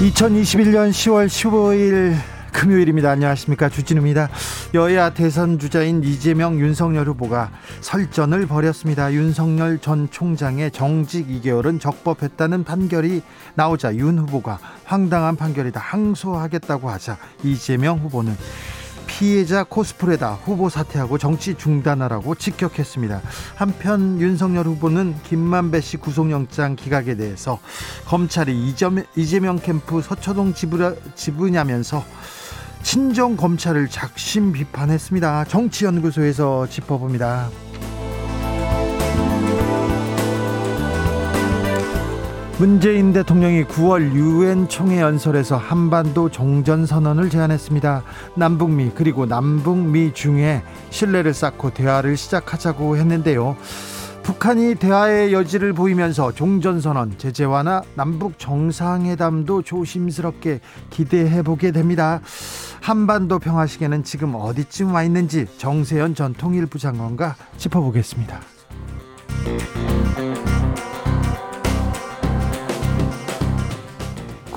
2021년 0.00 0.90
10월 0.90 1.26
15일 1.26 2.14
금요일입니다. 2.52 3.10
안녕하십니까. 3.10 3.70
주진우입니다. 3.70 4.28
여야 4.74 5.08
대선 5.10 5.58
주자인 5.58 6.04
이재명, 6.04 6.60
윤석열 6.60 7.06
후보가 7.08 7.50
설전을 7.80 8.46
벌였습니다. 8.46 9.10
윤석열 9.14 9.78
전 9.78 10.10
총장의 10.10 10.70
정직 10.72 11.26
2개월은 11.28 11.80
적법했다는 11.80 12.64
판결이 12.64 13.22
나오자 13.54 13.94
윤 13.96 14.18
후보가 14.18 14.58
황당한 14.84 15.34
판결이다. 15.34 15.80
항소하겠다고 15.80 16.90
하자 16.90 17.16
이재명 17.42 17.98
후보는 17.98 18.36
피해자 19.18 19.64
코스프레다 19.64 20.34
후보 20.44 20.68
사퇴하고 20.68 21.16
정치 21.16 21.54
중단하라고 21.54 22.34
직격했습니다. 22.34 23.22
한편 23.54 24.20
윤석열 24.20 24.66
후보는 24.66 25.14
김만배 25.22 25.80
씨 25.80 25.96
구속영장 25.96 26.76
기각에 26.76 27.14
대해서 27.14 27.58
검찰이 28.04 28.74
이재명 29.16 29.58
캠프 29.58 30.02
서초동 30.02 30.52
지부냐면서 31.14 32.04
친정 32.82 33.38
검찰을 33.38 33.88
작심 33.88 34.52
비판했습니다. 34.52 35.46
정치연구소에서 35.46 36.66
짚어봅니다. 36.66 37.48
문재인 42.58 43.12
대통령이 43.12 43.64
9월 43.64 44.14
유엔 44.14 44.66
총회 44.66 45.02
연설에서 45.02 45.58
한반도 45.58 46.30
종전 46.30 46.86
선언을 46.86 47.28
제안했습니다. 47.28 48.02
남북미 48.34 48.92
그리고 48.94 49.26
남북미 49.26 50.14
중에 50.14 50.62
신뢰를 50.88 51.34
쌓고 51.34 51.74
대화를 51.74 52.16
시작하자고 52.16 52.96
했는데요. 52.96 53.58
북한이 54.22 54.76
대화의 54.76 55.34
여지를 55.34 55.74
보이면서 55.74 56.32
종전 56.32 56.80
선언, 56.80 57.18
제재 57.18 57.44
완화, 57.44 57.82
남북 57.94 58.38
정상회담도 58.38 59.60
조심스럽게 59.60 60.60
기대해 60.88 61.42
보게 61.42 61.72
됩니다. 61.72 62.22
한반도 62.80 63.38
평화 63.38 63.66
시계는 63.66 64.02
지금 64.02 64.34
어디쯤 64.34 64.94
와 64.94 65.02
있는지 65.02 65.46
정세현 65.58 66.14
전 66.14 66.32
통일부 66.32 66.78
장관과 66.78 67.36
짚어보겠습니다. 67.58 68.40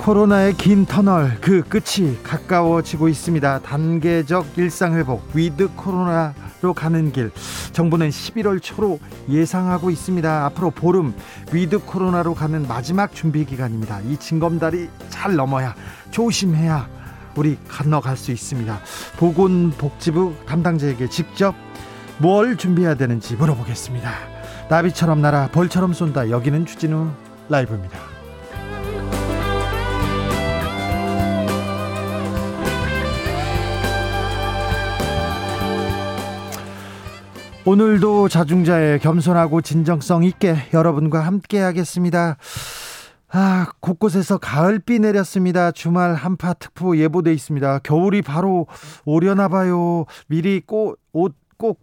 코로나의 0.09 0.55
긴 0.55 0.87
터널 0.87 1.37
그 1.39 1.61
끝이 1.61 2.17
가까워지고 2.23 3.09
있습니다. 3.09 3.59
단계적 3.59 4.57
일상 4.57 4.95
회복 4.95 5.21
위드 5.35 5.69
코로나로 5.75 6.73
가는 6.75 7.11
길 7.11 7.29
정부는 7.73 8.09
11월 8.09 8.59
초로 8.59 8.99
예상하고 9.29 9.91
있습니다. 9.91 10.45
앞으로 10.45 10.71
보름 10.71 11.13
위드 11.51 11.85
코로나로 11.85 12.33
가는 12.33 12.67
마지막 12.67 13.13
준비 13.13 13.45
기간입니다. 13.45 13.99
이 14.01 14.17
징검다리 14.17 14.89
잘 15.09 15.35
넘어야 15.35 15.75
조심해야 16.09 16.89
우리 17.35 17.59
건너갈 17.67 18.17
수 18.17 18.31
있습니다. 18.31 18.79
보건복지부 19.17 20.33
담당자에게 20.47 21.07
직접 21.09 21.53
뭘 22.17 22.57
준비해야 22.57 22.95
되는지 22.95 23.35
물어보겠습니다. 23.35 24.11
나비처럼 24.71 25.21
날아 25.21 25.49
벌처럼 25.51 25.93
쏜다. 25.93 26.31
여기는 26.31 26.65
주진우 26.65 27.11
라이브입니다. 27.47 28.08
오늘도 37.69 38.29
자중자의 38.29 38.97
겸손하고 38.99 39.61
진정성 39.61 40.23
있게 40.23 40.55
여러분과 40.73 41.19
함께 41.19 41.59
하겠습니다. 41.59 42.37
아, 43.31 43.67
곳곳에서 43.79 44.39
가을비 44.39 44.97
내렸습니다. 44.97 45.71
주말 45.71 46.15
한파 46.15 46.53
특보 46.53 46.97
예보돼 46.97 47.31
있습니다. 47.31 47.79
겨울이 47.83 48.23
바로 48.23 48.65
오려나 49.05 49.49
봐요. 49.49 50.05
미리 50.27 50.61
꽃, 50.61 50.97
옷 51.13 51.35
꼭 51.59 51.79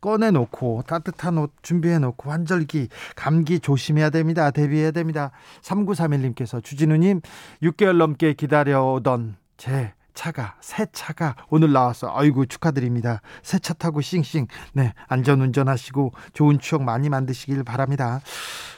꺼내 0.00 0.30
놓고 0.30 0.84
따뜻한 0.86 1.38
옷 1.38 1.52
준비해 1.62 1.98
놓고 1.98 2.30
환절기 2.30 2.88
감기 3.14 3.60
조심해야 3.60 4.10
됩니다. 4.10 4.50
대비해야 4.50 4.90
됩니다. 4.90 5.30
3931님께서 5.62 6.64
주진우 6.64 6.96
님 6.96 7.20
6개월 7.62 7.96
넘게 7.98 8.32
기다려오던 8.32 9.36
제 9.56 9.92
차가 10.18 10.56
새 10.60 10.84
차가 10.92 11.36
오늘 11.48 11.70
나왔어. 11.72 12.12
아이고 12.12 12.44
축하드립니다. 12.46 13.20
새 13.44 13.60
차 13.60 13.72
타고 13.72 14.00
싱싱 14.00 14.48
네 14.72 14.92
안전 15.06 15.40
운전하시고 15.40 16.10
좋은 16.32 16.58
추억 16.58 16.82
많이 16.82 17.08
만드시길 17.08 17.62
바랍니다. 17.62 18.20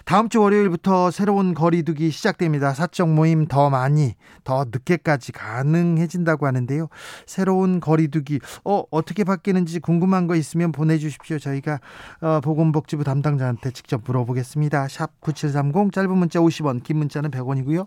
다음 0.05 0.29
주 0.29 0.43
월요일부터 0.43 1.11
새로운 1.11 1.55
거리두기 1.55 2.11
시작됩니다. 2.11 2.75
사적 2.75 3.09
모임 3.09 3.47
더 3.47 3.71
많이 3.71 4.17
더 4.45 4.67
늦게까지 4.71 5.33
가능해진다고 5.33 6.47
하는데요. 6.47 6.89
새로운 7.27 7.81
거리두기 7.81 8.41
어 8.67 8.83
어떻게 8.91 9.25
바뀌는지 9.25 9.81
궁금한 9.81 10.27
거 10.27 10.37
있으면 10.37 10.73
보내 10.73 10.99
주십시오. 10.99 11.39
저희가 11.39 11.81
어, 12.21 12.41
보건복지부 12.43 13.03
담당자한테 13.05 13.71
직접 13.71 14.03
물어보겠습니다. 14.05 14.89
샵 14.89 15.19
#9730 15.23 15.93
짧은 15.93 16.11
문자 16.19 16.39
50원, 16.41 16.83
긴 16.83 16.99
문자는 16.99 17.31
100원이고요. 17.31 17.87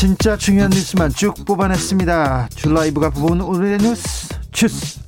진짜 0.00 0.34
중요한 0.34 0.70
뉴스만 0.70 1.10
쭉 1.10 1.34
뽑아냈습니다. 1.44 2.48
줄라이브가 2.54 3.10
뽑은 3.10 3.42
오늘의 3.42 3.76
뉴스 3.80 4.30
주스. 4.50 4.98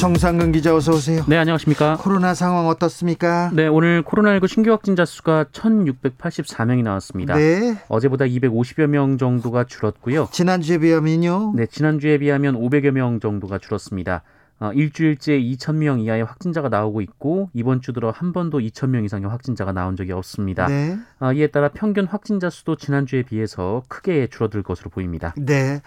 정상근 0.00 0.52
기자 0.52 0.74
어서 0.74 0.92
오세요. 0.92 1.22
네, 1.28 1.36
안녕하십니까? 1.36 1.98
코로나 2.00 2.32
상황 2.32 2.68
어떻습니까? 2.68 3.50
네, 3.52 3.66
오늘 3.66 4.02
코로나19 4.02 4.48
신규 4.48 4.70
확진자 4.70 5.04
수가 5.04 5.44
1,684명이 5.52 6.82
나왔습니다. 6.82 7.34
네. 7.34 7.76
어제보다 7.88 8.24
250여 8.24 8.86
명 8.86 9.18
정도가 9.18 9.64
줄었고요. 9.64 10.28
지난주에 10.32 10.78
비하면요? 10.78 11.52
네, 11.54 11.66
지난주에 11.66 12.16
비하면 12.16 12.54
500여 12.58 12.92
명 12.92 13.20
정도가 13.20 13.58
줄었습니다. 13.58 14.22
어, 14.60 14.72
일주일째 14.74 15.40
2,000명 15.40 16.04
이하의 16.04 16.22
확진자가 16.24 16.68
나오고 16.68 17.00
있고 17.00 17.48
이번 17.54 17.80
주 17.80 17.94
들어 17.94 18.10
한 18.10 18.34
번도 18.34 18.58
2,000명 18.58 19.06
이상의 19.06 19.28
확진자가 19.30 19.72
나온 19.72 19.96
적이 19.96 20.12
없습니다. 20.12 20.66
네. 20.66 20.98
어, 21.18 21.32
이에 21.32 21.46
따라 21.46 21.68
평균 21.68 22.06
확진자 22.06 22.50
수도 22.50 22.76
지난주에 22.76 23.22
비해서 23.22 23.82
크게 23.88 24.26
줄어들 24.26 24.62
것으로 24.62 24.90
보입니다. 24.90 25.34
네. 25.38 25.80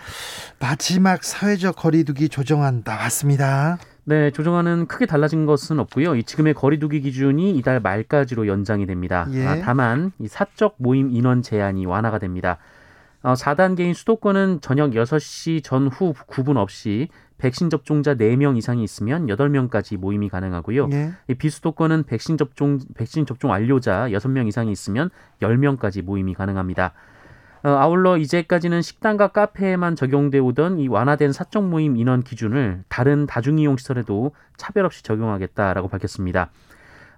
마지막 0.60 1.24
사회적 1.24 1.76
거리두기 1.76 2.30
조정안 2.30 2.82
나왔습니다. 2.84 3.78
네, 4.06 4.32
조정안은 4.32 4.88
크게 4.88 5.06
달라진 5.06 5.46
것은 5.46 5.80
없고요. 5.80 6.16
이 6.16 6.24
지금의 6.24 6.56
거리두기 6.56 7.02
기준이 7.02 7.56
이달 7.56 7.80
말까지로 7.80 8.48
연장이 8.48 8.88
됩니다. 8.88 9.28
예. 9.32 9.46
아, 9.46 9.62
다만 9.62 10.12
이 10.20 10.28
사적 10.28 10.76
모임 10.78 11.12
인원 11.12 11.42
제한이 11.44 11.86
완화가 11.86 12.18
됩니다. 12.18 12.58
어, 13.24 13.34
4단계인 13.34 13.94
수도권은 13.94 14.60
저녁 14.62 14.92
6시 14.92 15.64
전후 15.64 16.14
구분 16.28 16.58
없이 16.58 17.08
백신 17.38 17.70
접종자 17.70 18.16
4명 18.16 18.58
이상이 18.58 18.84
있으면 18.84 19.28
8명까지 19.28 19.98
모임이 19.98 20.30
가능하고요. 20.30 20.88
네. 20.88 21.14
비수도권은 21.38 22.04
백신 22.04 22.38
접종 22.38 22.80
백신 22.96 23.26
접종 23.26 23.52
완료자 23.52 24.08
6명 24.10 24.48
이상이 24.48 24.72
있으면 24.72 25.10
10명까지 25.42 26.04
모임이 26.04 26.34
가능합니다. 26.34 26.94
어, 27.64 27.70
아울러 27.70 28.18
이제까지는 28.18 28.82
식당과 28.82 29.30
카페에만 29.30 29.96
적용돼 29.96 30.40
오던 30.40 30.80
이 30.80 30.90
완화된 30.90 31.32
사적 31.32 31.66
모임 31.66 31.96
인원 31.96 32.24
기준을 32.24 32.84
다른 32.90 33.26
다중이용 33.26 33.78
시설에도 33.78 34.32
차별 34.58 34.86
없이 34.86 35.02
적용하겠다라고 35.02 35.88
밝혔습니다. 35.88 36.50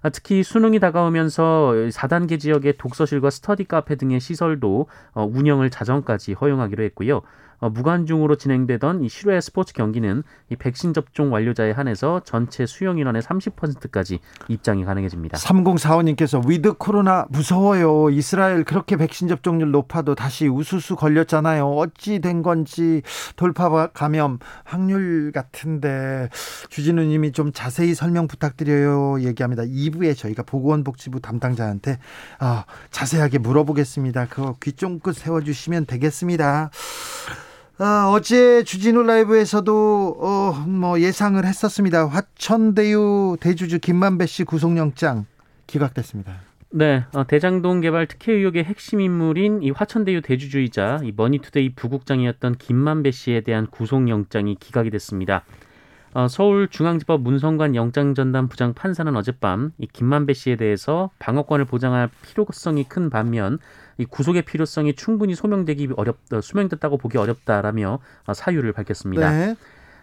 아, 0.06 0.08
특히 0.08 0.44
수능이 0.44 0.78
다가오면서 0.78 1.72
4단계 1.90 2.38
지역의 2.38 2.76
독서실과 2.78 3.28
스터디 3.30 3.64
카페 3.64 3.96
등의 3.96 4.20
시설도 4.20 4.86
어, 5.14 5.24
운영을 5.24 5.68
자정까지 5.68 6.34
허용하기로 6.34 6.84
했고요. 6.84 7.22
어, 7.58 7.70
무관중으로 7.70 8.36
진행되던 8.36 9.02
이 9.02 9.08
실외 9.08 9.40
스포츠 9.40 9.72
경기는 9.72 10.22
이 10.50 10.56
백신 10.56 10.94
접종 10.94 11.32
완료자에 11.32 11.72
한해서 11.72 12.20
전체 12.24 12.66
수용 12.66 12.98
인원의 12.98 13.22
30%까지 13.22 14.20
입장이 14.48 14.84
가능해집니다. 14.84 15.38
3045님께서 15.38 16.46
위드 16.46 16.74
코로나 16.74 17.26
무서워요. 17.30 18.10
이스라엘 18.10 18.64
그렇게 18.64 18.96
백신 18.96 19.28
접종률 19.28 19.70
높아도 19.70 20.14
다시 20.14 20.46
우수수 20.46 20.96
걸렸잖아요. 20.96 21.66
어찌 21.68 22.20
된 22.20 22.42
건지 22.42 23.02
돌파 23.36 23.66
감염 23.88 24.38
확률 24.64 25.32
같은데 25.32 26.28
주진우 26.68 27.02
님이 27.02 27.32
좀 27.32 27.52
자세히 27.52 27.94
설명 27.94 28.28
부탁드려요. 28.28 29.20
얘기합니다. 29.22 29.62
2부에 29.64 30.16
저희가 30.16 30.42
보건복지부 30.42 31.20
담당자한테 31.20 31.98
어, 32.40 32.62
자세하게 32.90 33.38
물어보겠습니다. 33.38 34.26
그거 34.26 34.56
귀 34.62 34.72
쫑긋 34.72 35.16
세워주시면 35.16 35.86
되겠습니다. 35.86 36.70
아, 37.78 38.10
어제 38.10 38.62
주진우 38.64 39.02
라이브에서도 39.02 40.16
어, 40.18 40.52
뭐 40.66 40.98
예상을 40.98 41.44
했었습니다. 41.44 42.06
화천대유 42.06 43.36
대주주 43.38 43.80
김만배 43.80 44.24
씨 44.24 44.44
구속영장 44.44 45.26
기각됐습니다. 45.66 46.40
네, 46.70 47.04
어, 47.12 47.26
대장동 47.26 47.82
개발 47.82 48.06
특혜 48.06 48.32
의혹의 48.32 48.64
핵심 48.64 49.02
인물인 49.02 49.62
이 49.62 49.70
화천대유 49.70 50.22
대주주이자 50.22 51.00
이 51.04 51.12
머니투데이 51.14 51.74
부국장이었던 51.74 52.56
김만배 52.56 53.10
씨에 53.10 53.42
대한 53.42 53.66
구속영장이 53.66 54.56
기각이 54.58 54.88
됐습니다. 54.88 55.44
어, 56.16 56.28
서울중앙지법 56.28 57.20
문성관 57.20 57.74
영장전담 57.74 58.48
부장 58.48 58.72
판사는 58.72 59.14
어젯밤 59.14 59.72
이 59.76 59.86
김만배 59.86 60.32
씨에 60.32 60.56
대해서 60.56 61.10
방어권을 61.18 61.66
보장할 61.66 62.08
필요성이 62.22 62.84
큰 62.84 63.10
반면 63.10 63.58
이 63.98 64.06
구속의 64.06 64.46
필요성이 64.46 64.94
충분히 64.94 65.34
소명되기 65.34 65.90
어렵 65.94 66.16
다 66.30 66.40
소명됐다고 66.40 66.96
보기 66.96 67.18
어렵다라며 67.18 67.98
어, 68.24 68.32
사유를 68.32 68.72
밝혔습니다. 68.72 69.30
네. 69.30 69.56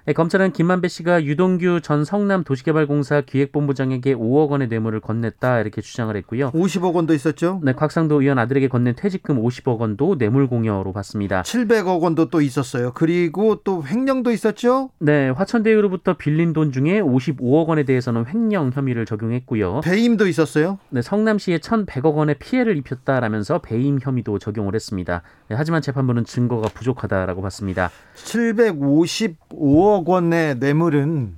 네, 0.06 0.12
검찰은 0.12 0.52
김만배 0.52 0.90
씨가 0.90 1.24
유동규 1.24 1.80
전 1.82 2.04
성남 2.04 2.44
도시개발공사 2.44 3.22
기획본부장에게 3.22 4.16
5억 4.16 4.50
원의 4.50 4.68
뇌물을 4.68 5.00
건넸다 5.00 5.62
이렇게 5.62 5.80
주장을 5.80 6.14
했고요. 6.14 6.52
50억 6.52 6.94
원도 6.94 7.14
있었죠? 7.14 7.62
네, 7.64 7.72
곽상도 7.72 8.20
의원 8.20 8.38
아들에게 8.38 8.68
건넨 8.68 8.96
퇴직금 8.98 9.42
50억 9.42 9.78
원도 9.78 10.18
뇌물 10.18 10.48
공여로 10.48 10.92
봤습니다. 10.92 11.44
700억 11.44 12.02
원도 12.02 12.30
또 12.30 12.42
있었어요. 12.42 12.92
그리고 12.94 13.62
또 13.64 13.82
횡령도 13.86 14.32
있었죠? 14.32 14.90
네, 15.00 15.30
화천대유로부터 15.30 16.18
빌린 16.18 16.52
돈 16.52 16.74
중에 16.74 17.00
55억 17.00 17.68
원에 17.68 17.84
대해서는 17.84 18.26
횡령 18.28 18.72
혐의를 18.74 19.06
적용했고요. 19.06 19.80
배임도 19.86 20.28
있었어요? 20.28 20.80
네, 20.90 21.02
성남시에 21.02 21.60
1,100억 21.60 22.16
원의 22.16 22.36
피해를 22.40 22.76
입혔다라면서 22.76 23.60
배임 23.60 24.00
혐의도 24.02 24.38
적용을 24.38 24.76
했습니다. 24.76 25.22
네, 25.48 25.56
하지만 25.58 25.82
재판부는 25.82 26.26
증거가 26.26 26.68
부족하다라고 26.68 27.42
봤습니다. 27.42 27.90
755억 28.16 29.93
5억 29.94 30.06
원의 30.08 30.56
뇌물은 30.56 31.36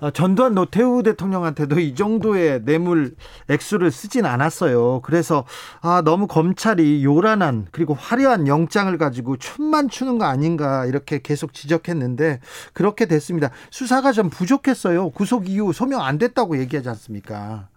어, 0.00 0.10
전두환 0.10 0.54
노태우 0.54 1.02
대통령한테도 1.02 1.78
이 1.78 1.94
정도의 1.94 2.64
뇌물 2.64 3.14
액수를 3.48 3.90
쓰진 3.90 4.24
않았어요. 4.24 5.00
그래서 5.02 5.44
아 5.82 6.00
너무 6.02 6.26
검찰이 6.26 7.04
요란한 7.04 7.66
그리고 7.70 7.92
화려한 7.92 8.46
영장을 8.46 8.96
가지고 8.96 9.36
춤만 9.36 9.90
추는 9.90 10.16
거 10.16 10.24
아닌가 10.24 10.86
이렇게 10.86 11.20
계속 11.22 11.52
지적했는데 11.52 12.40
그렇게 12.72 13.04
됐습니다. 13.06 13.50
수사가 13.70 14.12
좀 14.12 14.30
부족했어요. 14.30 15.10
구속 15.10 15.50
이후 15.50 15.74
소명 15.74 16.02
안 16.02 16.16
됐다고 16.16 16.58
얘기하지 16.58 16.88
않습니까? 16.88 17.68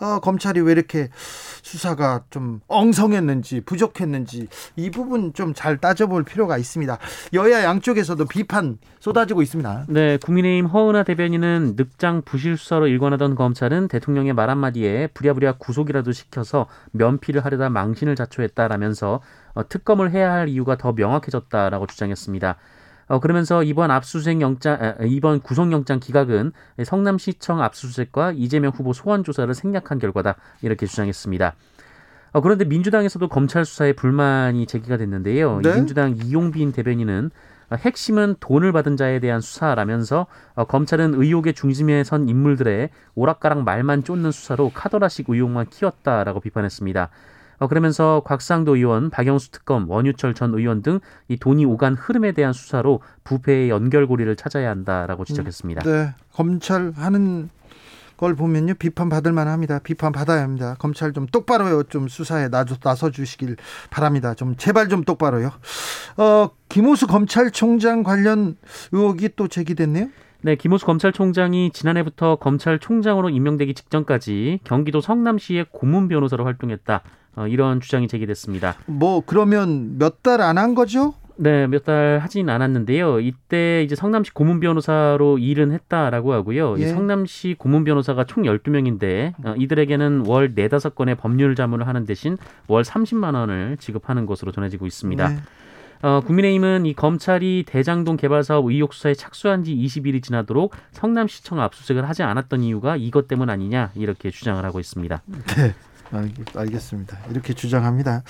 어, 0.00 0.20
검찰이 0.20 0.60
왜 0.60 0.72
이렇게 0.72 1.08
수사가 1.62 2.24
좀 2.30 2.60
엉성했는지 2.68 3.62
부족했는지 3.62 4.48
이 4.76 4.90
부분 4.90 5.32
좀 5.32 5.56
잘 5.56 5.78
따져볼 5.78 6.22
필요가 6.24 6.58
있습니다. 6.58 6.98
여야 7.32 7.64
양쪽에서도 7.64 8.24
비판 8.26 8.78
쏟아지고 9.00 9.42
있습니다. 9.42 9.86
네, 9.88 10.18
국민의힘 10.18 10.66
허은하 10.66 11.02
대변인은 11.02 11.74
늑장 11.76 12.22
부실 12.24 12.56
수사로 12.56 12.86
일관하던 12.86 13.34
검찰은 13.34 13.88
대통령의 13.88 14.34
말 14.34 14.50
한마디에 14.50 15.08
부랴부랴 15.08 15.54
구속이라도 15.58 16.12
시켜서 16.12 16.66
면피를 16.92 17.44
하려다 17.44 17.70
망신을 17.70 18.14
자초했다라면서 18.16 19.20
어, 19.54 19.68
특검을 19.68 20.10
해야 20.10 20.32
할 20.32 20.48
이유가 20.48 20.76
더 20.76 20.92
명확해졌다라고 20.92 21.86
주장했습니다. 21.86 22.56
어, 23.08 23.20
그러면서 23.20 23.62
이번 23.62 23.90
압수수색 23.90 24.40
영장, 24.40 24.96
이번 25.02 25.40
구속영장 25.40 26.00
기각은 26.00 26.52
성남시청 26.84 27.62
압수수색과 27.62 28.32
이재명 28.32 28.72
후보 28.74 28.92
소환 28.92 29.22
조사를 29.22 29.52
생략한 29.54 29.98
결과다 29.98 30.36
이렇게 30.62 30.86
주장했습니다. 30.86 31.54
어, 32.32 32.40
그런데 32.40 32.64
민주당에서도 32.64 33.28
검찰 33.28 33.64
수사에 33.64 33.92
불만이 33.92 34.66
제기가 34.66 34.96
됐는데요. 34.96 35.60
네? 35.62 35.74
민주당 35.74 36.16
이용빈 36.16 36.72
대변인은 36.72 37.30
핵심은 37.72 38.36
돈을 38.40 38.72
받은 38.72 38.96
자에 38.96 39.18
대한 39.20 39.40
수사라면서 39.40 40.26
어, 40.54 40.64
검찰은 40.64 41.14
의혹의 41.14 41.54
중심에 41.54 42.04
선 42.04 42.28
인물들의 42.28 42.90
오락가락 43.14 43.64
말만 43.64 44.04
쫓는 44.04 44.32
수사로 44.32 44.70
카더라식 44.74 45.28
의혹만 45.28 45.66
키웠다라고 45.70 46.40
비판했습니다. 46.40 47.10
어, 47.58 47.68
그러면서 47.68 48.22
곽상도 48.24 48.76
의원, 48.76 49.10
박영수 49.10 49.50
특검, 49.50 49.88
원유철 49.90 50.34
전 50.34 50.54
의원 50.54 50.82
등 50.82 51.00
이 51.28 51.36
돈이 51.36 51.64
오간 51.64 51.94
흐름에 51.94 52.32
대한 52.32 52.52
수사로 52.52 53.00
부패의 53.24 53.70
연결고리를 53.70 54.34
찾아야 54.36 54.70
한다라고 54.70 55.24
지적했습니다. 55.24 55.82
네, 55.82 56.14
검찰 56.32 56.92
하는 56.96 57.50
걸 58.16 58.34
보면요 58.34 58.74
비판 58.74 59.08
받을 59.08 59.32
만합니다. 59.32 59.78
비판 59.80 60.12
받아야 60.12 60.42
합니다. 60.42 60.74
검찰 60.78 61.12
좀 61.12 61.26
똑바로요. 61.26 61.84
좀 61.84 62.08
수사에 62.08 62.48
나서 62.48 63.10
주시길 63.10 63.56
바랍니다. 63.90 64.34
좀 64.34 64.56
제발 64.56 64.88
좀 64.88 65.04
똑바로요. 65.04 65.50
어 66.16 66.50
김호수 66.68 67.06
검찰총장 67.08 68.02
관련 68.02 68.56
의혹이 68.92 69.30
또 69.36 69.48
제기됐네요. 69.48 70.08
네, 70.42 70.54
김호수 70.54 70.86
검찰총장이 70.86 71.72
지난해부터 71.72 72.36
검찰총장으로 72.36 73.30
임명되기 73.30 73.74
직전까지 73.74 74.60
경기도 74.64 75.00
성남시의 75.00 75.66
고문 75.72 76.08
변호사로 76.08 76.44
활동했다. 76.44 77.02
어, 77.36 77.46
이런 77.46 77.80
주장이 77.80 78.08
제기됐습니다. 78.08 78.74
뭐 78.86 79.22
그러면 79.24 79.98
몇 79.98 80.22
달 80.22 80.40
안 80.40 80.58
한 80.58 80.74
거죠? 80.74 81.14
네, 81.38 81.66
몇 81.66 81.84
달 81.84 82.18
하진 82.22 82.48
않았는데요. 82.48 83.20
이때 83.20 83.82
이제 83.82 83.94
성남시 83.94 84.32
고문 84.32 84.58
변호사로 84.58 85.36
일은 85.36 85.70
했다라고 85.70 86.32
하고요. 86.32 86.76
예. 86.78 86.82
이 86.82 86.86
성남시 86.86 87.54
고문 87.58 87.84
변호사가 87.84 88.24
총 88.24 88.44
12명인데 88.44 89.34
어, 89.44 89.54
이들에게는 89.58 90.24
월 90.26 90.48
4, 90.56 90.78
5건의 90.78 91.18
법률 91.18 91.54
자문을 91.54 91.86
하는 91.86 92.06
대신 92.06 92.38
월 92.68 92.82
30만 92.82 93.34
원을 93.34 93.76
지급하는 93.78 94.24
것으로 94.24 94.50
전해지고 94.50 94.86
있습니다. 94.86 95.28
네. 95.28 95.36
어, 96.02 96.20
국민의힘은 96.26 96.86
이 96.86 96.94
검찰이 96.94 97.64
대장동 97.66 98.16
개발 98.16 98.42
사업 98.42 98.66
의혹 98.66 98.92
수사에 98.94 99.12
착수한 99.14 99.62
지 99.64 99.74
20일이 99.74 100.22
지나도록 100.22 100.74
성남시청 100.92 101.60
압수수색을 101.60 102.08
하지 102.08 102.22
않았던 102.22 102.62
이유가 102.62 102.96
이것 102.96 103.28
때문 103.28 103.50
아니냐 103.50 103.90
이렇게 103.94 104.30
주장을 104.30 104.62
하고 104.64 104.80
있습니다. 104.80 105.22
네. 105.26 105.74
알겠습니다. 106.54 107.18
이렇게 107.30 107.52
주장합니다. 107.52 108.22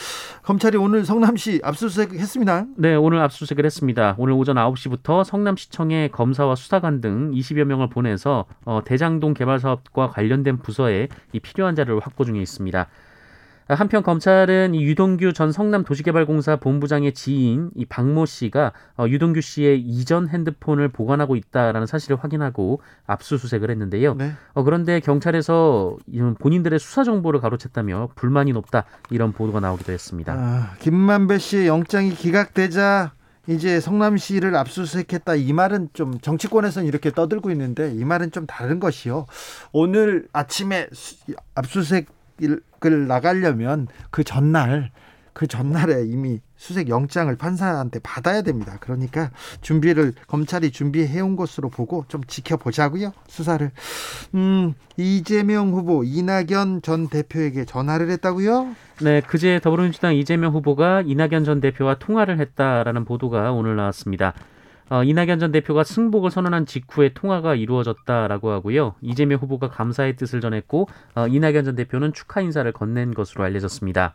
검찰이 0.42 0.76
오늘 0.76 1.04
성남시 1.04 1.60
압수수색 1.62 2.14
했습니다. 2.14 2.64
네, 2.76 2.94
오늘 2.94 3.20
압수수색을 3.20 3.64
했습니다. 3.64 4.14
오늘 4.18 4.34
오전 4.34 4.56
9시부터 4.56 5.24
성남시청에 5.24 6.08
검사와 6.08 6.54
수사관 6.54 7.00
등 7.00 7.32
20여 7.32 7.64
명을 7.64 7.88
보내서 7.88 8.46
어, 8.64 8.80
대장동 8.84 9.34
개발 9.34 9.58
사업과 9.58 10.10
관련된 10.10 10.58
부서에 10.58 11.08
이 11.32 11.40
필요한 11.40 11.74
자료를 11.74 12.00
확보 12.00 12.24
중에 12.24 12.40
있습니다. 12.40 12.86
한편 13.68 14.02
검찰은 14.02 14.74
이 14.74 14.84
유동규 14.84 15.32
전 15.32 15.50
성남도시개발공사 15.50 16.56
본부장의 16.56 17.14
지인 17.14 17.70
이 17.74 17.84
박모 17.84 18.26
씨가 18.26 18.72
어, 18.96 19.06
유동규 19.08 19.40
씨의 19.40 19.80
이전 19.80 20.28
핸드폰을 20.28 20.88
보관하고 20.88 21.34
있다라는 21.34 21.86
사실을 21.86 22.16
확인하고 22.16 22.80
압수수색을 23.06 23.70
했는데요. 23.70 24.14
네. 24.14 24.32
어, 24.54 24.62
그런데 24.62 25.00
경찰에서 25.00 25.96
본인들의 26.38 26.78
수사 26.78 27.02
정보를 27.02 27.40
가로챘다며 27.40 28.10
불만이 28.14 28.52
높다 28.52 28.84
이런 29.10 29.32
보도가 29.32 29.58
나오기도 29.60 29.92
했습니다. 29.92 30.32
아, 30.34 30.74
김만배 30.78 31.38
씨의 31.38 31.66
영장이 31.66 32.10
기각되자 32.14 33.12
이제 33.48 33.78
성남시를 33.80 34.56
압수수색했다 34.56 35.36
이 35.36 35.52
말은 35.52 35.90
좀 35.92 36.18
정치권에서는 36.20 36.86
이렇게 36.88 37.10
떠들고 37.10 37.50
있는데 37.52 37.92
이 37.92 38.04
말은 38.04 38.32
좀 38.32 38.46
다른 38.46 38.80
것이요. 38.80 39.26
오늘 39.72 40.26
아침에 40.32 40.88
압수수색 41.54 42.15
을 42.42 43.06
나가려면 43.08 43.88
그 44.10 44.22
전날 44.22 44.90
그 45.36 45.46
전날에 45.46 46.06
이미 46.06 46.40
수색 46.56 46.88
영장을 46.88 47.34
판사한테 47.36 47.98
받아야 47.98 48.40
됩니다. 48.40 48.78
그러니까 48.80 49.30
준비를 49.60 50.14
검찰이 50.28 50.70
준비해 50.70 51.20
온 51.20 51.36
것으로 51.36 51.68
보고 51.68 52.06
좀 52.08 52.24
지켜보자고요. 52.24 53.12
수사를. 53.28 53.70
음, 54.34 54.72
이재명 54.96 55.72
후보 55.72 56.04
이낙연 56.04 56.80
전 56.80 57.08
대표에게 57.08 57.66
전화를 57.66 58.10
했다고요? 58.12 58.74
네, 59.02 59.20
그제 59.20 59.60
더불어민주당 59.62 60.14
이재명 60.14 60.54
후보가 60.54 61.02
이낙연 61.04 61.44
전 61.44 61.60
대표와 61.60 61.96
통화를 61.98 62.40
했다라는 62.40 63.04
보도가 63.04 63.52
오늘 63.52 63.76
나왔습니다. 63.76 64.32
어, 64.88 65.02
이낙연 65.02 65.40
전 65.40 65.50
대표가 65.52 65.82
승복을 65.82 66.30
선언한 66.30 66.66
직후에 66.66 67.10
통화가 67.12 67.56
이루어졌다라고 67.56 68.50
하고요. 68.50 68.94
이재명 69.00 69.38
후보가 69.40 69.68
감사의 69.68 70.16
뜻을 70.16 70.40
전했고 70.40 70.88
어, 71.14 71.26
이낙연 71.26 71.64
전 71.64 71.74
대표는 71.74 72.12
축하 72.12 72.40
인사를 72.40 72.70
건넨 72.72 73.14
것으로 73.14 73.42
알려졌습니다. 73.44 74.14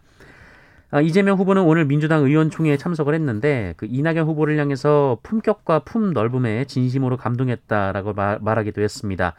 어, 0.93 1.01
이재명 1.01 1.37
후보는 1.37 1.61
오늘 1.63 1.85
민주당 1.85 2.23
의원총회에 2.23 2.77
참석을 2.77 3.13
했는데 3.13 3.73
그 3.77 3.85
이낙연 3.89 4.25
후보를 4.27 4.57
향해서 4.57 5.19
품격과 5.23 5.79
품 5.79 6.13
넓음에 6.13 6.65
진심으로 6.65 7.17
감동했다라고 7.17 8.13
말, 8.13 8.39
말하기도 8.41 8.81
했습니다. 8.81 9.33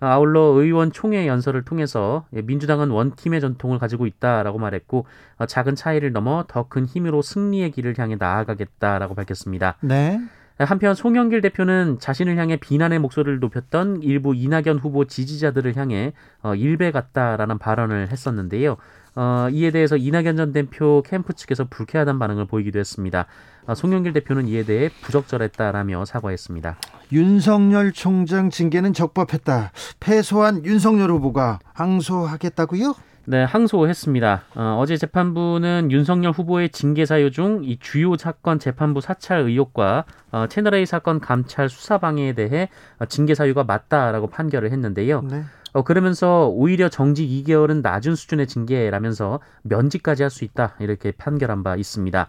어, 0.00 0.06
아울러 0.06 0.40
의원 0.40 0.90
총회 0.90 1.28
연설을 1.28 1.64
통해서 1.64 2.26
민주당은 2.30 2.90
원팀의 2.90 3.40
전통을 3.40 3.78
가지고 3.78 4.06
있다라고 4.06 4.58
말했고 4.58 5.06
어, 5.38 5.46
작은 5.46 5.76
차이를 5.76 6.10
넘어 6.10 6.44
더 6.48 6.64
큰 6.68 6.86
힘으로 6.86 7.22
승리의 7.22 7.70
길을 7.70 7.94
향해 7.98 8.16
나아가겠다라고 8.18 9.14
밝혔습니다. 9.14 9.76
네. 9.80 10.20
한편 10.58 10.94
송영길 10.94 11.40
대표는 11.40 11.98
자신을 11.98 12.36
향해 12.36 12.56
비난의 12.56 12.98
목소리를 12.98 13.40
높였던 13.40 14.02
일부 14.02 14.34
이낙연 14.34 14.78
후보 14.78 15.06
지지자들을 15.06 15.76
향해 15.76 16.12
어, 16.42 16.54
일배 16.54 16.90
같다라는 16.92 17.58
발언을 17.58 18.08
했었는데요. 18.10 18.76
어, 19.14 19.48
이에 19.50 19.70
대해서 19.70 19.96
이낙연 19.96 20.36
전 20.36 20.52
대표 20.52 21.02
캠프 21.06 21.34
측에서 21.34 21.66
불쾌하다는 21.68 22.18
반응을 22.18 22.46
보이기도 22.46 22.78
했습니다. 22.78 23.26
어, 23.66 23.74
송영길 23.74 24.12
대표는 24.12 24.48
이에 24.48 24.64
대해 24.64 24.88
부적절했다라며 25.02 26.04
사과했습니다. 26.04 26.76
윤석열 27.12 27.92
총장 27.92 28.50
징계는 28.50 28.92
적법했다. 28.92 29.72
패소한 30.00 30.64
윤석열 30.64 31.10
후보가 31.10 31.58
항소하겠다고요? 31.74 32.94
네, 33.24 33.44
항소했습니다. 33.44 34.42
어, 34.56 34.84
제 34.86 34.96
재판부는 34.96 35.92
윤석열 35.92 36.32
후보의 36.32 36.70
징계 36.70 37.06
사유 37.06 37.30
중 37.30 37.62
이 37.62 37.78
주요 37.78 38.16
사건 38.16 38.58
재판부 38.58 39.00
사찰 39.00 39.40
의혹과 39.40 40.04
어, 40.32 40.46
채널A 40.48 40.84
사건 40.86 41.20
감찰 41.20 41.68
수사 41.68 41.98
방해에 41.98 42.32
대해 42.32 42.68
어, 42.98 43.06
징계 43.06 43.34
사유가 43.36 43.62
맞다라고 43.62 44.26
판결을 44.28 44.72
했는데요. 44.72 45.22
네. 45.22 45.44
어, 45.72 45.82
그러면서 45.82 46.48
오히려 46.48 46.88
정직 46.88 47.28
2개월은 47.28 47.80
낮은 47.82 48.16
수준의 48.16 48.48
징계라면서 48.48 49.38
면직까지 49.62 50.22
할 50.24 50.30
수 50.30 50.44
있다 50.44 50.74
이렇게 50.80 51.12
판결한 51.12 51.62
바 51.62 51.76
있습니다. 51.76 52.28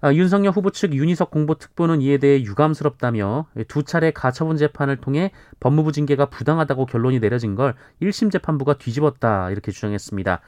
아, 0.00 0.12
윤석열 0.12 0.52
후보 0.52 0.70
측 0.70 0.94
윤희석 0.94 1.30
공보특보는 1.30 2.02
이에 2.02 2.18
대해 2.18 2.42
유감스럽다며 2.42 3.46
두 3.68 3.82
차례 3.82 4.10
가처분 4.10 4.56
재판을 4.56 4.96
통해 4.96 5.30
법무부 5.60 5.92
징계가 5.92 6.26
부당하다고 6.26 6.86
결론이 6.86 7.20
내려진 7.20 7.54
걸 7.54 7.74
1심 8.02 8.30
재판부가 8.30 8.74
뒤집었다 8.74 9.50
이렇게 9.50 9.72
주장했습니다. 9.72 10.40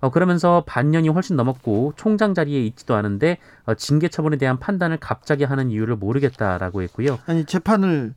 어, 0.00 0.10
그러면서 0.10 0.64
반년이 0.66 1.08
훨씬 1.08 1.36
넘었고 1.36 1.94
총장 1.96 2.34
자리에 2.34 2.60
있지도 2.66 2.94
않은데 2.94 3.38
어, 3.64 3.74
징계 3.74 4.08
처분에 4.08 4.36
대한 4.36 4.58
판단을 4.58 4.98
갑자기 4.98 5.44
하는 5.44 5.70
이유를 5.70 5.96
모르겠다라고 5.96 6.82
했고요. 6.82 7.18
아니 7.26 7.44
재판을 7.44 8.14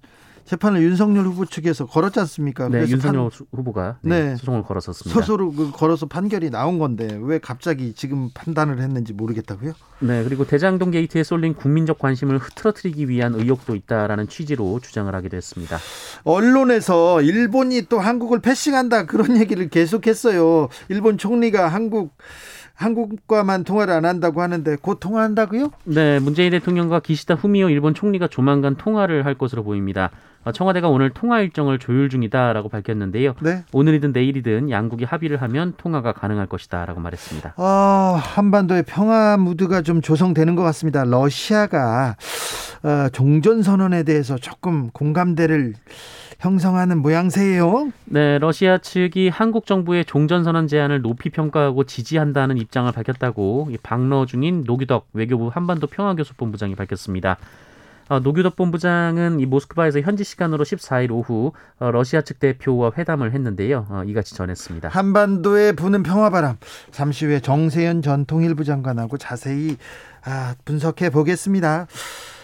재판을 0.50 0.82
윤석열 0.82 1.28
후보 1.28 1.46
측에서 1.46 1.86
걸었지 1.86 2.20
않습니까? 2.22 2.70
네, 2.70 2.80
윤석열 2.88 3.30
판... 3.30 3.48
후보가 3.52 4.00
네, 4.02 4.30
네, 4.30 4.36
소송을 4.36 4.64
걸었었습니다. 4.64 5.22
스스로 5.22 5.52
그 5.52 5.70
걸어서 5.72 6.08
판결이 6.08 6.50
나온 6.50 6.80
건데 6.80 7.20
왜 7.22 7.38
갑자기 7.38 7.94
지금 7.94 8.32
판단을 8.34 8.82
했는지 8.82 9.14
모르겠다고요? 9.14 9.74
네, 10.00 10.24
그리고 10.24 10.48
대장동 10.48 10.90
게이트에 10.90 11.22
쏠린 11.22 11.54
국민적 11.54 12.00
관심을 12.00 12.40
흐트러뜨리기 12.40 13.10
위한 13.10 13.36
의혹도 13.36 13.76
있다라는 13.76 14.28
취지로 14.28 14.80
주장을 14.80 15.14
하기도 15.14 15.38
했습니다. 15.38 15.78
언론에서 16.24 17.22
일본이 17.22 17.84
또 17.88 18.00
한국을 18.00 18.40
패싱한다 18.40 19.06
그런 19.06 19.38
얘기를 19.38 19.70
계속했어요. 19.70 20.70
일본 20.88 21.20
총리가 21.20 21.68
한국 21.68 22.18
한국과만 22.80 23.66
통화를 23.66 23.94
안 23.94 24.06
한다고 24.06 24.42
하는데 24.42 24.78
곧 24.82 25.02
통화한다고요? 25.02 25.72
네, 25.84 26.20
문재인 26.20 26.52
대통령과 26.52 27.02
기시다 27.02 27.36
후미오 27.36 27.70
일본 27.70 27.94
총리가 27.94 28.28
조만간 28.28 28.76
통화를 28.76 29.26
할 29.26 29.36
것으로 29.36 29.64
보입니다. 29.66 30.12
어, 30.46 30.54
청와대가 30.54 30.88
오늘 30.88 31.10
통화 31.10 31.42
일정을 31.42 31.78
조율 31.78 32.08
중이다라고 32.10 32.70
밝혔는데요. 32.70 33.36
네? 33.42 33.66
오늘이든 33.74 34.14
내일이든 34.14 34.70
양국이 34.70 35.04
합의를 35.04 35.42
하면 35.42 35.74
통화가 35.76 36.14
가능할 36.14 36.48
것이다라고 36.48 37.02
말했습니다. 37.02 37.56
어, 37.58 38.18
한반도의 38.18 38.84
평화 38.88 39.36
무드가 39.36 39.82
좀 39.82 40.02
조성되는 40.02 40.56
것 40.56 40.64
같습니다. 40.64 41.04
러시아가 41.04 42.16
어, 42.84 43.10
종전 43.12 43.62
선언에 43.62 44.04
대해서 44.04 44.38
조금 44.38 44.90
공감대를 44.92 45.74
형성하는 46.40 47.00
모양새예요. 47.00 47.92
네, 48.06 48.40
러시아 48.40 48.78
측이 48.78 49.28
한국 49.28 49.66
정부의 49.66 50.06
종전선언 50.06 50.68
제안을 50.68 51.02
높이 51.02 51.30
평가하고 51.30 51.84
지지한다는 51.84 52.58
입장을 52.58 52.90
밝혔다고 52.92 53.70
방러 53.84 54.26
중인 54.26 54.64
노규덕 54.66 55.08
외교부 55.14 55.50
한반도 55.50 55.88
평화교섭 55.88 56.38
본부장이 56.38 56.76
밝혔습니다. 56.76 57.38
어, 58.08 58.20
노규덕 58.20 58.56
본부장은 58.56 59.40
이 59.40 59.46
모스크바에서 59.46 60.00
현지 60.00 60.24
시간으로 60.24 60.64
14일 60.64 61.12
오후 61.12 61.52
어, 61.78 61.92
러시아 61.92 62.22
측 62.22 62.40
대표와 62.40 62.94
회담을 62.98 63.34
했는데요. 63.34 63.86
어, 63.90 64.04
이같이 64.08 64.34
전했습니다. 64.34 64.90
한반도에 64.90 65.74
부는 65.74 66.04
평화바람 66.04 66.58
잠시 66.92 67.26
후에 67.26 67.42
정세현 67.42 68.02
전 68.02 68.26
통일부 68.26 68.64
장관하고 68.64 69.18
자세히 69.18 69.78
아, 70.24 70.56
분석해 70.66 71.12
보겠습니다. 71.12 71.88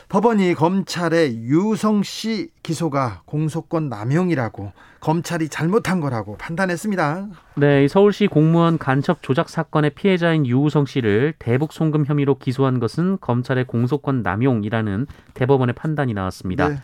법원이 0.10 0.54
검찰의 0.54 1.44
유성 1.44 2.04
씨 2.04 2.50
기소가 2.62 3.22
공소권 3.26 3.90
남용이라고 3.90 4.72
검찰이 5.00 5.50
잘못한 5.50 6.00
거라고 6.00 6.38
판단했습니다. 6.38 7.28
네, 7.56 7.88
서울시 7.88 8.28
공무원 8.28 8.78
간첩 8.78 9.22
조작 9.22 9.50
사건의 9.50 9.92
피해자인 9.92 10.46
유우성 10.46 10.86
씨를 10.86 11.34
대북 11.38 11.74
송금 11.74 12.06
혐의로 12.06 12.38
기소한 12.38 12.80
것은 12.80 13.20
검찰의 13.22 13.66
공소권 13.66 14.24
남용이라는 14.24 15.06
대법원의 15.34 15.76
판단이 15.76 16.14
나왔습니다. 16.14 16.70
네. 16.70 16.80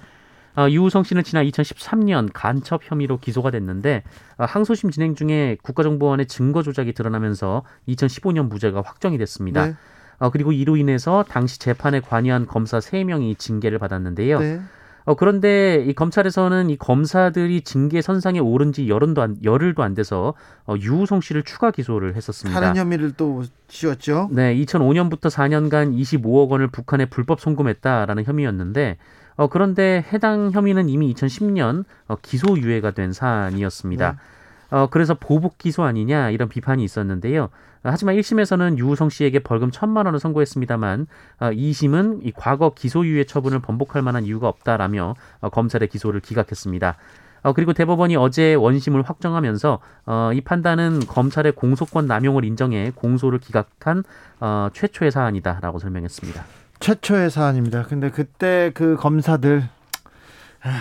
어, 0.56 0.70
유우성 0.70 1.04
씨는 1.04 1.24
지난 1.24 1.46
2013년 1.46 2.30
간첩 2.34 2.82
혐의로 2.84 3.18
기소가 3.18 3.52
됐는데 3.52 4.04
어, 4.38 4.46
항소심 4.46 4.92
진행 4.92 5.16
중에 5.16 5.58
국가정보원의 5.64 6.28
증거 6.28 6.62
조작이 6.62 6.94
드러나면서 6.94 7.64
2015년 7.88 8.50
무죄가 8.50 8.84
확정이 8.86 9.18
됐습니다. 9.18 9.68
네. 9.68 9.76
어, 10.22 10.30
그리고 10.30 10.52
이로 10.52 10.78
인해서 10.78 11.26
당시 11.28 11.58
재판에 11.58 12.00
관여한 12.00 12.46
검사 12.46 12.78
3명이 12.78 13.40
징계를 13.40 13.80
받았는데요. 13.80 14.40
네. 14.40 14.62
어, 15.04 15.16
그런데 15.16 15.84
이 15.88 15.94
검찰에서는 15.94 16.70
이 16.70 16.78
검사들이 16.78 17.62
징계 17.62 18.04
선상에 18.04 18.38
오른 18.38 18.72
지 18.72 18.88
열흘도 18.88 19.20
안, 19.20 19.38
열흘도 19.44 19.82
안 19.82 19.96
돼서 19.96 20.36
어, 20.68 20.76
유우성 20.80 21.22
씨를 21.22 21.42
추가 21.42 21.72
기소를 21.72 22.16
했었습니다. 22.16 22.60
다른 22.60 22.76
혐의를 22.76 23.14
또 23.18 23.42
지었죠? 23.68 24.30
네, 24.32 24.56
2005년부터 24.58 25.32
4년간 25.32 26.00
25억 26.00 26.50
원을 26.50 26.68
북한에 26.68 27.06
불법 27.06 27.42
송금했다라는 27.42 28.24
혐의였는데 28.24 28.98
어, 29.38 29.48
그런데 29.48 30.06
해당 30.14 30.52
혐의는 30.52 30.88
이미 30.88 31.12
2010년 31.16 31.84
어, 32.08 32.16
기소유예가 32.22 32.92
된 32.92 33.12
사안이었습니다. 33.12 34.12
네. 34.12 34.78
어, 34.78 34.88
그래서 34.92 35.16
보복 35.16 35.58
기소 35.58 35.82
아니냐 35.82 36.30
이런 36.30 36.48
비판이 36.48 36.84
있었는데요. 36.84 37.50
하지만 37.84 38.16
1심에서는 38.16 38.78
유우성 38.78 39.10
씨에게 39.10 39.40
벌금 39.40 39.72
1천만 39.72 40.06
원을 40.06 40.20
선고했습니다만 40.20 41.08
어, 41.40 41.46
2심은 41.50 42.26
이 42.26 42.32
과거 42.36 42.74
기소유예 42.74 43.24
처분을 43.26 43.60
번복할 43.60 44.02
만한 44.02 44.26
이유가 44.26 44.48
없다라며 44.48 45.16
어, 45.40 45.50
검찰의 45.50 45.88
기소를 45.88 46.20
기각했습니다. 46.20 46.98
어, 47.44 47.54
그리고 47.54 47.74
대법원이 47.74 48.16
어제 48.16 48.54
원심을 48.54 49.02
확정하면서 49.02 49.80
어, 50.06 50.32
이 50.34 50.42
판단은 50.42 51.00
검찰의 51.08 51.54
공소권 51.54 52.06
남용을 52.06 52.46
인정해 52.46 52.92
공소를 52.94 53.40
기각한 53.40 54.04
어, 54.40 54.70
최초의 54.74 55.12
사안이다라고 55.12 55.80
설명했습니다. 55.80 56.44
최초의 56.80 57.32
사안입니다. 57.32 57.84
근데 57.84 58.10
그때 58.10 58.72
그 58.74 58.96
검사들 58.96 59.64
하... 60.60 60.72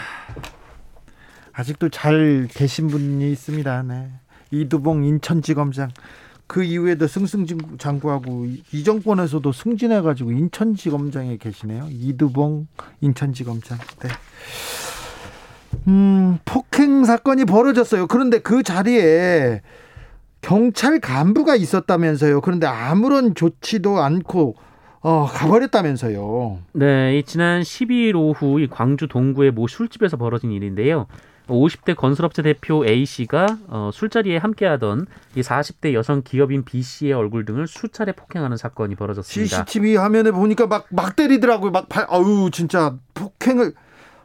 아직도 1.53 1.89
잘 1.89 2.49
계신 2.51 2.89
분이 2.89 3.31
있습니다. 3.33 3.83
네. 3.83 4.11
이두봉 4.51 5.05
인천지검장 5.05 5.91
그 6.51 6.65
이후에도 6.65 7.07
승승장구하고 7.07 8.47
이 8.73 8.83
정권에서도 8.83 9.53
승진해가지고 9.53 10.33
인천지검장에 10.33 11.37
계시네요. 11.37 11.87
이두봉 11.89 12.67
인천지검장. 13.01 13.79
네. 14.01 14.09
음, 15.87 16.39
폭행 16.45 17.05
사건이 17.05 17.45
벌어졌어요. 17.45 18.09
그런데 18.09 18.41
그 18.41 18.65
자리에 18.65 19.63
경찰 20.41 20.99
간부가 20.99 21.55
있었다면서요. 21.55 22.41
그런데 22.41 22.67
아무런 22.67 23.37
조치도 23.37 24.01
않고 24.01 24.57
어, 25.03 25.27
가버렸다면서요. 25.27 26.59
네, 26.73 27.23
지난 27.27 27.63
12일 27.63 28.17
오후 28.17 28.61
이 28.61 28.67
광주 28.67 29.07
동구의 29.07 29.53
모 29.53 29.69
술집에서 29.69 30.17
벌어진 30.17 30.51
일인데요. 30.51 31.07
50대 31.49 31.97
건설업체 31.97 32.43
대표 32.43 32.87
A 32.87 33.05
씨가 33.05 33.59
어, 33.69 33.91
술자리에 33.93 34.37
함께하던 34.37 35.07
이 35.37 35.41
40대 35.41 35.93
여성 35.95 36.23
기업인 36.23 36.65
B 36.65 36.83
씨의 36.83 37.13
얼굴 37.13 37.45
등을 37.45 37.67
수차례 37.67 38.13
폭행하는 38.13 38.57
사건이 38.57 38.95
벌어졌습니다. 38.95 39.65
CCTV 39.65 39.97
화면에 39.97 40.31
보니까 40.31 40.67
막 40.67 40.87
막 40.91 41.17
때리더라고요. 41.17 41.71
막 41.71 41.89
발, 41.89 42.07
아유 42.09 42.51
진짜 42.53 42.95
폭행을 43.15 43.73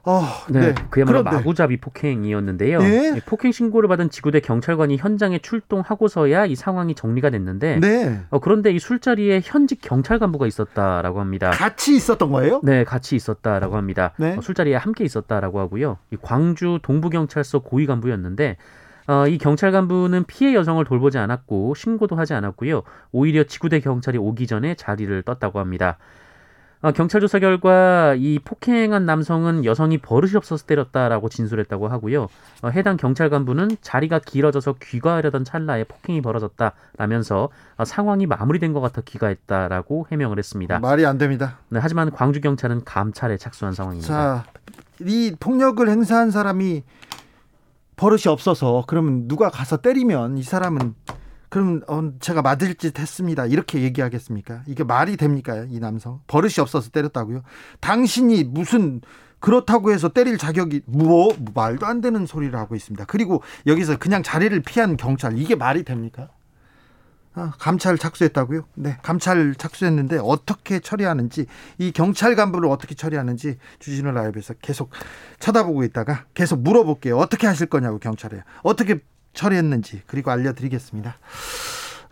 어, 0.05 0.21
네, 0.49 0.59
네. 0.59 0.75
그야말로 0.89 1.23
그런데. 1.23 1.37
마구잡이 1.37 1.77
폭행이었는데요. 1.77 2.79
네? 2.79 3.19
폭행 3.25 3.51
신고를 3.51 3.89
받은 3.89 4.11
지구대 4.11 4.39
경찰관이 4.39 4.97
현장에 4.97 5.39
출동하고서야 5.39 6.45
이 6.45 6.55
상황이 6.55 6.93
정리가 6.93 7.31
됐는데, 7.31 7.79
네. 7.79 8.21
어, 8.29 8.39
그런데 8.39 8.71
이 8.71 8.79
술자리에 8.79 9.41
현직 9.43 9.81
경찰 9.81 10.19
간부가 10.19 10.45
있었다라고 10.45 11.19
합니다. 11.19 11.49
같이 11.49 11.95
있었던 11.95 12.31
거예요? 12.31 12.61
네, 12.63 12.83
같이 12.83 13.15
있었다라고 13.15 13.77
합니다. 13.77 14.13
네. 14.17 14.35
어, 14.37 14.41
술자리에 14.41 14.75
함께 14.75 15.03
있었다라고 15.03 15.59
하고요. 15.59 15.97
이 16.11 16.17
광주 16.21 16.79
동부경찰서 16.83 17.59
고위 17.59 17.85
간부였는데. 17.85 18.57
어, 19.07 19.27
이 19.27 19.37
경찰 19.37 19.71
간부는 19.71 20.23
피해 20.25 20.55
여성을 20.55 20.83
돌보지 20.83 21.19
않았고 21.19 21.75
신고도 21.75 22.15
하지 22.15 22.33
않았고요. 22.33 22.81
오히려 23.11 23.43
지구대 23.43 23.79
경찰이 23.79 24.17
오기 24.17 24.47
전에 24.47 24.73
자리를 24.73 25.21
떴다고 25.21 25.59
합니다. 25.59 25.97
어, 26.85 26.91
경찰 26.91 27.19
조사 27.19 27.39
결과 27.39 28.13
이 28.13 28.37
폭행한 28.37 29.07
남성은 29.07 29.65
여성이 29.65 29.97
버릇이 29.97 30.35
없어서 30.35 30.67
때렸다라고 30.67 31.29
진술했다고 31.29 31.87
하고요. 31.87 32.27
어, 32.61 32.69
해당 32.69 32.95
경찰 32.95 33.31
간부는 33.31 33.77
자리가 33.81 34.19
길어져서 34.19 34.75
귀가하려던 34.79 35.45
찰나에 35.45 35.85
폭행이 35.85 36.21
벌어졌다라면서 36.21 37.49
어, 37.77 37.85
상황이 37.85 38.27
마무리된 38.27 38.71
것 38.71 38.81
같아 38.81 39.01
귀가했다라고 39.01 40.05
해명을 40.11 40.37
했습니다. 40.37 40.77
말이 40.77 41.07
안 41.07 41.17
됩니다. 41.17 41.57
네, 41.69 41.79
하지만 41.81 42.11
광주 42.11 42.39
경찰은 42.39 42.83
감찰에 42.85 43.37
착수한 43.37 43.73
상황입니다. 43.73 44.07
자, 44.07 44.45
이 44.99 45.35
폭력을 45.39 45.89
행사한 45.89 46.29
사람이 46.29 46.83
버릇이 47.95 48.27
없어서 48.27 48.83
그러면 48.85 49.27
누가 49.27 49.49
가서 49.49 49.77
때리면 49.77 50.37
이 50.37 50.43
사람은 50.43 50.93
그럼 51.55 51.79
어, 51.87 52.11
제가 52.19 52.41
맞을 52.41 52.75
짓 52.75 52.99
했습니다. 52.99 53.45
이렇게 53.45 53.81
얘기하겠습니까? 53.81 54.63
이게 54.67 54.83
말이 54.83 55.15
됩니까? 55.15 55.65
이 55.69 55.79
남성 55.79 56.19
버릇이 56.27 56.55
없어서 56.59 56.89
때렸다고요? 56.89 57.43
당신이 57.79 58.43
무슨 58.43 58.99
그렇다고 59.39 59.93
해서 59.93 60.09
때릴 60.09 60.37
자격이 60.37 60.81
뭐 60.85 61.33
말도 61.53 61.85
안 61.85 62.01
되는 62.01 62.25
소리를 62.25 62.53
하고 62.59 62.75
있습니다. 62.75 63.05
그리고 63.05 63.41
여기서 63.67 63.95
그냥 63.99 64.21
자리를 64.21 64.61
피한 64.63 64.97
경찰 64.97 65.37
이게 65.37 65.55
말이 65.55 65.83
됩니까? 65.83 66.27
아, 67.35 67.53
감찰 67.57 67.97
착수했다고요? 67.97 68.65
네, 68.75 68.97
감찰 69.01 69.55
착수했는데 69.55 70.19
어떻게 70.21 70.81
처리하는지 70.81 71.45
이 71.77 71.91
경찰 71.93 72.35
간부를 72.35 72.67
어떻게 72.69 72.95
처리하는지 72.95 73.59
주진우 73.79 74.11
라이브에서 74.11 74.55
계속 74.61 74.89
쳐다보고 75.39 75.85
있다가 75.85 76.25
계속 76.33 76.59
물어볼게요. 76.59 77.17
어떻게 77.17 77.47
하실 77.47 77.67
거냐고 77.67 77.97
경찰에 77.97 78.43
어떻게 78.61 78.99
처리했는지 79.35 80.01
그리고 80.07 80.31
알려드리겠습니다. 80.31 81.15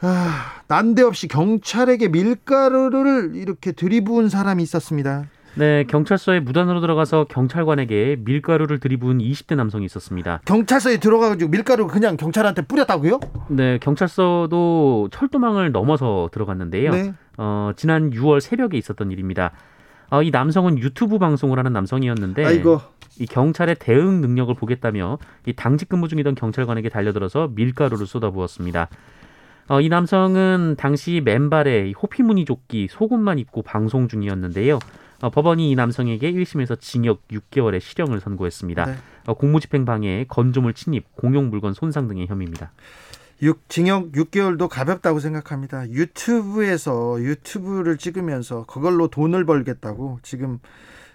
아, 0.02 0.62
난데없이 0.68 1.28
경찰에게 1.28 2.10
밀가루를 2.10 3.32
이렇게 3.36 3.72
들이부은 3.72 4.30
사람이 4.30 4.62
있었습니다. 4.64 5.26
네, 5.56 5.84
경찰서에 5.84 6.40
무단으로 6.40 6.82
들어가서 6.82 7.26
경찰관에게 7.30 8.18
밀가루를 8.20 8.80
들이부은 8.80 9.20
20대 9.20 9.56
남성이 9.56 9.86
있었습니다. 9.86 10.42
경찰서에 10.46 10.98
들어가가지고 10.98 11.52
밀가루 11.52 11.88
그냥 11.88 12.18
경찰한테 12.18 12.64
뿌렸다고요? 12.64 13.20
네, 13.50 13.78
경찰서도 13.78 15.10
철도망을 15.12 15.72
넘어서 15.72 16.30
들어갔는데요. 16.34 16.92
네. 16.92 17.14
어, 17.38 17.72
지난 17.76 18.10
6월 18.10 18.42
새벽에 18.42 18.78
있었던 18.78 19.12
일입니다. 19.12 19.52
어, 20.10 20.22
이 20.22 20.32
남성은 20.32 20.80
유튜브 20.80 21.18
방송을 21.18 21.58
하는 21.60 21.72
남성이었는데 21.74 22.46
아이고. 22.46 22.82
이 23.20 23.26
경찰의 23.26 23.76
대응 23.80 24.22
능력을 24.22 24.54
보겠다며 24.56 25.18
이 25.46 25.54
당직 25.54 25.90
근무 25.90 26.08
중이던 26.08 26.36
경찰관에게 26.36 26.90
달려들어서 26.90 27.50
밀가루를 27.54 28.06
쏟아부었습니다. 28.06 28.90
어, 29.70 29.80
이 29.80 29.90
남성은 29.90 30.76
당시 30.78 31.22
맨발에 31.24 31.94
호피 32.02 32.24
무늬 32.24 32.46
조끼, 32.46 32.88
속옷만 32.90 33.40
입고 33.40 33.62
방송 33.62 34.08
중이었는데요. 34.08 34.80
어, 35.22 35.30
법원이 35.30 35.72
이 35.72 35.76
남성에게 35.76 36.34
1심에서 36.34 36.80
징역 36.82 37.26
6개월의 37.30 37.80
실형을 37.80 38.20
선고했습니다. 38.20 38.86
네. 38.86 38.96
어, 39.26 39.34
공무집행 39.36 39.86
방해, 39.86 40.26
건조물 40.28 40.74
침입, 40.74 41.16
공용 41.16 41.50
물건 41.50 41.74
손상 41.74 42.10
등의 42.10 42.28
혐의입니다. 42.28 42.72
6, 43.42 43.70
징역 43.70 44.12
6개월도 44.12 44.68
가볍다고 44.68 45.20
생각합니다. 45.20 45.90
유튜브에서 45.90 47.22
유튜브를 47.22 47.98
찍으면서 47.98 48.66
그걸로 48.66 49.08
돈을 49.08 49.46
벌겠다고 49.46 50.20
지금 50.24 50.60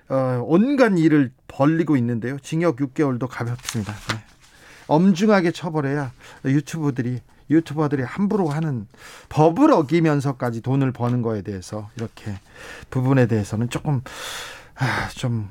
어, 0.08 0.42
온갖 0.46 0.98
일을 0.98 1.32
벌리고 1.46 1.96
있는데요. 1.96 2.38
징역 2.40 2.76
6개월도 2.76 3.28
가볍습니다. 3.28 3.92
네. 3.92 4.22
엄중하게 4.86 5.52
처벌해야 5.52 6.12
유튜브들이 6.44 7.20
유튜버들이 7.50 8.02
함부로 8.02 8.48
하는 8.48 8.86
법을 9.28 9.72
어기면서까지 9.72 10.60
돈을 10.60 10.92
버는 10.92 11.22
거에 11.22 11.42
대해서 11.42 11.88
이렇게 11.96 12.38
부분에 12.90 13.26
대해서는 13.26 13.70
조금 13.70 14.02
아, 14.74 15.08
좀 15.14 15.50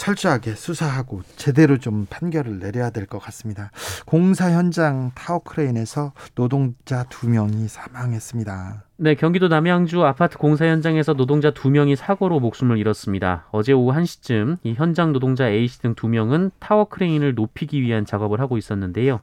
철저하게 0.00 0.54
수사하고 0.54 1.20
제대로 1.36 1.76
좀 1.76 2.06
판결을 2.08 2.58
내려야 2.58 2.88
될 2.88 3.04
것 3.06 3.18
같습니다. 3.18 3.70
공사 4.06 4.50
현장 4.50 5.10
타워 5.14 5.40
크레인에서 5.40 6.12
노동자 6.34 7.04
두 7.10 7.28
명이 7.28 7.68
사망했습니다. 7.68 8.84
네, 8.96 9.14
경기도 9.14 9.48
남양주 9.48 10.02
아파트 10.04 10.38
공사 10.38 10.64
현장에서 10.66 11.12
노동자 11.12 11.50
두 11.50 11.68
명이 11.68 11.96
사고로 11.96 12.40
목숨을 12.40 12.78
잃었습니다. 12.78 13.46
어제 13.52 13.72
오후 13.74 13.92
1시쯤 13.92 14.56
이 14.62 14.72
현장 14.72 15.12
노동자 15.12 15.48
A씨 15.48 15.80
등 15.80 15.94
두 15.94 16.08
명은 16.08 16.50
타워 16.60 16.86
크레인을 16.86 17.34
높이기 17.34 17.82
위한 17.82 18.06
작업을 18.06 18.40
하고 18.40 18.56
있었는데요. 18.56 19.20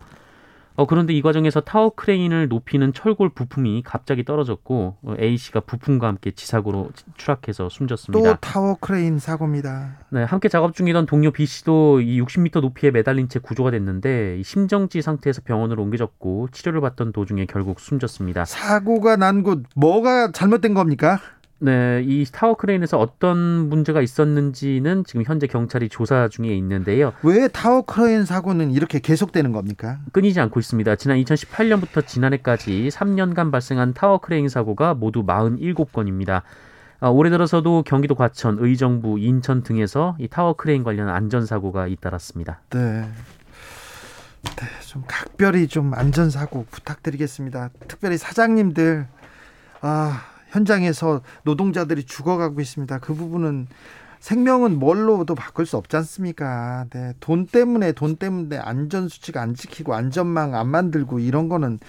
어, 0.77 0.85
그런데 0.85 1.11
이 1.13 1.23
과정에서 1.23 1.59
타워 1.59 1.89
크레인을 1.89 2.49
높이는 2.49 2.93
철골 2.93 3.29
부품이 3.29 3.81
갑자기 3.83 4.23
떨어졌고 4.23 4.97
어, 5.01 5.15
A 5.19 5.35
씨가 5.35 5.61
부품과 5.61 6.07
함께 6.07 6.29
지상으로 6.29 6.91
추락해서 7.17 7.67
숨졌습니다. 7.67 8.33
또 8.35 8.37
타워 8.39 8.77
크레인 8.79 9.17
사고입니다. 9.17 9.97
네, 10.11 10.21
함께 10.23 10.49
작업 10.49 10.75
중이던 10.75 11.07
동료 11.07 11.31
B 11.31 11.47
씨도 11.47 12.01
이 12.01 12.21
60m 12.21 12.61
높이에 12.61 12.91
매달린 12.91 13.27
채 13.27 13.39
구조가 13.39 13.71
됐는데 13.71 14.43
심정지 14.43 15.01
상태에서 15.01 15.41
병원으로 15.43 15.81
옮겨졌고 15.81 16.49
치료를 16.51 16.79
받던 16.81 17.11
도중에 17.11 17.47
결국 17.47 17.79
숨졌습니다. 17.79 18.45
사고가 18.45 19.15
난 19.17 19.41
곳 19.43 19.63
뭐가 19.75 20.31
잘못된 20.31 20.73
겁니까? 20.75 21.19
네, 21.59 22.03
이 22.05 22.23
타워 22.31 22.55
크레인에서 22.55 22.99
어떤 22.99 23.37
문제가 23.37 24.01
있었는지는 24.01 25.03
지금 25.05 25.23
현재 25.25 25.47
경찰이 25.47 25.89
조사 25.89 26.27
중에 26.27 26.55
있는데요. 26.55 27.13
왜 27.23 27.47
타워 27.47 27.81
크레인 27.81 28.25
사고는 28.25 28.71
이렇게 28.71 28.99
계속되는 28.99 29.51
겁니까? 29.51 29.99
끊이지 30.11 30.39
않고 30.39 30.59
있습니다. 30.59 30.95
지난 30.97 31.17
2018년부터 31.23 32.05
지난해까지 32.05 32.89
3년간 32.89 33.51
발생한 33.51 33.93
타워 33.93 34.19
크레인 34.19 34.49
사고가 34.49 34.93
모두 34.93 35.25
47건입니다. 35.25 36.43
아, 36.99 37.09
올해 37.09 37.29
들어서도 37.29 37.83
경기도 37.83 38.15
과천, 38.15 38.57
의정부, 38.59 39.19
인천 39.19 39.63
등에서 39.63 40.15
이 40.19 40.27
타워 40.27 40.53
크레인 40.53 40.83
관련 40.83 41.09
안전 41.09 41.45
사고가 41.45 41.87
잇따랐습니다. 41.87 42.61
네. 42.69 43.07
네, 44.43 44.65
좀 44.85 45.03
각별히 45.07 45.67
좀 45.67 45.93
안전 45.93 46.29
사고 46.29 46.65
부탁드리겠습니다. 46.71 47.69
특별히 47.87 48.17
사장님들, 48.17 49.07
아, 49.81 50.23
현장에서 50.49 51.21
노동자들이 51.43 52.03
죽어가고 52.03 52.61
있습니다. 52.61 52.99
그 52.99 53.13
부분은 53.13 53.67
생명은 54.19 54.79
뭘로도 54.79 55.35
바꿀 55.35 55.67
수 55.67 55.77
없지 55.77 55.95
않습니까? 55.97 56.85
네, 56.89 57.13
돈 57.19 57.45
때문에 57.45 57.91
돈 57.91 58.15
때문에 58.15 58.57
안전 58.57 59.07
수칙 59.09 59.37
안 59.37 59.53
지키고 59.53 59.93
안전망 59.93 60.55
안 60.55 60.67
만들고 60.69 61.19
이런 61.19 61.49
거는 61.49 61.79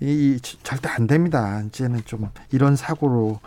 이, 0.00 0.36
이 0.36 0.40
절대 0.40 0.88
안 0.88 1.08
됩니다. 1.08 1.60
이제는 1.66 2.02
좀 2.04 2.28
이런 2.52 2.76
사고로 2.76 3.40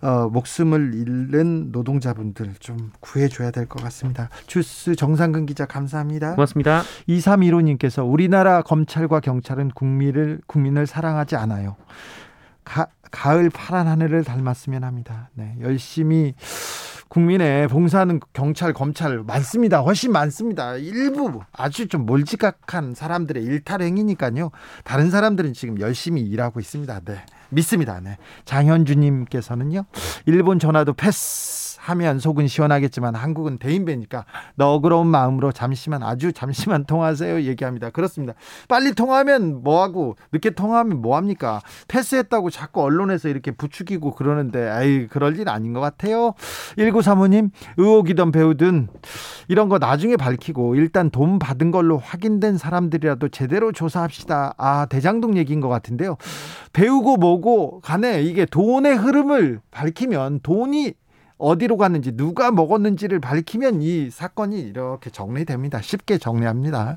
어, 0.00 0.28
목숨을 0.32 0.94
잃는 0.94 1.70
노동자분들 1.72 2.54
좀 2.60 2.92
구해줘야 3.00 3.50
될 3.50 3.66
것 3.66 3.82
같습니다. 3.84 4.30
주스 4.46 4.96
정상근 4.96 5.44
기자 5.46 5.66
감사합니다. 5.66 6.34
고맙습니다. 6.34 6.82
2315님께서 7.08 8.10
우리나라 8.10 8.62
검찰과 8.62 9.20
경찰은 9.20 9.70
국민을 9.70 10.40
국민을 10.46 10.86
사랑하지 10.86 11.36
않아요. 11.36 11.76
가, 12.64 12.86
가을 13.12 13.50
파란 13.50 13.86
하늘을 13.86 14.24
닮았으면 14.24 14.82
합니다. 14.82 15.30
네, 15.34 15.54
열심히 15.60 16.34
국민의 17.08 17.68
봉사하는 17.68 18.20
경찰, 18.32 18.72
검찰 18.72 19.22
많습니다. 19.22 19.80
훨씬 19.80 20.12
많습니다. 20.12 20.76
일부 20.76 21.42
아주 21.52 21.86
좀 21.86 22.06
몰지각한 22.06 22.94
사람들의 22.94 23.44
일탈행위니까요. 23.44 24.50
다른 24.82 25.10
사람들은 25.10 25.52
지금 25.52 25.78
열심히 25.78 26.22
일하고 26.22 26.58
있습니다. 26.58 27.00
네, 27.04 27.24
믿습니다. 27.50 28.00
네. 28.00 28.16
장현주님께서는요, 28.46 29.84
일본 30.26 30.58
전화도 30.58 30.94
패스. 30.94 31.71
하면 31.82 32.20
속은 32.20 32.46
시원하겠지만 32.46 33.16
한국은 33.16 33.58
대인배니까 33.58 34.24
너그러운 34.54 35.08
마음으로 35.08 35.50
잠시만 35.50 36.04
아주 36.04 36.32
잠시만 36.32 36.84
통화하세요 36.84 37.42
얘기합니다. 37.42 37.90
그렇습니다. 37.90 38.34
빨리 38.68 38.94
통화하면 38.94 39.62
뭐하고 39.64 40.16
늦게 40.32 40.50
통화하면 40.50 41.02
뭐합니까? 41.02 41.60
패스했다고 41.88 42.50
자꾸 42.50 42.82
언론에서 42.82 43.28
이렇게 43.28 43.50
부추기고 43.50 44.12
그러는데 44.12 44.68
아이 44.68 45.08
그럴 45.08 45.36
일 45.38 45.48
아닌 45.48 45.72
것 45.72 45.80
같아요. 45.80 46.34
1935님 46.78 47.50
의혹이던 47.76 48.30
배우든 48.30 48.88
이런 49.48 49.68
거 49.68 49.78
나중에 49.78 50.16
밝히고 50.16 50.76
일단 50.76 51.10
돈 51.10 51.40
받은 51.40 51.72
걸로 51.72 51.98
확인된 51.98 52.58
사람들이라도 52.58 53.28
제대로 53.30 53.72
조사합시다. 53.72 54.54
아 54.56 54.86
대장동 54.86 55.36
얘기인 55.36 55.60
것 55.60 55.68
같은데요. 55.68 56.16
배우고 56.72 57.16
뭐고 57.16 57.80
간에 57.80 58.22
이게 58.22 58.44
돈의 58.44 58.94
흐름을 58.96 59.60
밝히면 59.72 60.40
돈이 60.42 60.94
어디로 61.42 61.76
갔는지 61.76 62.12
누가 62.16 62.50
먹었는지를 62.50 63.20
밝히면 63.20 63.82
이 63.82 64.10
사건이 64.10 64.60
이렇게 64.60 65.10
정리됩니다. 65.10 65.82
쉽게 65.82 66.18
정리합니다. 66.18 66.96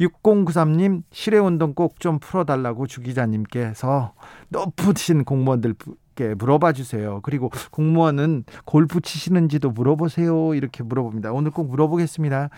6093님 0.00 1.02
실외운동 1.12 1.74
꼭 1.74 1.94
좀 1.98 2.18
풀어달라고 2.18 2.86
주 2.86 3.00
기자님께서 3.00 4.12
높으신 4.48 5.24
공무원들 5.24 5.74
께 6.16 6.34
물어봐 6.34 6.72
주세요. 6.74 7.18
그리고 7.24 7.50
공무원은 7.72 8.44
골프 8.64 9.00
치시는지도 9.00 9.70
물어보세요. 9.72 10.54
이렇게 10.54 10.84
물어봅니다. 10.84 11.32
오늘 11.32 11.50
꼭 11.50 11.68
물어보겠습니다. 11.68 12.50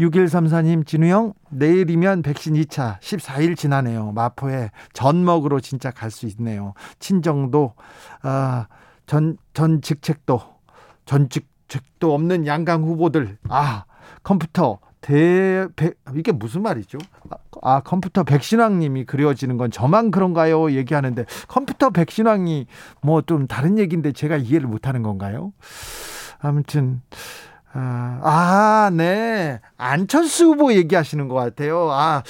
6134님, 0.00 0.84
진우 0.84 1.06
형, 1.06 1.32
내일이면 1.50 2.22
백신 2.22 2.54
2차 2.54 2.98
14일 2.98 3.56
지나네요. 3.56 4.10
마포에 4.10 4.70
전 4.92 5.24
먹으러 5.24 5.60
진짜 5.60 5.92
갈 5.92 6.10
수 6.10 6.26
있네요. 6.26 6.74
친정도, 6.98 7.74
아, 8.22 8.66
전, 9.06 9.36
전 9.54 9.80
직책도, 9.82 10.55
전 11.06 11.28
직책도 11.30 12.12
없는 12.12 12.46
양강 12.46 12.82
후보들, 12.82 13.38
아, 13.48 13.84
컴퓨터, 14.22 14.78
대, 15.00 15.66
배, 15.76 15.92
이게 16.16 16.32
무슨 16.32 16.62
말이죠? 16.62 16.98
아, 17.62 17.80
컴퓨터 17.80 18.24
백신왕님이 18.24 19.04
그려지는 19.04 19.56
건 19.56 19.70
저만 19.70 20.10
그런가요? 20.10 20.72
얘기하는데 20.72 21.24
컴퓨터 21.48 21.90
백신왕이 21.90 22.66
뭐 23.02 23.22
좀 23.22 23.46
다른 23.46 23.78
얘기인데 23.78 24.12
제가 24.12 24.36
이해를 24.36 24.68
못하는 24.68 25.02
건가요? 25.02 25.52
아무튼 26.40 27.00
아, 27.78 28.20
아, 28.22 28.90
네. 28.90 29.60
안철수 29.76 30.46
후보 30.46 30.72
얘기하시는 30.72 31.28
것 31.28 31.34
같아요. 31.34 31.90
아, 31.90 32.22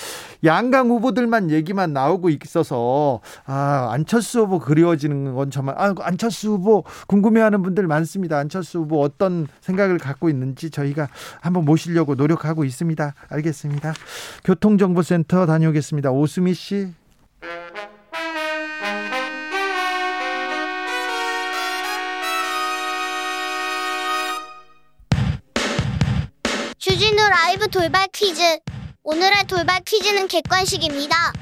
양강 0.45 0.89
후보들만 0.89 1.53
얘기만 1.53 1.93
나오고 1.93 2.31
있어서, 2.31 3.21
아, 3.45 3.91
안철수 3.93 4.41
후보 4.41 4.59
그리워지는 4.59 5.35
건 5.37 5.53
정말, 5.53 5.77
아, 5.79 5.95
안철수 6.01 6.51
후보 6.51 6.83
궁금해하는 7.07 7.63
분들 7.63 7.87
많습니다. 7.87 8.39
안철수 8.39 8.81
후보 8.81 9.01
어떤 9.03 9.47
생각을 9.61 9.99
갖고 9.99 10.29
있는지 10.29 10.71
저희가 10.71 11.09
한번 11.41 11.65
모시려고 11.65 12.17
노력하고 12.17 12.65
있습니다. 12.65 13.15
알겠습니다. 13.29 13.95
교통정보센터 14.45 15.47
다녀오겠습니다. 15.47 16.11
오수미 16.11 16.55
씨. 16.55 16.93
라이브 27.29 27.69
돌발 27.69 28.07
퀴즈. 28.13 28.59
오늘의 29.03 29.47
돌발 29.47 29.81
퀴즈는 29.85 30.29
객관식입니다. 30.29 31.33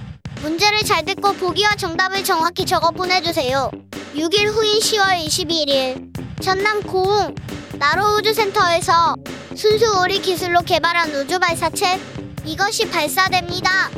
문제를 0.41 0.81
잘 0.81 1.05
듣고 1.05 1.35
보기와 1.35 1.75
정답을 1.77 2.25
정확히 2.25 2.65
적어 2.65 2.91
보내주세요. 2.91 3.71
6일 4.15 4.47
후인 4.47 4.79
10월 4.79 5.27
21일 5.27 6.43
전남 6.43 6.83
고흥 6.83 7.35
나로우주센터에서 7.79 9.17
순수 9.55 10.01
오리 10.01 10.21
기술로 10.21 10.61
개발한 10.61 11.11
우주 11.15 11.39
발사체 11.39 12.01
이것이 12.45 12.89
발사됩니다. 12.89 13.91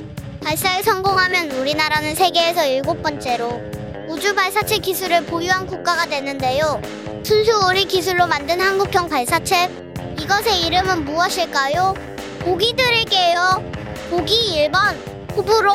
발사에 0.43 0.83
성공하면 0.83 1.51
우리나라는 1.53 2.15
세계에서 2.15 2.67
일곱 2.67 3.03
번째로 3.03 3.61
우주 4.09 4.35
발사체 4.35 4.79
기술을 4.79 5.27
보유한 5.27 5.67
국가가 5.67 6.07
되는데요. 6.07 6.81
순수 7.25 7.67
오리 7.67 7.85
기술로 7.85 8.27
만든 8.27 8.61
한국형 8.61 9.09
발사체 9.09 9.86
이것의 10.27 10.67
이름은 10.67 11.05
무엇일까요? 11.05 11.95
보기 12.41 12.75
드릴게요. 12.75 13.63
보기 14.11 14.69
1번 14.69 14.97
호불호, 15.37 15.73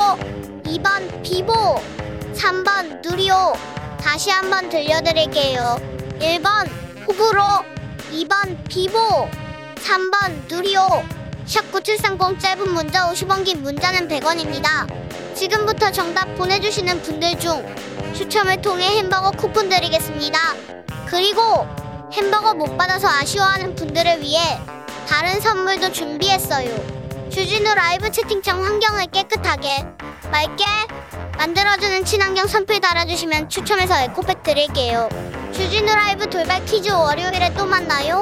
2번 0.65 1.23
비보, 1.23 1.53
3번 2.33 3.01
누리호. 3.01 3.53
다시 4.01 4.29
한번 4.29 4.67
들려드릴게요. 4.67 5.77
1번 6.19 6.69
호불호, 7.07 7.41
2번 8.11 8.67
비보, 8.67 9.29
3번 9.77 10.49
누리호. 10.49 11.01
샵9730 11.45 12.37
짧은 12.37 12.73
문자 12.73 13.09
50원 13.09 13.45
긴 13.45 13.61
문자는 13.61 14.09
100원입니다. 14.09 14.85
지금부터 15.33 15.93
정답 15.93 16.25
보내주시는 16.35 17.01
분들 17.03 17.39
중 17.39 17.65
추첨을 18.13 18.61
통해 18.61 18.97
햄버거 18.97 19.31
쿠폰 19.31 19.69
드리겠습니다. 19.69 20.37
그리고 21.07 21.65
햄버거 22.13 22.53
못 22.53 22.77
받아서 22.77 23.07
아쉬워하는 23.07 23.75
분들을 23.75 24.21
위해 24.21 24.59
다른 25.07 25.39
선물도 25.39 25.91
준비했어요. 25.93 26.69
주진우 27.29 27.73
라이브 27.73 28.11
채팅창 28.11 28.63
환경을 28.63 29.05
깨끗하게 29.07 29.85
맑게 30.29 30.65
만들어주는 31.37 32.03
친환경 32.03 32.47
선풀 32.47 32.81
달아주시면 32.81 33.47
추첨해서 33.49 33.97
에코백 34.01 34.43
드릴게요. 34.43 35.07
주진우 35.53 35.85
라이브 35.85 36.29
돌발 36.29 36.63
퀴즈 36.65 36.89
월요일에 36.89 37.53
또 37.53 37.65
만나요. 37.65 38.21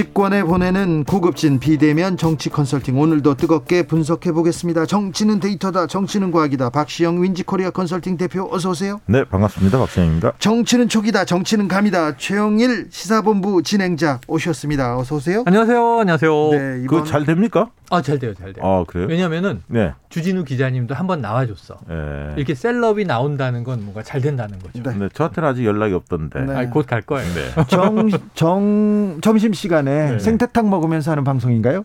권에 0.13 0.43
보내는 0.43 1.05
고급진 1.05 1.59
비대면 1.59 2.17
정치 2.17 2.49
컨설팅 2.49 2.99
오늘도 2.99 3.35
뜨겁게 3.35 3.87
분석해 3.87 4.33
보겠습니다. 4.33 4.85
정치는 4.85 5.39
데이터다. 5.39 5.87
정치는 5.87 6.31
과학이다. 6.31 6.69
박시영 6.69 7.23
윈지코리아 7.23 7.69
컨설팅 7.69 8.17
대표 8.17 8.49
어서 8.51 8.71
오세요. 8.71 8.99
네, 9.05 9.23
반갑습니다. 9.23 9.79
박시영입니다. 9.79 10.33
정치는 10.39 10.89
촉이다. 10.89 11.23
정치는 11.25 11.67
감이다. 11.67 12.17
최영일 12.17 12.87
시사본부 12.89 13.63
진행자 13.63 14.19
오셨습니다. 14.27 14.97
어서 14.97 15.15
오세요. 15.15 15.43
안녕하세요. 15.45 15.99
안녕하세요. 15.99 16.49
네, 16.51 16.81
이번... 16.83 17.03
그잘 17.03 17.25
됩니까? 17.25 17.69
아, 17.89 18.01
잘 18.01 18.19
돼요. 18.19 18.33
잘 18.33 18.53
돼요. 18.53 18.65
아, 18.65 18.85
그래요? 18.87 19.07
왜냐면은 19.07 19.61
네. 19.67 19.93
주진우 20.07 20.45
기자님도 20.45 20.95
한번 20.95 21.19
나와 21.21 21.45
줬어. 21.45 21.77
네. 21.89 22.33
이렇게 22.37 22.55
셀럽이 22.55 23.03
나온다는 23.03 23.65
건 23.65 23.81
뭔가 23.83 24.01
잘 24.01 24.21
된다는 24.21 24.59
거죠. 24.59 24.81
네. 24.81 24.97
네 24.97 25.09
저한테는 25.13 25.49
아직 25.49 25.65
연락이 25.65 25.93
없던데. 25.93 26.39
네. 26.41 26.55
아, 26.55 26.69
곧갈 26.69 27.01
거예요. 27.01 27.27
네. 27.33 27.65
정, 27.67 28.09
정 28.33 29.19
점심 29.21 29.51
시간에 29.51 30.00
네. 30.09 30.19
생태탕 30.19 30.69
먹으면서 30.69 31.11
하는 31.11 31.23
방송인가요? 31.23 31.83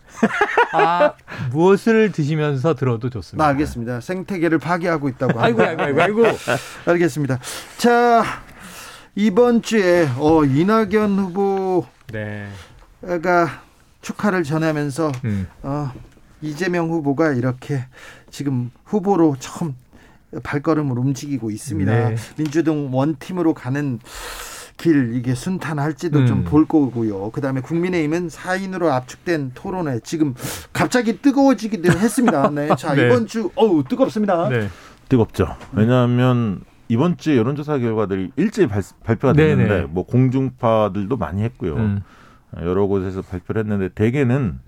아, 0.73 1.13
무엇을 1.51 2.11
드시면서 2.11 2.75
들어도 2.75 3.09
좋습니다. 3.09 3.43
아, 3.43 3.49
알겠습니다. 3.49 4.01
생태계를 4.01 4.59
파괴하고 4.59 5.09
있다고. 5.09 5.39
아이고, 5.39 5.61
아이고, 5.61 5.81
아이고, 5.81 6.01
아이고. 6.01 6.23
알겠습니다. 6.85 7.39
자, 7.77 8.23
이번 9.15 9.61
주에 9.61 10.07
어 10.17 10.43
이낙연 10.45 11.17
후보가 11.17 11.87
네. 12.11 12.47
축하를 14.01 14.43
전하면서 14.43 15.11
음. 15.25 15.47
어, 15.63 15.91
이재명 16.41 16.89
후보가 16.89 17.33
이렇게 17.33 17.83
지금 18.29 18.71
후보로 18.85 19.37
처음 19.39 19.75
발걸음을 20.43 20.97
움직이고 20.97 21.51
있습니다. 21.51 22.09
네. 22.09 22.15
민주당 22.37 22.93
원팀으로 22.93 23.53
가는 23.53 23.99
길 24.77 25.15
이게 25.15 25.33
순탄할지도 25.33 26.19
음. 26.19 26.25
좀볼 26.27 26.67
거고요. 26.67 27.31
그다음에 27.31 27.61
국민의힘은 27.61 28.27
4인으로 28.27 28.91
압축된 28.91 29.51
토론회 29.53 29.99
지금 30.03 30.35
갑자기 30.71 31.19
뜨거워지기도 31.21 31.91
했습니다. 31.91 32.49
네. 32.51 32.69
자, 32.77 32.93
네. 32.93 33.07
이번 33.07 33.27
주 33.27 33.51
어우, 33.55 33.83
뜨겁습니다. 33.83 34.49
네. 34.49 34.69
뜨겁죠. 35.09 35.55
왜냐하면 35.73 36.61
이번 36.89 37.17
주에 37.17 37.37
여론조사 37.37 37.79
결과들이 37.79 38.31
일제히 38.35 38.67
발, 38.67 38.81
표가 39.03 39.33
됐는데 39.33 39.67
네네. 39.67 39.87
뭐 39.89 40.05
공중파들도 40.05 41.17
많이 41.17 41.43
했고요. 41.43 41.75
음. 41.75 42.03
여러 42.61 42.85
곳에서 42.85 43.21
발표를 43.21 43.63
했는데 43.63 43.89
대개는 43.89 44.59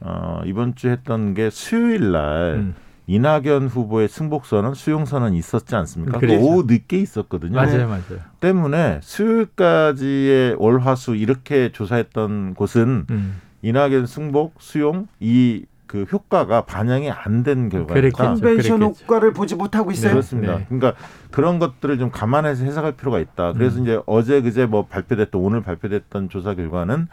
어, 0.00 0.42
이번 0.44 0.74
주 0.74 0.88
했던 0.88 1.34
게 1.34 1.50
수요일 1.50 2.12
날 2.12 2.54
음. 2.56 2.74
이낙연 3.06 3.68
후보의 3.68 4.08
승복선언, 4.08 4.74
수용선언 4.74 5.34
있었지 5.34 5.74
않습니까? 5.76 6.18
그 6.18 6.26
오후 6.34 6.64
늦게 6.66 6.98
있었거든요. 6.98 7.54
맞아요, 7.54 7.86
맞아요. 7.86 8.20
때문에 8.40 9.00
수요일까지의 9.02 10.56
월화수 10.58 11.14
이렇게 11.14 11.70
조사했던 11.70 12.54
곳은 12.54 13.06
음. 13.10 13.40
이낙연 13.62 14.06
승복, 14.06 14.54
수용 14.58 15.06
이 15.20 15.64
그 15.86 16.04
효과가 16.10 16.62
반영이 16.64 17.10
안 17.10 17.42
된 17.42 17.68
결과입니다. 17.68 18.16
컨벤션 18.16 18.82
효과를 18.82 19.32
보지 19.32 19.54
못하고 19.54 19.92
있어요. 19.92 20.08
네, 20.08 20.14
그렇습니다. 20.14 20.56
네. 20.56 20.64
그러니까 20.68 20.94
그런 21.30 21.58
것들을 21.58 21.98
좀 21.98 22.10
감안해서 22.10 22.64
해석할 22.64 22.92
필요가 22.92 23.20
있다. 23.20 23.52
그래서 23.52 23.78
음. 23.78 23.82
이제 23.84 24.00
어제 24.06 24.40
그제 24.42 24.66
뭐 24.66 24.86
발표됐던 24.86 25.40
오늘 25.40 25.62
발표됐던 25.62 26.28
조사 26.28 26.54
결과는 26.54 27.06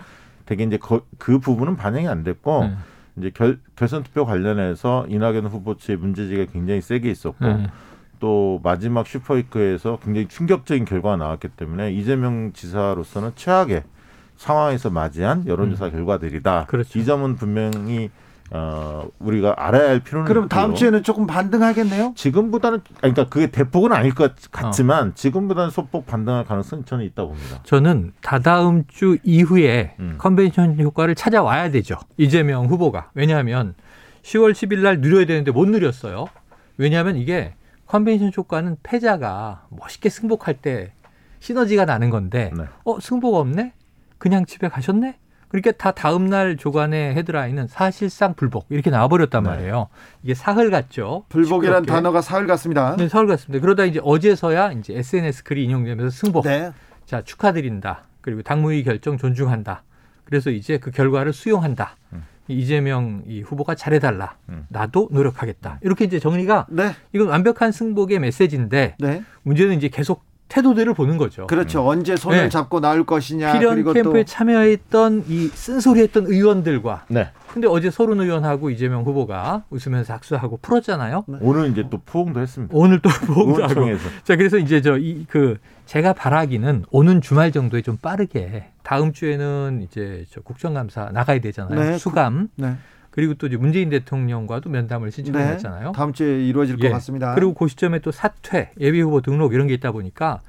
되게 0.45 0.63
이제 0.63 0.77
거, 0.77 1.01
그 1.19 1.37
부분은 1.39 1.75
반영이 1.75 2.07
안 2.07 2.23
됐고 2.23 2.61
음. 2.63 2.77
이제 3.17 3.31
결, 3.33 3.59
결선 3.75 4.03
투표 4.03 4.25
관련해서 4.25 5.05
이낙연 5.07 5.45
후보 5.47 5.77
측의 5.77 5.97
문제지가 5.97 6.51
굉장히 6.51 6.81
세게 6.81 7.09
있었고 7.11 7.45
음. 7.45 7.67
또 8.19 8.59
마지막 8.63 9.05
슈퍼위크에서 9.05 9.99
굉장히 10.03 10.27
충격적인 10.27 10.85
결과가 10.85 11.17
나왔기 11.17 11.49
때문에 11.49 11.91
이재명 11.91 12.53
지사로서는 12.53 13.31
최악의 13.35 13.83
상황에서 14.37 14.89
맞이한 14.89 15.45
여론조사 15.47 15.87
음. 15.87 15.91
결과들이다. 15.91 16.65
그렇죠. 16.67 16.99
이 16.99 17.05
점은 17.05 17.35
분명히 17.35 18.09
어, 18.55 19.07
우리가 19.17 19.55
알아야 19.57 19.89
할 19.89 19.99
필요는 19.99 20.27
그럼 20.27 20.47
다음 20.47 20.65
있고요. 20.69 20.77
주에는 20.77 21.03
조금 21.03 21.25
반등하겠네요? 21.25 22.13
지금보다는 22.15 22.81
그러니까 22.97 23.27
그게 23.27 23.47
대폭은 23.47 23.91
아닐 23.91 24.13
것 24.13 24.33
같지만 24.51 25.07
어. 25.07 25.11
지금보다는 25.15 25.71
소폭 25.71 26.05
반등할 26.05 26.45
가능성이 26.45 26.83
저는 26.85 27.03
있다고 27.05 27.29
봅니다. 27.29 27.59
저는 27.63 28.13
다다음 28.21 28.85
주 28.87 29.17
이후에 29.23 29.95
음. 29.99 30.15
컨벤션 30.19 30.79
효과를 30.79 31.15
찾아와야 31.15 31.71
되죠. 31.71 31.95
이재명 32.17 32.67
후보가. 32.67 33.09
왜냐하면 33.15 33.73
10월 34.21 34.51
10일 34.51 34.79
날 34.79 35.01
누려야 35.01 35.25
되는데 35.25 35.51
못 35.51 35.67
누렸어요. 35.67 36.27
왜냐하면 36.77 37.15
이게 37.17 37.55
컨벤션 37.87 38.31
효과는 38.35 38.77
패자가 38.83 39.65
멋있게 39.69 40.09
승복할 40.09 40.55
때 40.55 40.93
시너지가 41.39 41.85
나는 41.85 42.11
건데 42.11 42.51
네. 42.55 42.65
어 42.85 42.99
승복 42.99 43.33
없네? 43.35 43.73
그냥 44.19 44.45
집에 44.45 44.69
가셨네? 44.69 45.17
그러니까 45.53 45.71
다 45.73 45.91
다음 45.91 46.25
날 46.25 46.57
조간의 46.57 47.13
헤드라인은 47.13 47.67
사실상 47.67 48.33
불복 48.33 48.65
이렇게 48.69 48.89
나와버렸단 48.89 49.43
네. 49.43 49.49
말이에요. 49.51 49.87
이게 50.23 50.33
사흘 50.33 50.71
같죠. 50.71 51.25
불복이란 51.29 51.85
단어가 51.85 52.21
사흘 52.21 52.47
같습니다. 52.47 52.95
네, 52.97 53.07
사흘 53.07 53.27
같습니다. 53.27 53.61
그러다 53.61 53.85
이제 53.85 53.99
어제서야 54.03 54.71
이제 54.71 54.97
SNS 54.97 55.43
글이 55.43 55.63
인용되면서 55.65 56.09
승복. 56.09 56.45
네. 56.45 56.71
자 57.05 57.21
축하드린다. 57.21 58.01
그리고 58.21 58.41
당무위 58.41 58.83
결정 58.83 59.19
존중한다. 59.19 59.83
그래서 60.23 60.49
이제 60.49 60.79
그 60.79 60.89
결과를 60.89 61.33
수용한다. 61.33 61.97
음. 62.13 62.23
이재명 62.47 63.21
이 63.27 63.41
후보가 63.43 63.75
잘해달라. 63.75 64.37
음. 64.49 64.65
나도 64.69 65.09
노력하겠다. 65.11 65.81
이렇게 65.83 66.05
이제 66.05 66.17
정리가 66.17 66.65
네. 66.71 66.95
이건 67.13 67.27
완벽한 67.27 67.71
승복의 67.71 68.17
메시지인데 68.17 68.95
네. 68.97 69.23
문제는 69.43 69.77
이제 69.77 69.87
계속 69.87 70.25
태도들을 70.53 70.93
보는 70.93 71.17
거죠. 71.17 71.47
그렇죠. 71.47 71.81
음. 71.81 71.87
언제 71.87 72.15
손을 72.15 72.43
네. 72.43 72.49
잡고 72.49 72.79
나올 72.79 73.05
것이냐. 73.05 73.53
필연 73.53 73.91
캠프에 73.91 74.21
또... 74.21 74.23
참여했던 74.23 75.25
이 75.27 75.47
쓴소리했던 75.47 76.27
의원들과. 76.27 77.05
네. 77.07 77.29
근데 77.51 77.67
어제 77.67 77.89
서른 77.89 78.19
의원하고 78.19 78.69
이재명 78.69 79.03
후보가 79.03 79.63
웃으면서 79.71 80.13
악수하고 80.13 80.59
풀었잖아요. 80.61 81.23
네. 81.27 81.37
오늘 81.41 81.71
이제 81.71 81.83
또 81.89 81.99
포옹도 82.05 82.39
했습니다. 82.39 82.71
오늘 82.75 82.99
또 82.99 83.09
포옹도 83.09 83.63
하고. 83.63 83.73
자, 84.23 84.35
그래서 84.35 84.57
이제 84.57 84.81
저 84.81 84.97
이 84.97 85.25
그 85.27 85.57
제가 85.87 86.13
바라기는 86.13 86.85
오는 86.91 87.21
주말 87.21 87.51
정도에 87.51 87.81
좀 87.81 87.97
빠르게 87.97 88.65
다음 88.83 89.11
주에는 89.11 89.81
이제 89.83 90.25
저 90.31 90.41
국정감사 90.41 91.09
나가야 91.13 91.39
되잖아요. 91.39 91.79
네. 91.79 91.97
수감. 91.97 92.49
네. 92.55 92.75
그리고 93.13 93.35
또 93.35 93.45
이제 93.45 93.57
문재인 93.57 93.89
대통령과도 93.89 94.71
면담을 94.71 95.11
신청했잖아요. 95.11 95.85
네, 95.85 95.91
다음 95.93 96.13
주에 96.13 96.43
이루어질 96.47 96.77
예. 96.79 96.89
것 96.89 96.95
같습니다. 96.95 97.35
그리고 97.35 97.53
그 97.53 97.67
시점에 97.67 97.99
또 97.99 98.11
사퇴, 98.11 98.71
예비 98.79 99.01
후보 99.01 99.21
등록 99.21 99.53
이런 99.53 99.67
게 99.67 99.75
있다 99.75 99.91
보니까 99.91 100.41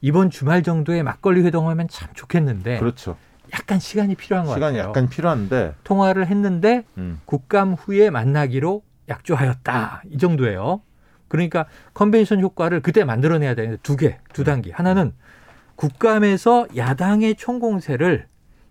이번 0.00 0.28
주말 0.28 0.64
정도에 0.64 1.04
막걸리 1.04 1.42
회동하면 1.42 1.86
참 1.86 2.08
좋겠는데. 2.14 2.80
그렇죠. 2.80 3.16
약간 3.52 3.78
시간이 3.78 4.16
필요한 4.16 4.46
것 4.46 4.54
시간이 4.54 4.78
같아요. 4.78 4.90
시간이 4.90 4.98
약간 4.98 5.08
필요한데 5.08 5.74
통화를 5.84 6.26
했는데 6.26 6.84
음. 6.98 7.20
국감 7.24 7.74
후에 7.74 8.10
만나기로 8.10 8.82
약조하였다 9.08 10.02
이 10.10 10.18
정도예요. 10.18 10.82
그러니까 11.28 11.66
컨벤션 11.94 12.40
효과를 12.40 12.80
그때 12.80 13.04
만들어내야 13.04 13.54
되는데 13.54 13.78
두 13.84 13.96
개, 13.96 14.18
두 14.32 14.42
단계. 14.42 14.72
하나는 14.72 15.12
국감에서 15.76 16.66
야당의 16.76 17.36
총공세를 17.36 18.26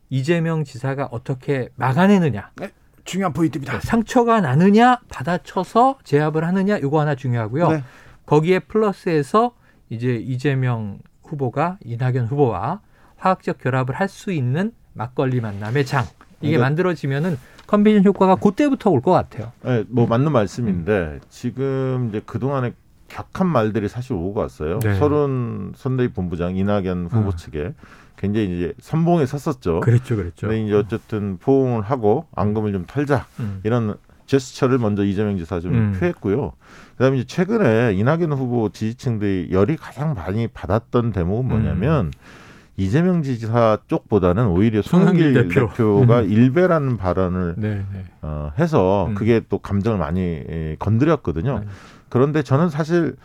이재명 0.09 0.65
지사가 0.65 1.07
어떻게 1.11 1.69
막아내느냐. 1.75 2.51
네. 2.57 2.71
중요한 3.07 3.33
포인트입니다. 3.33 3.73
네, 3.73 3.79
상처가 3.81 4.41
나느냐 4.41 4.99
받아쳐서 5.09 5.97
제압을 6.03 6.43
하느냐 6.45 6.77
이거 6.77 6.99
하나 6.99 7.15
중요하고요. 7.15 7.69
네. 7.69 7.83
거기에 8.27 8.59
플러스해서 8.59 9.53
이제 9.89 10.15
이재명 10.15 10.99
후보가 11.23 11.77
이낙연 11.83 12.27
후보와 12.27 12.81
화학적 13.15 13.57
결합을 13.59 13.95
할 13.95 14.07
수 14.09 14.31
있는 14.31 14.71
막걸리 14.93 15.41
만남의 15.41 15.85
장 15.85 16.05
이게 16.41 16.57
네. 16.57 16.61
만들어지면은 16.61 17.37
컨벤션 17.65 18.03
효과가 18.05 18.35
그때부터 18.35 18.89
올 18.89 19.01
것 19.01 19.11
같아요. 19.11 19.51
네, 19.63 19.83
뭐 19.89 20.05
맞는 20.05 20.31
말씀인데 20.31 20.91
음. 20.91 21.19
지금 21.29 22.07
이제 22.09 22.21
그 22.25 22.39
동안에 22.39 22.73
격한 23.07 23.47
말들이 23.47 23.87
사실 23.87 24.13
오고 24.13 24.33
갔어요. 24.33 24.79
네. 24.79 24.95
서른 24.95 25.71
선대위 25.75 26.09
본부장 26.09 26.55
이낙연 26.57 27.07
후보 27.09 27.29
음. 27.29 27.35
측에 27.37 27.73
굉장히 28.17 28.55
이제 28.55 28.73
선봉에 28.79 29.25
섰었죠. 29.25 29.79
그렇죠, 29.79 30.15
그렇죠. 30.15 30.47
근데 30.47 30.65
이제 30.65 30.75
어쨌든 30.75 31.37
포옹을 31.37 31.83
하고 31.83 32.25
앙금을 32.35 32.73
좀 32.73 32.85
털자 32.85 33.27
음. 33.39 33.61
이런 33.63 33.95
제스처를 34.25 34.77
먼저 34.77 35.05
이재명 35.05 35.37
지사 35.37 35.59
좀 35.59 35.73
음. 35.73 35.95
표했고요. 35.97 36.53
그다음에 36.97 37.17
이제 37.17 37.25
최근에 37.27 37.93
이낙연 37.93 38.33
후보 38.33 38.69
지지층들이 38.69 39.49
열이 39.51 39.77
가장 39.77 40.13
많이 40.13 40.47
받았던 40.47 41.13
대목은 41.13 41.47
뭐냐면 41.47 42.07
음. 42.07 42.11
이재명 42.75 43.23
지사 43.23 43.79
쪽보다는 43.87 44.47
오히려 44.47 44.81
송영길 44.81 45.33
대표. 45.33 46.05
가 46.05 46.21
음. 46.21 46.29
일배라는 46.29 46.97
발언을 46.97 47.55
네, 47.57 47.85
네. 47.91 48.05
어, 48.21 48.51
해서 48.59 49.07
음. 49.09 49.15
그게 49.15 49.41
또 49.49 49.57
감정을 49.57 49.97
많이 49.97 50.21
예, 50.21 50.75
건드렸거든요. 50.77 51.59
네. 51.59 51.65
그런데 52.09 52.43
저는 52.43 52.69
사실 52.69 53.15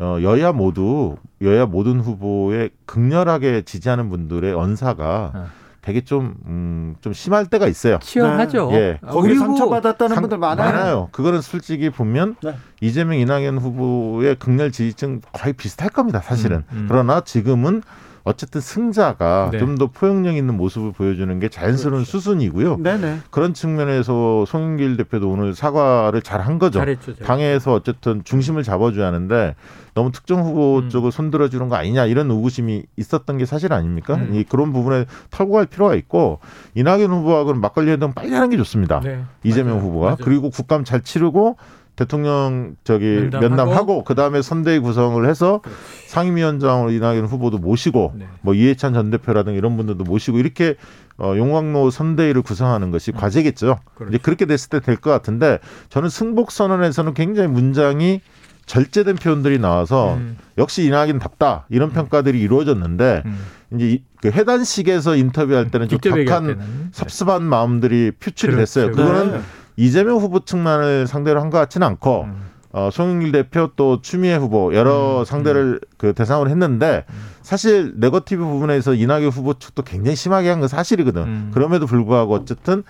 어, 0.00 0.18
여야 0.22 0.52
모두 0.52 1.16
여야 1.42 1.66
모든 1.66 2.00
후보에 2.00 2.70
극렬하게 2.86 3.62
지지하는 3.62 4.08
분들의 4.10 4.52
언사가 4.54 5.32
어. 5.34 5.46
되게 5.82 6.02
좀, 6.02 6.34
음, 6.46 6.94
좀 7.00 7.12
심할 7.12 7.46
때가 7.46 7.66
있어요. 7.66 7.98
치열하죠. 8.02 8.70
네. 8.70 8.76
예. 8.76 8.98
거기 9.06 9.34
상처받았다는 9.34 10.14
상, 10.14 10.22
분들 10.22 10.36
많아요. 10.38 10.72
많아요. 10.72 11.08
그거는 11.10 11.40
솔직히 11.40 11.88
보면 11.88 12.36
네. 12.42 12.54
이재명, 12.82 13.18
이낙연 13.18 13.58
후보의 13.58 14.36
극렬 14.36 14.72
지지층 14.72 15.22
거의 15.32 15.54
비슷할 15.54 15.90
겁니다, 15.90 16.20
사실은. 16.20 16.64
음, 16.72 16.78
음. 16.80 16.86
그러나 16.88 17.22
지금은 17.22 17.82
어쨌든 18.24 18.60
승자가 18.60 19.50
네. 19.52 19.58
좀더 19.58 19.86
포용력 19.88 20.36
있는 20.36 20.56
모습을 20.56 20.92
보여주는 20.92 21.38
게 21.40 21.48
자연스러운 21.48 22.02
그렇죠. 22.04 22.10
수순이고요. 22.18 22.78
네네. 22.78 23.18
그런 23.30 23.54
측면에서 23.54 24.44
송영길 24.46 24.96
대표도 24.96 25.28
오늘 25.30 25.54
사과를 25.54 26.22
잘 26.22 26.40
한 26.40 26.58
거죠. 26.58 26.78
잘했죠. 26.78 27.16
당에서 27.16 27.74
어쨌든 27.74 28.24
중심을 28.24 28.62
잡아줘야 28.62 29.06
하는데 29.06 29.54
너무 29.94 30.10
특정 30.12 30.42
후보 30.42 30.78
음. 30.78 30.88
쪽을 30.88 31.12
손들어 31.12 31.48
주는 31.48 31.68
거 31.68 31.76
아니냐 31.76 32.06
이런 32.06 32.30
의구심이 32.30 32.84
있었던 32.96 33.36
게 33.38 33.44
사실 33.44 33.72
아닙니까? 33.72 34.14
음. 34.14 34.30
이 34.34 34.44
그런 34.44 34.72
부분에 34.72 35.04
털고 35.30 35.52
갈 35.52 35.66
필요가 35.66 35.94
있고 35.94 36.38
이낙연 36.74 37.10
후보하고는 37.10 37.60
막걸리 37.60 37.90
회동 37.90 38.12
빨리 38.14 38.32
하는 38.32 38.48
게 38.50 38.56
좋습니다. 38.56 39.00
네. 39.00 39.22
이재명 39.42 39.76
맞아요. 39.76 39.86
후보가 39.88 40.04
맞아요. 40.06 40.16
그리고 40.22 40.48
국감 40.50 40.84
잘 40.84 41.02
치르고 41.02 41.56
대통령 42.00 42.76
저기 42.82 43.04
면담하고, 43.04 43.48
면담하고 43.48 44.04
그다음에 44.04 44.40
선대위 44.40 44.78
구성을 44.78 45.28
해서 45.28 45.60
그렇지. 45.62 45.78
상임위원장으로 46.08 46.92
이낙연 46.92 47.26
후보도 47.26 47.58
모시고 47.58 48.14
네. 48.16 48.26
뭐 48.40 48.54
이해찬 48.54 48.94
전 48.94 49.10
대표라든가 49.10 49.56
이런 49.58 49.76
분들도 49.76 50.04
모시고 50.04 50.38
이렇게 50.38 50.76
어, 51.18 51.34
용광로 51.36 51.90
선대위를 51.90 52.40
구성하는 52.40 52.90
것이 52.90 53.10
음. 53.10 53.20
과제겠죠. 53.20 53.78
그렇죠. 53.94 54.08
이제 54.14 54.18
그렇게 54.22 54.46
됐을 54.46 54.70
때 54.70 54.80
될 54.80 54.96
것 54.96 55.10
같은데 55.10 55.58
저는 55.90 56.08
승복 56.08 56.50
선언에서는 56.52 57.12
굉장히 57.12 57.48
문장이 57.48 58.22
절제된 58.64 59.16
표현들이 59.16 59.58
나와서 59.58 60.14
음. 60.14 60.38
역시 60.56 60.84
이낙연답다 60.84 61.66
이런 61.68 61.90
음. 61.90 61.92
평가들이 61.92 62.40
이루어졌는데 62.40 63.22
음. 63.26 63.38
이제 63.74 64.02
그 64.22 64.30
해단식에서 64.30 65.16
인터뷰할 65.16 65.70
때는 65.70 65.88
좀 65.88 65.98
격한 65.98 66.90
섭섭한 66.92 67.42
마음들이 67.42 68.12
표출이 68.18 68.52
그렇죠. 68.54 68.80
됐어요. 68.80 68.90
그거는 68.92 69.32
네. 69.32 69.40
이재명 69.76 70.16
후보 70.18 70.40
측만을 70.44 71.06
상대로 71.06 71.40
한 71.40 71.50
것 71.50 71.58
같지는 71.58 71.86
않고 71.86 72.22
음. 72.24 72.50
어, 72.72 72.88
송영길 72.92 73.32
대표 73.32 73.70
또 73.74 74.00
추미애 74.00 74.36
후보 74.36 74.74
여러 74.74 75.20
음. 75.20 75.24
상대를 75.24 75.80
음. 75.82 75.88
그 75.96 76.12
대상으로 76.12 76.50
했는데 76.50 77.04
음. 77.10 77.14
사실 77.42 77.94
네거티브 77.96 78.44
부분에서 78.44 78.94
이낙연 78.94 79.30
후보 79.30 79.54
측도 79.54 79.82
굉장히 79.82 80.14
심하게 80.16 80.50
한 80.50 80.60
건 80.60 80.68
사실이거든. 80.68 81.22
음. 81.22 81.50
그럼에도 81.52 81.86
불구하고 81.86 82.34
어쨌든 82.34 82.84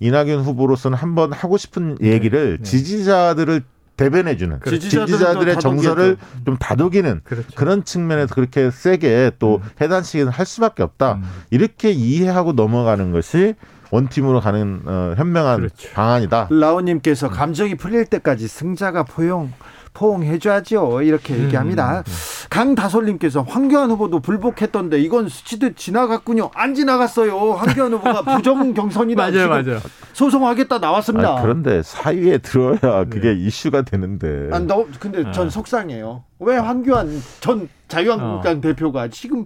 이낙연 0.00 0.40
후보로서는 0.40 0.96
한번 0.98 1.32
하고 1.32 1.58
싶은 1.58 1.96
네. 2.00 2.08
얘기를 2.12 2.56
네. 2.58 2.62
지지자들을 2.64 3.62
대변해주는 3.96 4.60
그렇죠. 4.60 4.88
지지자들의 4.88 5.60
정서를 5.60 6.16
좀 6.46 6.56
다독이는 6.56 7.20
그렇죠. 7.22 7.48
그런 7.54 7.84
측면에서 7.84 8.34
그렇게 8.34 8.70
세게 8.70 9.32
또 9.38 9.56
음. 9.62 9.68
해단식은 9.80 10.28
할 10.28 10.46
수밖에 10.46 10.82
없다. 10.82 11.16
음. 11.16 11.22
이렇게 11.50 11.90
이해하고 11.92 12.54
넘어가는 12.54 13.12
것이 13.12 13.54
원팀으로 13.90 14.40
가는 14.40 14.82
어, 14.86 15.14
현명한 15.16 15.58
그렇죠. 15.58 15.88
방안이다. 15.94 16.48
라오님께서 16.50 17.28
감정이 17.28 17.74
풀릴 17.76 18.06
때까지 18.06 18.48
승자가 18.48 19.04
포용 19.04 19.52
포옹해줘야죠. 19.92 21.02
이렇게 21.02 21.34
음, 21.34 21.44
얘기합니다. 21.44 21.98
음, 21.98 22.02
음. 22.06 22.12
강다솔님께서 22.48 23.42
황교안 23.42 23.90
후보도 23.90 24.20
불복했던데 24.20 25.00
이건 25.00 25.28
수치도 25.28 25.74
지나갔군요. 25.74 26.50
안 26.54 26.74
지나갔어요. 26.74 27.52
황교안 27.52 27.92
후보가 27.94 28.22
부정 28.36 28.72
경선이다. 28.72 29.30
맞아요, 29.30 29.48
맞아요. 29.48 29.80
소송하겠다 30.12 30.78
나왔습니다. 30.78 31.32
아니, 31.34 31.42
그런데 31.42 31.82
사위에 31.82 32.38
들어야 32.38 33.04
그게 33.04 33.32
네. 33.32 33.34
이슈가 33.34 33.82
되는데. 33.82 34.48
아, 34.52 34.58
너 34.60 34.86
근데 34.98 35.24
네. 35.24 35.32
전 35.32 35.50
속상해요. 35.50 36.24
왜 36.38 36.56
황교안 36.56 37.20
전 37.40 37.68
자유한국당 37.88 38.58
어. 38.58 38.60
대표가 38.60 39.08
지금 39.08 39.44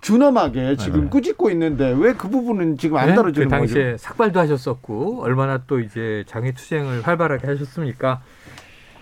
준엄하게 0.00 0.76
지금 0.76 1.04
네. 1.04 1.08
꾸짖고 1.10 1.50
있는데 1.50 1.92
왜 1.98 2.12
그 2.14 2.28
부분은 2.28 2.78
지금 2.78 2.96
안 2.98 3.08
네? 3.08 3.14
다뤄주는 3.14 3.48
그 3.48 3.50
당시에 3.50 3.84
거죠? 3.92 3.96
삭발도 3.98 4.38
하셨었고 4.40 5.22
얼마나 5.22 5.58
또 5.66 5.80
이제 5.80 6.24
장애 6.26 6.52
투쟁을 6.52 7.02
활발하게 7.02 7.46
하셨습니까? 7.46 8.22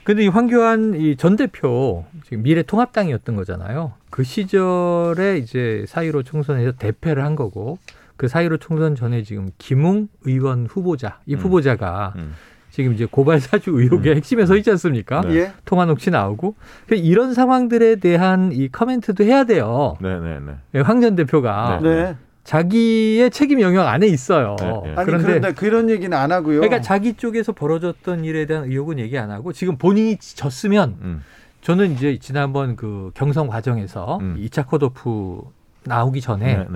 근데 0.04 0.24
이 0.24 0.28
황교안 0.28 0.94
이 0.94 1.16
전 1.16 1.37
대표 1.37 2.04
지금 2.24 2.42
미래통합당이었던 2.42 3.37
거잖아요. 3.37 3.92
그 4.11 4.22
시절에 4.22 5.38
이제 5.38 5.85
사이로 5.88 6.22
총선에서 6.22 6.72
대패를 6.72 7.24
한 7.24 7.37
거고 7.37 7.78
그 8.16 8.28
사이로 8.28 8.59
총선 8.59 8.94
전에 8.94 9.22
지금 9.22 9.50
김웅 9.59 10.09
의원 10.24 10.66
후보자 10.66 11.20
이 11.26 11.35
음. 11.35 11.40
후보자가 11.40 12.12
음. 12.16 12.35
지금 12.74 12.92
이제 12.92 13.06
고발 13.08 13.38
사주 13.38 13.70
의혹의 13.70 14.14
음. 14.14 14.16
핵심에 14.16 14.46
서 14.46 14.56
있지 14.56 14.68
않습니까? 14.72 15.20
네. 15.20 15.37
예. 15.37 15.52
통화 15.64 15.84
녹취 15.84 16.10
나오고 16.10 16.56
이런 16.90 17.32
상황들에 17.32 17.96
대한 17.96 18.50
이 18.50 18.68
커멘트도 18.68 19.22
해야 19.22 19.44
돼요. 19.44 19.96
네네네. 20.00 20.40
네, 20.40 20.56
네. 20.72 20.80
황전 20.80 21.14
대표가 21.14 21.78
네. 21.80 21.88
네. 21.88 22.16
자기의 22.42 23.30
책임 23.30 23.60
영역 23.60 23.87
안에 23.87 24.08
있어요. 24.08 24.56
네, 24.58 24.66
네. 24.66 24.94
아니 24.96 25.06
그런데, 25.06 25.24
그런데 25.24 25.52
그런 25.52 25.88
얘기는 25.88 26.18
안 26.18 26.32
하고요. 26.32 26.62
그러니까 26.62 26.80
자기 26.80 27.14
쪽에서 27.14 27.52
벌어졌던 27.52 28.24
일에 28.24 28.44
대한 28.44 28.64
의혹은 28.64 28.98
얘기 28.98 29.16
안 29.18 29.30
하고 29.30 29.52
지금 29.52 29.76
본인이 29.76 30.16
졌으면 30.18 30.96
음. 31.00 31.22
저는 31.60 31.92
이제 31.92 32.18
지난번 32.20 32.74
그 32.74 33.12
경선 33.14 33.46
과정에서 33.46 34.18
음. 34.20 34.37
2차 34.40 34.66
컷오프 34.66 35.42
나오기 35.84 36.20
전에 36.20 36.66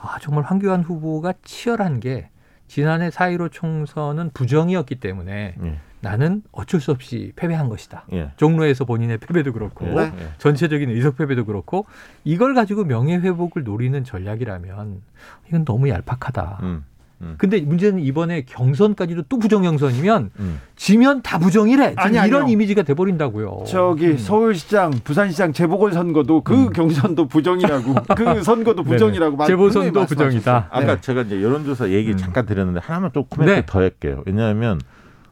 아 0.00 0.18
정말 0.20 0.42
황교안 0.42 0.82
후보가 0.82 1.34
치열한 1.44 2.00
게 2.00 2.28
지난해 2.66 3.10
4.15 3.10 3.52
총선은 3.52 4.30
부정이었기 4.34 4.96
때문에 4.96 5.54
예. 5.62 5.78
나는 6.00 6.42
어쩔 6.52 6.80
수 6.80 6.90
없이 6.90 7.32
패배한 7.34 7.68
것이다. 7.68 8.04
예. 8.12 8.30
종로에서 8.36 8.84
본인의 8.84 9.18
패배도 9.18 9.52
그렇고 9.52 9.86
네. 9.86 10.12
전체적인 10.38 10.90
의석 10.90 11.16
패배도 11.16 11.46
그렇고 11.46 11.86
이걸 12.24 12.54
가지고 12.54 12.84
명예 12.84 13.16
회복을 13.16 13.64
노리는 13.64 14.04
전략이라면 14.04 15.00
이건 15.48 15.64
너무 15.64 15.88
얄팍하다. 15.88 16.58
음. 16.62 16.84
음. 17.24 17.34
근데 17.38 17.60
문제는 17.60 18.00
이번에 18.00 18.42
경선까지도 18.42 19.22
또 19.28 19.38
부정 19.38 19.62
경선이면 19.62 20.30
음. 20.38 20.60
지면 20.76 21.22
다 21.22 21.38
부정이래. 21.38 21.94
아니, 21.96 22.16
이런 22.26 22.42
아니요. 22.42 22.52
이미지가 22.52 22.82
돼버린다고요. 22.82 23.64
저기 23.66 24.08
음. 24.08 24.18
서울시장, 24.18 24.92
부산시장 25.02 25.52
재보궐 25.52 25.92
선거도 25.92 26.42
그 26.42 26.54
음. 26.54 26.72
경선도 26.72 27.28
부정이라고, 27.28 27.94
그 28.16 28.42
선거도 28.42 28.82
부정이라고. 28.82 29.46
재보선도 29.46 30.06
부정이다. 30.06 30.68
아까 30.70 30.94
네. 30.96 31.00
제가 31.00 31.22
이제 31.22 31.42
여론조사 31.42 31.90
얘기 31.90 32.12
음. 32.12 32.16
잠깐 32.16 32.46
드렸는데 32.46 32.80
하나만 32.82 33.12
좀 33.12 33.24
코멘트 33.28 33.52
네. 33.52 33.62
더 33.66 33.80
할게요. 33.80 34.22
왜냐하면 34.26 34.80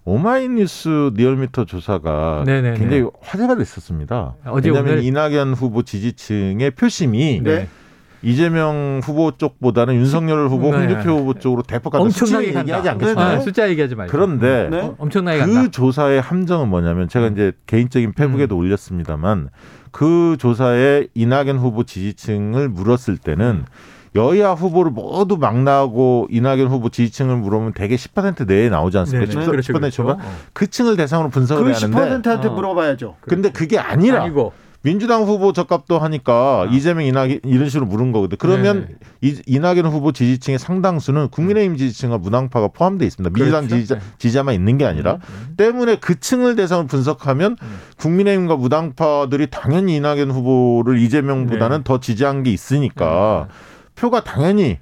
오마이뉴스 0.04 1.12
리얼미터 1.14 1.64
조사가 1.64 2.42
네네네. 2.46 2.78
굉장히 2.78 3.08
화제가 3.20 3.56
됐었습니다. 3.56 4.34
왜냐하면 4.62 4.94
오늘? 4.94 5.04
이낙연 5.04 5.54
후보 5.54 5.82
지지층의 5.82 6.72
표심이 6.72 7.40
네. 7.42 7.68
이재명 8.22 9.00
후보 9.02 9.32
쪽보다는 9.32 9.94
윤석열 9.94 10.48
후보, 10.48 10.70
네. 10.70 10.78
홍준표 10.78 11.10
후보 11.18 11.34
쪽으로 11.34 11.62
대폭 11.62 11.90
가는 11.90 12.06
엄청나게 12.06 12.48
얘기하지 12.48 12.88
않겠습니까? 12.88 13.28
네, 13.28 13.36
네. 13.36 13.40
숫자 13.42 13.68
얘기하지 13.68 13.94
말고. 13.96 14.12
그런데 14.12 14.68
네. 14.70 14.80
어, 14.80 14.94
엄청나게 14.98 15.44
그 15.44 15.52
간다. 15.54 15.70
조사의 15.70 16.20
함정은 16.20 16.68
뭐냐면 16.68 17.08
제가 17.08 17.28
이제 17.28 17.52
개인적인 17.66 18.12
페북에도 18.12 18.54
음. 18.56 18.60
올렸습니다만 18.60 19.48
그 19.90 20.36
조사에 20.38 21.08
이낙연 21.14 21.58
후보 21.58 21.84
지지층을 21.84 22.68
물었을 22.68 23.18
때는 23.18 23.64
여야 24.14 24.52
후보를 24.52 24.90
모두 24.92 25.36
막나고 25.38 26.28
이낙연 26.30 26.68
후보 26.68 26.90
지지층을 26.90 27.36
물으면 27.36 27.72
대개 27.72 27.96
10% 27.96 28.46
내에 28.46 28.68
나오지 28.68 28.98
않습니까? 28.98 29.32
네, 29.32 29.46
10%, 29.46 29.50
그렇죠, 29.50 29.72
10% 29.72 29.78
그렇죠. 29.78 30.08
어. 30.10 30.18
그 30.52 30.68
층을 30.68 30.96
대상으로 30.96 31.30
분석을 31.30 31.64
그 31.64 31.70
해야 31.70 31.76
하는데 31.76 31.98
그 31.98 32.20
10%한테 32.20 32.48
물어봐야죠. 32.50 33.16
근데 33.22 33.50
그게 33.50 33.78
아니라 33.78 34.22
아니고. 34.24 34.52
민주당 34.82 35.22
후보 35.22 35.52
적합도 35.52 35.98
하니까 35.98 36.66
아. 36.68 36.72
이재명 36.72 37.04
이낙연 37.04 37.40
이런 37.44 37.68
식으로 37.68 37.86
물은 37.86 38.12
거거든. 38.12 38.36
그러면 38.38 38.88
네. 38.88 39.28
이, 39.28 39.40
이낙연 39.46 39.86
후보 39.86 40.12
지지층의 40.12 40.58
상당수는 40.58 41.28
국민의힘 41.28 41.76
지지층과 41.76 42.18
무당파가 42.18 42.68
포함되어 42.68 43.06
있습니다. 43.06 43.32
민주당 43.32 43.66
그렇죠. 43.66 43.76
지지자, 43.76 43.94
네. 43.94 44.00
지지자만 44.18 44.54
있는 44.54 44.78
게 44.78 44.84
아니라 44.84 45.14
음, 45.14 45.20
음. 45.20 45.54
때문에 45.56 45.96
그 45.96 46.18
층을 46.18 46.56
대상으로 46.56 46.88
분석하면 46.88 47.56
음. 47.62 47.78
국민의힘과 47.98 48.56
무당파들이 48.56 49.48
당연히 49.50 49.96
이낙연 49.96 50.30
후보를 50.30 50.98
이재명보다는 50.98 51.78
네. 51.78 51.84
더 51.84 52.00
지지한 52.00 52.42
게 52.42 52.50
있으니까 52.50 53.46
네. 53.48 53.54
표가 53.94 54.24
당연히 54.24 54.78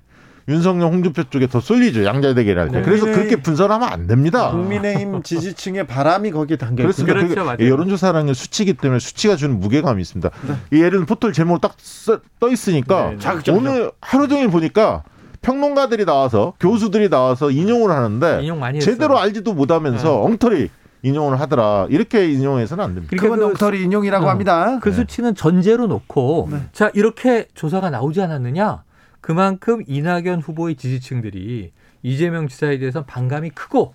윤석열 0.50 0.88
홍준표 0.88 1.24
쪽에 1.24 1.46
더 1.46 1.60
쏠리죠 1.60 2.04
양자 2.04 2.34
대결할 2.34 2.68
때. 2.68 2.78
네. 2.78 2.82
그래서 2.82 3.06
그렇게 3.06 3.36
분석하면 3.36 3.88
안 3.88 4.06
됩니다. 4.06 4.50
국민의힘 4.50 5.22
지지층의 5.24 5.86
바람이 5.86 6.32
거기에 6.32 6.56
담겨 6.56 6.88
있습니다. 6.88 7.14
그렇죠, 7.14 7.34
그렇죠 7.44 7.64
여론조사라는 7.64 8.34
수치기 8.34 8.74
때문에 8.74 8.98
수치가 8.98 9.36
주는 9.36 9.58
무게감이 9.60 10.00
있습니다. 10.02 10.30
네. 10.48 10.54
이 10.72 10.82
예를 10.82 11.06
포털 11.06 11.32
제목을 11.32 11.60
딱떠 11.60 12.50
있으니까 12.50 13.14
네, 13.18 13.42
네. 13.42 13.52
오늘 13.52 13.92
하루 14.00 14.28
종일 14.28 14.48
보니까 14.48 15.04
평론가들이 15.42 16.04
나와서 16.04 16.52
교수들이 16.60 17.08
나와서 17.08 17.50
인용을 17.50 17.90
하는데 17.90 18.40
인용 18.42 18.60
제대로 18.80 19.18
알지도 19.18 19.54
못하면서 19.54 20.08
네. 20.08 20.14
엉터리 20.14 20.70
인용을 21.02 21.40
하더라. 21.40 21.86
이렇게 21.88 22.30
인용해서는 22.30 22.84
안 22.84 22.94
됩니다. 22.94 23.16
그건 23.18 23.38
그, 23.38 23.46
엉터리 23.46 23.82
인용이라고 23.84 24.26
어, 24.26 24.28
합니다. 24.28 24.78
그 24.82 24.90
네. 24.90 24.96
수치는 24.96 25.34
전제로 25.34 25.86
놓고 25.86 26.48
네. 26.50 26.58
자 26.72 26.90
이렇게 26.92 27.46
조사가 27.54 27.90
나오지 27.90 28.20
않았느냐? 28.20 28.82
그만큼 29.20 29.82
이낙연 29.86 30.40
후보의 30.40 30.76
지지층들이 30.76 31.72
이재명 32.02 32.48
지사에 32.48 32.78
대해서 32.78 33.04
반감이 33.04 33.50
크고 33.50 33.94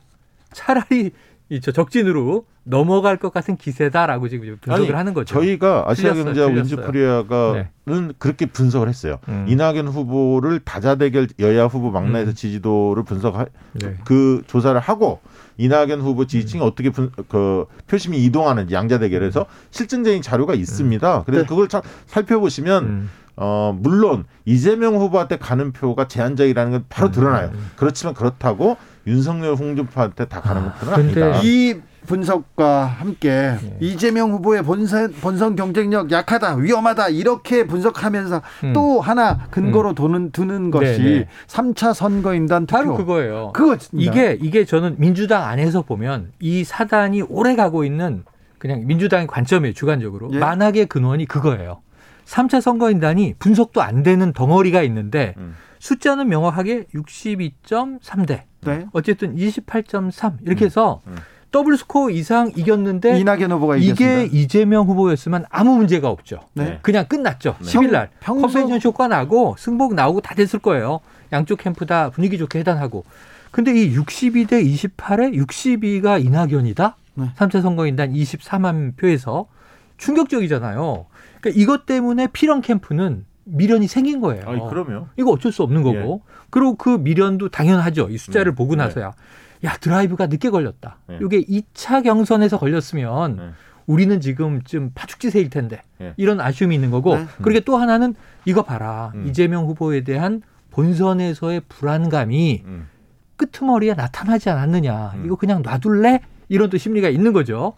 차라리 0.51 1.11
이저 1.49 1.71
적진으로 1.71 2.45
넘어갈 2.63 3.17
것 3.17 3.31
같은 3.31 3.55
기세다라고 3.55 4.27
지금 4.27 4.57
분석을 4.59 4.87
아니, 4.87 4.97
하는 4.97 5.13
거죠. 5.13 5.35
저희가 5.35 5.85
아시아경제와 5.87 6.47
윈즈프리아가는 6.47 7.67
네. 7.85 8.13
그렇게 8.17 8.47
분석을 8.47 8.89
했어요. 8.89 9.19
음. 9.27 9.45
이낙연 9.47 9.87
후보를 9.87 10.59
다자대결 10.61 11.27
여야 11.39 11.65
후보 11.65 11.91
막나에서 11.91 12.31
음. 12.31 12.33
지지도를 12.33 13.03
분석 13.03 13.37
네. 13.73 13.95
그 14.05 14.41
조사를 14.47 14.79
하고 14.79 15.19
이낙연 15.57 16.01
후보 16.01 16.25
지지층이 16.25 16.63
음. 16.63 16.67
어떻게 16.67 16.89
분, 16.89 17.11
그 17.27 17.65
표심이 17.85 18.23
이동하는지 18.23 18.73
양자 18.73 18.97
대결에서 18.97 19.41
음. 19.41 19.45
실증적인 19.69 20.23
자료가 20.23 20.55
있습니다. 20.55 21.23
그래서 21.25 21.43
네. 21.43 21.47
그걸 21.47 21.67
참 21.67 21.81
살펴보시면. 22.07 23.09
음. 23.35 23.41
어, 23.43 23.77
물론 23.79 24.25
이재명 24.45 24.95
후보한테 24.95 25.37
가는 25.37 25.71
표가 25.71 26.07
제한적이라는 26.07 26.71
건 26.71 26.85
바로 26.89 27.07
음, 27.07 27.11
드러나요. 27.11 27.49
음. 27.53 27.71
그렇지만 27.75 28.13
그렇다고 28.13 28.77
윤석열 29.07 29.55
홍준표한테 29.55 30.25
다 30.25 30.41
가는 30.41 30.63
건 30.63 30.71
아, 30.89 30.95
아니다. 30.95 31.41
이 31.43 31.75
분석과 32.05 32.85
함께 32.85 33.57
네. 33.61 33.77
이재명 33.79 34.31
후보의 34.31 34.63
본선, 34.63 35.11
본선 35.21 35.55
경쟁력 35.55 36.11
약하다, 36.11 36.55
위험하다 36.55 37.09
이렇게 37.09 37.65
분석하면서 37.65 38.41
음. 38.65 38.73
또 38.73 39.01
하나 39.01 39.39
근거로 39.49 39.89
음. 39.89 39.95
두는, 39.95 40.31
두는 40.31 40.71
것이 40.71 40.99
네네. 41.01 41.27
3차 41.47 41.93
선거인단 41.93 42.67
투표. 42.67 42.77
바로 42.77 42.95
그거예요. 42.95 43.51
그거 43.53 43.77
이게 43.93 44.37
이게 44.39 44.65
저는 44.65 44.95
민주당 44.99 45.43
안에서 45.45 45.81
보면 45.81 46.31
이 46.39 46.63
사단이 46.63 47.23
오래 47.23 47.55
가고 47.55 47.83
있는 47.83 48.23
그냥 48.59 48.83
민주당의 48.85 49.27
관점이에요 49.27 49.73
주관적으로 49.73 50.29
예? 50.33 50.39
만학의 50.39 50.85
근원이 50.87 51.25
그거예요. 51.25 51.81
3차 52.25 52.61
선거인단이 52.61 53.35
분석도 53.39 53.81
안 53.81 54.03
되는 54.03 54.33
덩어리가 54.33 54.81
있는데 54.83 55.33
음. 55.37 55.55
숫자는 55.79 56.27
명확하게 56.27 56.85
62.3대. 56.93 58.41
네. 58.61 58.87
어쨌든 58.91 59.35
28.3 59.35 60.37
이렇게 60.41 60.65
음. 60.65 60.67
해서 60.67 61.01
음. 61.07 61.15
더블 61.51 61.77
스코어 61.77 62.09
이상 62.09 62.51
이겼는데 62.55 63.19
이낙연 63.19 63.51
후보가 63.51 63.77
이겼습니다. 63.77 64.23
이게 64.23 64.37
이재명 64.37 64.87
후보였으면 64.87 65.45
아무 65.49 65.77
문제가 65.77 66.09
없죠. 66.09 66.41
네. 66.53 66.79
그냥 66.81 67.05
끝났죠. 67.07 67.55
네. 67.59 67.65
10일 67.65 67.91
날 67.91 68.09
평, 68.19 68.41
컨벤션 68.41 68.79
효과 68.83 69.07
나고 69.07 69.55
승복 69.57 69.93
나오고 69.93 70.21
다 70.21 70.35
됐을 70.35 70.59
거예요. 70.59 70.99
양쪽 71.31 71.59
캠프 71.59 71.85
다 71.85 72.09
분위기 72.09 72.37
좋게 72.37 72.59
해단하고. 72.59 73.05
근데 73.51 73.71
이 73.71 73.95
62대 73.95 74.65
28에 74.65 75.33
62가 75.33 76.25
이낙연이다? 76.25 76.97
네. 77.13 77.31
3차 77.37 77.61
선거인단 77.61 78.11
24만 78.11 78.97
표에서 78.97 79.47
충격적이잖아요. 79.97 81.05
그러니까 81.45 81.61
이것 81.61 81.85
때문에 81.85 82.27
필연 82.33 82.61
캠프는 82.61 83.25
미련이 83.43 83.87
생긴 83.87 84.19
거예요. 84.19 84.43
아니, 84.47 84.59
그럼요. 84.67 85.07
이거 85.17 85.29
어쩔 85.31 85.51
수 85.51 85.61
없는 85.61 85.83
거고. 85.83 86.23
예. 86.25 86.33
그리고 86.49 86.75
그 86.75 86.89
미련도 86.89 87.49
당연하죠. 87.49 88.09
이 88.09 88.17
숫자를 88.17 88.53
네. 88.53 88.55
보고 88.55 88.75
나서야. 88.75 89.13
야, 89.63 89.77
드라이브가 89.77 90.25
늦게 90.27 90.49
걸렸다. 90.49 90.97
네. 91.07 91.19
이게 91.21 91.43
2차 91.43 92.03
경선에서 92.03 92.57
걸렸으면 92.57 93.35
네. 93.35 93.49
우리는 93.85 94.19
지금 94.19 94.63
좀 94.63 94.91
파죽지세일 94.95 95.51
텐데. 95.51 95.83
네. 95.99 96.15
이런 96.17 96.41
아쉬움이 96.41 96.73
있는 96.73 96.89
거고. 96.89 97.15
네. 97.15 97.27
그리고 97.43 97.59
또 97.63 97.77
하나는 97.77 98.15
이거 98.45 98.63
봐라. 98.63 99.11
음. 99.13 99.27
이재명 99.27 99.67
후보에 99.67 100.03
대한 100.03 100.41
본선에서의 100.71 101.61
불안감이 101.69 102.63
음. 102.65 102.87
끄트머리에 103.37 103.93
나타나지 103.93 104.49
않았느냐. 104.49 105.13
음. 105.17 105.25
이거 105.25 105.35
그냥 105.35 105.61
놔둘래? 105.61 106.21
이런 106.49 106.71
또 106.71 106.77
심리가 106.79 107.09
있는 107.09 107.33
거죠. 107.33 107.73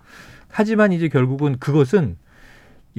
하지만 0.48 0.94
이제 0.94 1.10
결국은 1.10 1.58
그것은 1.60 2.16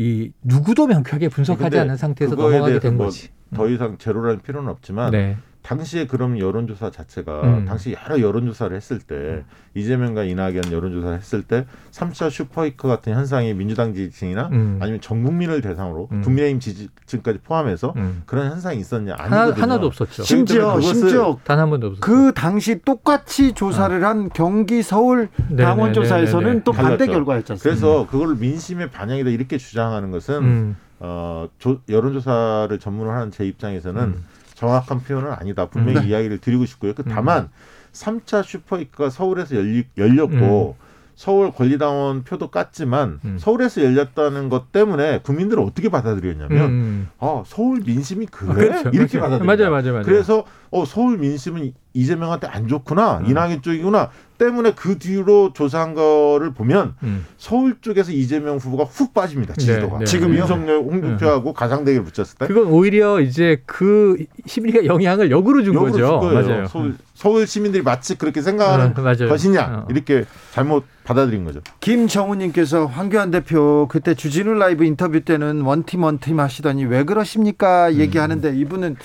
이 0.00 0.30
누구도 0.44 0.86
명쾌하게 0.86 1.28
분석하지 1.28 1.76
않은 1.80 1.96
상태에서 1.96 2.36
넘어가게 2.36 2.78
된 2.78 2.96
뭐 2.96 3.06
거지. 3.06 3.30
더 3.52 3.68
이상 3.68 3.98
제로라는 3.98 4.40
필요는 4.42 4.70
없지만 4.70 5.10
네. 5.10 5.36
당시에 5.68 6.06
그럼 6.06 6.38
여론조사 6.38 6.90
자체가 6.90 7.42
음. 7.42 7.64
당시 7.66 7.94
여러 8.02 8.18
여론조사를 8.18 8.74
했을 8.74 8.98
때 9.00 9.44
이재명과 9.74 10.24
이낙연 10.24 10.72
여론조사를 10.72 11.18
했을 11.18 11.42
때 11.42 11.66
3차 11.90 12.30
슈퍼히커 12.30 12.88
같은 12.88 13.12
현상이 13.12 13.52
민주당 13.52 13.92
지지층이나 13.92 14.48
음. 14.50 14.78
아니면 14.80 15.02
전 15.02 15.22
국민을 15.22 15.60
대상으로 15.60 16.08
음. 16.10 16.22
국민의힘 16.22 16.60
지지층까지 16.60 17.40
포함해서 17.44 17.92
음. 17.96 18.22
그런 18.24 18.50
현상이 18.50 18.80
있었냐 18.80 19.14
아니거든요. 19.18 19.62
하나, 19.62 19.78
도 19.78 19.88
없었죠. 19.88 20.22
심지어 20.22 20.80
심지어 20.80 21.38
단 21.44 21.58
한 21.58 21.68
번도 21.68 21.88
없었죠. 21.88 22.00
그 22.00 22.32
당시 22.32 22.80
똑같이 22.82 23.52
조사를 23.52 24.02
어. 24.02 24.08
한 24.08 24.30
경기 24.30 24.82
서울 24.82 25.28
당원 25.58 25.92
조사에서는 25.92 26.64
또 26.64 26.72
반대 26.72 27.06
결과였잖아요. 27.06 27.60
그래서 27.62 28.06
그걸 28.10 28.36
민심의 28.36 28.90
반영이다 28.90 29.28
이렇게 29.28 29.58
주장하는 29.58 30.10
것은 30.12 30.34
음. 30.42 30.76
어, 31.00 31.46
조, 31.58 31.80
여론조사를 31.88 32.76
전문으로 32.78 33.12
하는 33.14 33.30
제 33.30 33.44
입장에서는 33.44 34.02
음. 34.02 34.24
정확한 34.58 35.04
표현은 35.04 35.30
아니다. 35.30 35.66
분명히 35.66 36.00
네. 36.00 36.08
이야기를 36.08 36.38
드리고 36.38 36.66
싶고요. 36.66 36.92
그 36.94 37.04
다만 37.04 37.44
음. 37.44 37.48
3차 37.92 38.42
슈퍼이크가 38.42 39.08
서울에서 39.08 39.54
열리, 39.54 39.84
열렸고 39.96 40.76
음. 40.78 40.84
서울 41.14 41.52
권리당원 41.52 42.24
표도 42.24 42.50
깠지만 42.50 43.18
음. 43.24 43.36
서울에서 43.38 43.84
열렸다는 43.84 44.48
것 44.48 44.72
때문에 44.72 45.20
국민들은 45.22 45.62
어떻게 45.62 45.88
받아들였냐면 45.88 46.60
음. 46.70 47.08
아 47.18 47.42
서울 47.46 47.82
민심이 47.84 48.26
그래 48.26 48.50
아, 48.50 48.54
그렇죠. 48.54 48.90
이렇게 48.92 49.20
받아들여 49.20 49.44
맞아요, 49.44 49.70
맞아요, 49.70 49.92
맞아요. 49.92 50.04
그래서 50.04 50.44
어 50.70 50.84
서울 50.84 51.18
민심은 51.18 51.72
이재명한테 51.98 52.46
안 52.46 52.68
좋구나 52.68 53.18
음. 53.18 53.26
이낙연 53.26 53.62
쪽이구나 53.62 54.10
때문에 54.38 54.72
그 54.72 54.98
뒤로 54.98 55.52
조사한 55.52 55.94
거를 55.94 56.52
보면 56.54 56.94
음. 57.02 57.26
서울 57.36 57.80
쪽에서 57.80 58.12
이재명 58.12 58.56
후보가 58.56 58.84
훅 58.84 59.12
빠집니다 59.12 59.54
네, 59.54 59.60
지지도가 59.60 59.98
네, 59.98 60.04
네. 60.04 60.04
지금 60.04 60.34
윤석열 60.34 60.78
홍준표하고 60.78 61.44
네. 61.44 61.52
가상대결 61.54 62.04
붙였을 62.04 62.38
때 62.38 62.46
그건 62.46 62.66
오히려 62.66 63.20
이제 63.20 63.62
그 63.66 64.24
심리가 64.46 64.84
영향을 64.84 65.32
역으로 65.32 65.64
준 65.64 65.74
역으로 65.74 65.90
거죠 65.90 66.20
준 66.20 66.34
맞아요 66.34 66.66
서울, 66.68 66.94
서울, 67.14 67.46
시민들이 67.48 67.82
마치 67.82 68.16
그렇게 68.16 68.40
생각하는 68.40 68.94
어, 68.96 69.28
것이냐 69.28 69.62
어. 69.64 69.86
이렇게 69.90 70.24
잘못 70.52 70.84
받아들인 71.02 71.44
거죠 71.44 71.60
김정우님께서 71.80 72.86
황교안 72.86 73.32
대표 73.32 73.88
그때 73.90 74.14
주진우 74.14 74.54
라이브 74.54 74.84
인터뷰 74.84 75.20
때는 75.20 75.62
원팀 75.62 76.04
원팀 76.04 76.38
하시더니 76.38 76.84
왜 76.84 77.02
그러십니까 77.02 77.94
얘기하는데 77.94 78.50
음. 78.50 78.54
이분은 78.54 78.96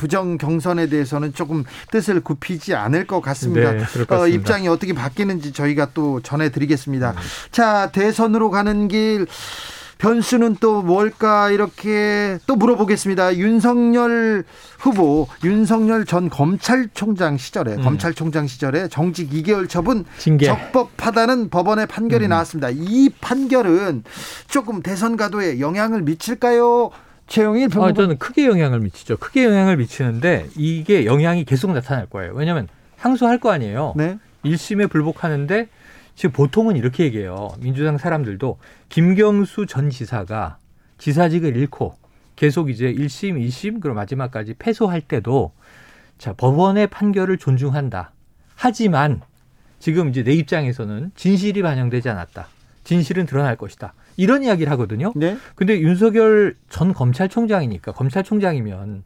부정 0.00 0.38
경선에 0.38 0.88
대해서는 0.88 1.34
조금 1.34 1.62
뜻을 1.90 2.22
굽히지 2.22 2.74
않을 2.74 3.06
것 3.06 3.20
같습니다. 3.20 3.72
네, 3.72 3.84
어, 4.08 4.26
입장이 4.26 4.66
어떻게 4.66 4.94
바뀌는지 4.94 5.52
저희가 5.52 5.90
또 5.92 6.20
전해드리겠습니다. 6.22 7.10
음. 7.10 7.16
자 7.50 7.90
대선으로 7.92 8.50
가는 8.50 8.88
길 8.88 9.26
변수는 9.98 10.56
또 10.60 10.80
뭘까 10.80 11.50
이렇게 11.50 12.38
또 12.46 12.56
물어보겠습니다. 12.56 13.36
윤석열 13.36 14.44
후보, 14.78 15.28
윤석열 15.44 16.06
전 16.06 16.30
검찰총장 16.30 17.36
시절에 17.36 17.74
음. 17.74 17.82
검찰총장 17.82 18.46
시절에 18.46 18.88
정직 18.88 19.28
2개월 19.30 19.68
처분 19.68 20.06
징계. 20.16 20.46
적법하다는 20.46 21.50
법원의 21.50 21.88
판결이 21.88 22.24
음. 22.24 22.30
나왔습니다. 22.30 22.70
이 22.72 23.10
판결은 23.20 24.04
조금 24.48 24.82
대선 24.82 25.18
가도에 25.18 25.60
영향을 25.60 26.00
미칠까요? 26.00 26.90
최영일 27.30 27.68
평론. 27.68 27.90
아, 27.90 27.92
저는 27.92 28.18
크게 28.18 28.46
영향을 28.46 28.80
미치죠. 28.80 29.16
크게 29.16 29.44
영향을 29.44 29.76
미치는데 29.76 30.48
이게 30.56 31.06
영향이 31.06 31.44
계속 31.44 31.72
나타날 31.72 32.06
거예요. 32.06 32.32
왜냐하면 32.34 32.66
항소할 32.96 33.38
거 33.38 33.52
아니에요. 33.52 33.94
네. 33.96 34.18
1심에 34.44 34.90
불복하는데 34.90 35.68
지금 36.16 36.32
보통은 36.32 36.76
이렇게 36.76 37.04
얘기해요. 37.04 37.50
민주당 37.60 37.98
사람들도 37.98 38.58
김경수 38.88 39.66
전 39.66 39.90
지사가 39.90 40.58
지사직을 40.98 41.56
잃고 41.56 41.94
계속 42.34 42.68
이제 42.68 42.92
1심, 42.92 43.38
2심, 43.46 43.80
그리고 43.80 43.94
마지막까지 43.94 44.54
패소할 44.58 45.00
때도 45.00 45.52
자, 46.18 46.32
법원의 46.32 46.88
판결을 46.88 47.38
존중한다. 47.38 48.10
하지만 48.56 49.20
지금 49.78 50.08
이제 50.08 50.24
내 50.24 50.32
입장에서는 50.32 51.12
진실이 51.14 51.62
반영되지 51.62 52.08
않았다. 52.08 52.48
진실은 52.82 53.24
드러날 53.24 53.54
것이다. 53.54 53.94
이런 54.20 54.42
이야기를 54.42 54.70
하거든요. 54.72 55.12
네. 55.16 55.38
근데 55.54 55.80
윤석열 55.80 56.54
전 56.68 56.92
검찰총장이니까 56.92 57.92
검찰총장이면 57.92 59.02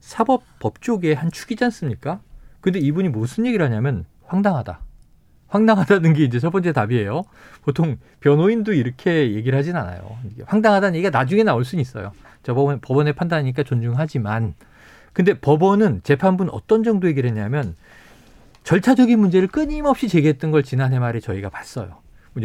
사법법 0.00 0.82
쪽의 0.82 1.14
한 1.14 1.30
축이지 1.30 1.64
않습니까? 1.64 2.20
근데 2.60 2.78
이분이 2.78 3.08
무슨 3.08 3.46
얘기를 3.46 3.64
하냐면 3.64 4.04
황당하다. 4.26 4.80
황당하다는 5.48 6.12
게 6.12 6.24
이제 6.24 6.38
첫 6.38 6.50
번째 6.50 6.72
답이에요. 6.72 7.22
보통 7.62 7.96
변호인도 8.20 8.74
이렇게 8.74 9.32
얘기를 9.32 9.58
하진 9.58 9.74
않아요. 9.74 10.18
황당하다는 10.44 10.96
얘기가 10.96 11.16
나중에 11.16 11.44
나올 11.44 11.64
수는 11.64 11.80
있어요. 11.80 12.12
저 12.42 12.52
법원, 12.52 12.80
법원의 12.80 13.14
판단이니까 13.14 13.62
존중하지만. 13.62 14.52
근데 15.14 15.32
법원은 15.32 16.02
재판부는 16.04 16.52
어떤 16.52 16.84
정도 16.84 17.08
얘기를 17.08 17.30
했냐면 17.30 17.74
절차적인 18.64 19.18
문제를 19.18 19.48
끊임없이 19.48 20.08
제기했던 20.08 20.50
걸 20.50 20.62
지난해 20.62 20.98
말에 20.98 21.20
저희가 21.20 21.48
봤어요. 21.48 21.96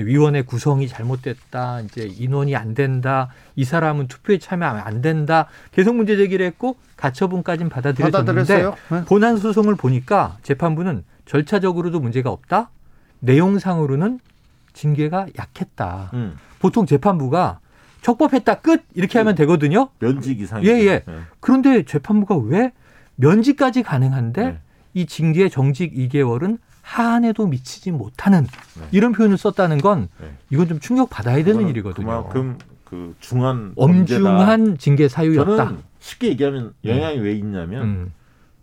위원회 0.01 0.41
구성이 0.41 0.87
잘못됐다, 0.87 1.81
이제 1.81 2.03
인원이 2.17 2.55
안 2.55 2.73
된다, 2.73 3.29
이 3.55 3.63
사람은 3.63 4.07
투표에 4.07 4.39
참여하면 4.39 4.81
안 4.85 5.01
된다, 5.01 5.47
계속 5.71 5.95
문제 5.95 6.15
제기를 6.17 6.45
했고 6.45 6.77
가처분까지는 6.97 7.69
받아들여졌는데 7.69 8.71
네. 8.89 9.05
본안 9.05 9.37
소송을 9.37 9.75
보니까 9.75 10.37
재판부는 10.43 11.03
절차적으로도 11.25 11.99
문제가 11.99 12.29
없다, 12.31 12.69
내용상으로는 13.19 14.19
징계가 14.73 15.27
약했다. 15.37 16.11
음. 16.13 16.35
보통 16.59 16.85
재판부가 16.85 17.59
적법했다 18.01 18.55
끝 18.55 18.83
이렇게 18.93 19.17
하면 19.19 19.35
되거든요. 19.35 19.89
면직 19.99 20.41
이상. 20.41 20.63
예예. 20.63 20.85
예. 20.85 21.03
네. 21.05 21.13
그런데 21.39 21.83
재판부가 21.83 22.35
왜 22.35 22.73
면직까지 23.15 23.83
가능한데 23.83 24.43
네. 24.43 24.59
이 24.93 25.05
징계 25.05 25.49
정직 25.49 25.93
2개월은 25.93 26.57
한에도 26.83 27.47
미치지 27.47 27.91
못하는 27.91 28.43
네. 28.43 28.87
이런 28.91 29.13
표현을 29.13 29.37
썼다는 29.37 29.79
건 29.79 30.09
네. 30.21 30.35
이건 30.51 30.67
좀 30.67 30.79
충격 30.79 31.09
받아야 31.09 31.43
되는 31.43 31.67
일이거든요. 31.67 32.05
그만큼 32.05 32.57
그 32.83 33.15
중한 33.19 33.71
엄중한 33.75 34.77
징계 34.77 35.07
사유였다. 35.07 35.55
저는 35.55 35.79
쉽게 35.99 36.27
얘기하면 36.29 36.73
영향이 36.83 37.19
왜 37.19 37.33
있냐면 37.33 37.83
음. 37.83 38.13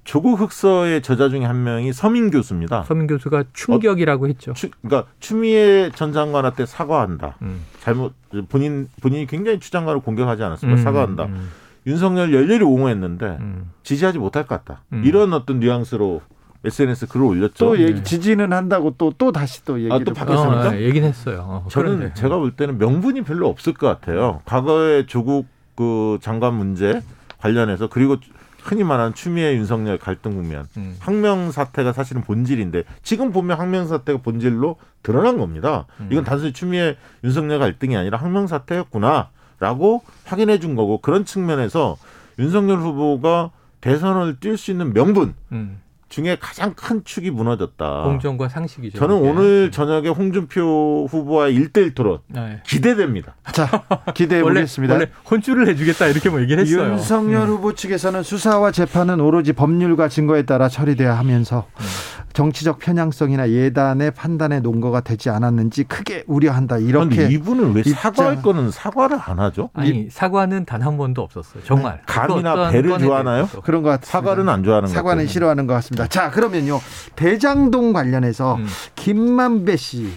조국 0.04 0.40
흑서의 0.40 1.02
저자 1.02 1.28
중에 1.28 1.44
한 1.44 1.62
명이 1.62 1.92
서민 1.92 2.30
교수입니다. 2.30 2.84
서민 2.84 3.06
교수가 3.06 3.44
충격이라고 3.54 4.24
어, 4.24 4.28
했죠. 4.28 4.52
추, 4.52 4.68
그러니까 4.82 5.10
추미애 5.18 5.90
전 5.94 6.12
장관한테 6.12 6.66
사과한다. 6.66 7.36
음. 7.42 7.64
잘못 7.80 8.14
본인 8.48 8.88
본인이 9.00 9.26
굉장히 9.26 9.58
추 9.60 9.70
장관을 9.70 10.00
공격하지 10.02 10.42
않았습니까? 10.42 10.80
음, 10.80 10.84
사과한다. 10.84 11.24
음. 11.24 11.48
윤석열 11.86 12.34
열렬히 12.34 12.62
옹호했는데 12.62 13.38
음. 13.40 13.70
지지하지 13.82 14.18
못할 14.18 14.46
것 14.46 14.62
같다. 14.62 14.82
음. 14.92 15.02
이런 15.04 15.32
어떤 15.32 15.60
뉘앙스로 15.60 16.20
SNS 16.64 17.06
글을 17.08 17.26
올렸죠. 17.26 17.64
또 17.64 17.78
얘기 17.78 17.94
네. 17.94 18.02
지지는 18.02 18.52
한다고 18.52 18.94
또또 18.98 19.32
다시 19.32 19.64
또 19.64 19.78
얘기를 19.78 19.96
아, 19.96 19.98
또 20.04 20.12
바뀌었습니까? 20.12 20.68
어, 20.68 20.70
네, 20.72 20.82
얘기는 20.82 21.06
했어요. 21.08 21.44
어, 21.48 21.68
저는 21.70 21.96
그런데. 21.96 22.14
제가 22.14 22.36
볼 22.38 22.50
때는 22.52 22.78
명분이 22.78 23.22
별로 23.22 23.48
없을 23.48 23.72
것 23.72 23.86
같아요. 23.86 24.40
과거에 24.44 25.06
조국 25.06 25.46
그 25.74 26.18
장관 26.20 26.54
문제 26.54 27.00
관련해서 27.38 27.88
그리고 27.88 28.16
흔히 28.62 28.84
말하는 28.84 29.14
추미애 29.14 29.54
윤석열 29.54 29.96
갈등 29.96 30.34
국면 30.34 30.66
음. 30.76 30.96
항명 31.00 31.50
사태가 31.50 31.94
사실은 31.94 32.20
본질인데 32.22 32.84
지금 33.02 33.32
보면 33.32 33.58
항명 33.58 33.86
사태가 33.86 34.20
본질로 34.20 34.76
드러난 35.02 35.38
겁니다. 35.38 35.86
음. 36.00 36.08
이건 36.10 36.24
단순히 36.24 36.52
추미애 36.52 36.96
윤석열 37.24 37.58
갈등이 37.58 37.96
아니라 37.96 38.18
항명 38.18 38.46
사태였구나라고 38.46 40.02
확인해 40.24 40.58
준 40.58 40.76
거고 40.76 40.98
그런 41.00 41.24
측면에서 41.24 41.96
윤석열 42.38 42.78
후보가 42.80 43.50
대선을 43.80 44.36
뛸 44.40 44.58
수 44.58 44.70
있는 44.70 44.92
명분 44.92 45.34
음. 45.52 45.80
중에 46.10 46.36
가장 46.40 46.74
큰 46.74 47.02
축이 47.04 47.30
무너졌다. 47.30 48.02
공정과 48.02 48.48
상식이죠. 48.48 48.98
저는 48.98 49.18
이게. 49.18 49.28
오늘 49.30 49.64
네. 49.66 49.70
저녁에 49.70 50.08
홍준표 50.08 51.06
후보와 51.08 51.48
일대일 51.48 51.94
토론 51.94 52.18
네. 52.26 52.60
기대됩니다. 52.66 53.36
자, 53.54 53.84
기대해 54.12 54.42
보겠습니다. 54.42 54.94
원래, 54.94 55.04
원래 55.06 55.12
혼쭐을 55.30 55.68
해주겠다 55.68 56.08
이렇게 56.08 56.28
뭐 56.28 56.40
얘기를 56.42 56.62
했어요. 56.64 56.90
윤석열 56.90 57.42
음. 57.42 57.48
후보 57.54 57.74
측에서는 57.74 58.24
수사와 58.24 58.72
재판은 58.72 59.20
오로지 59.20 59.52
법률과 59.52 60.08
증거에 60.08 60.42
따라 60.42 60.68
처리돼야 60.68 61.16
하면서 61.16 61.68
음. 61.78 61.84
정치적 62.32 62.78
편향성이나 62.78 63.50
예단의 63.50 64.12
판단의 64.12 64.60
논거가 64.60 65.00
되지 65.00 65.30
않았는지 65.30 65.84
크게 65.84 66.24
우려한다. 66.26 66.78
이렇게 66.78 67.28
이분은 67.28 67.74
왜 67.74 67.82
사과할 67.82 68.42
거는 68.42 68.70
사과를 68.70 69.18
안 69.20 69.38
하죠? 69.38 69.70
아니 69.74 70.08
사과는 70.10 70.64
단 70.64 70.80
한 70.80 70.96
번도 70.96 71.20
없었어요. 71.22 71.62
정말 71.64 72.00
감이나 72.06 72.70
배를 72.70 72.98
좋아하나요? 72.98 73.46
그런 73.64 73.82
것 73.82 73.90
같습니다. 73.90 74.10
사과는 74.10 74.48
안 74.48 74.64
좋아하는 74.64 74.86
것 74.88 74.94
사과는 74.94 75.26
싫어하는 75.26 75.66
것 75.66 75.74
같습니다. 75.74 76.06
자 76.06 76.30
그러면요 76.30 76.80
대장동 77.16 77.92
관련해서 77.92 78.54
음. 78.56 78.66
김만배 78.94 79.76
씨 79.76 80.08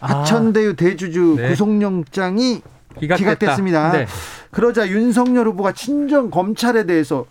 하천대유 0.00 0.70
아. 0.70 0.72
대주주 0.72 1.34
네. 1.38 1.48
구속영장이 1.50 2.62
기각됐습니다. 2.98 3.92
네. 3.92 4.06
그러자 4.50 4.88
윤석열 4.88 5.46
후보가 5.46 5.72
친정 5.72 6.30
검찰에 6.30 6.86
대해서 6.86 7.24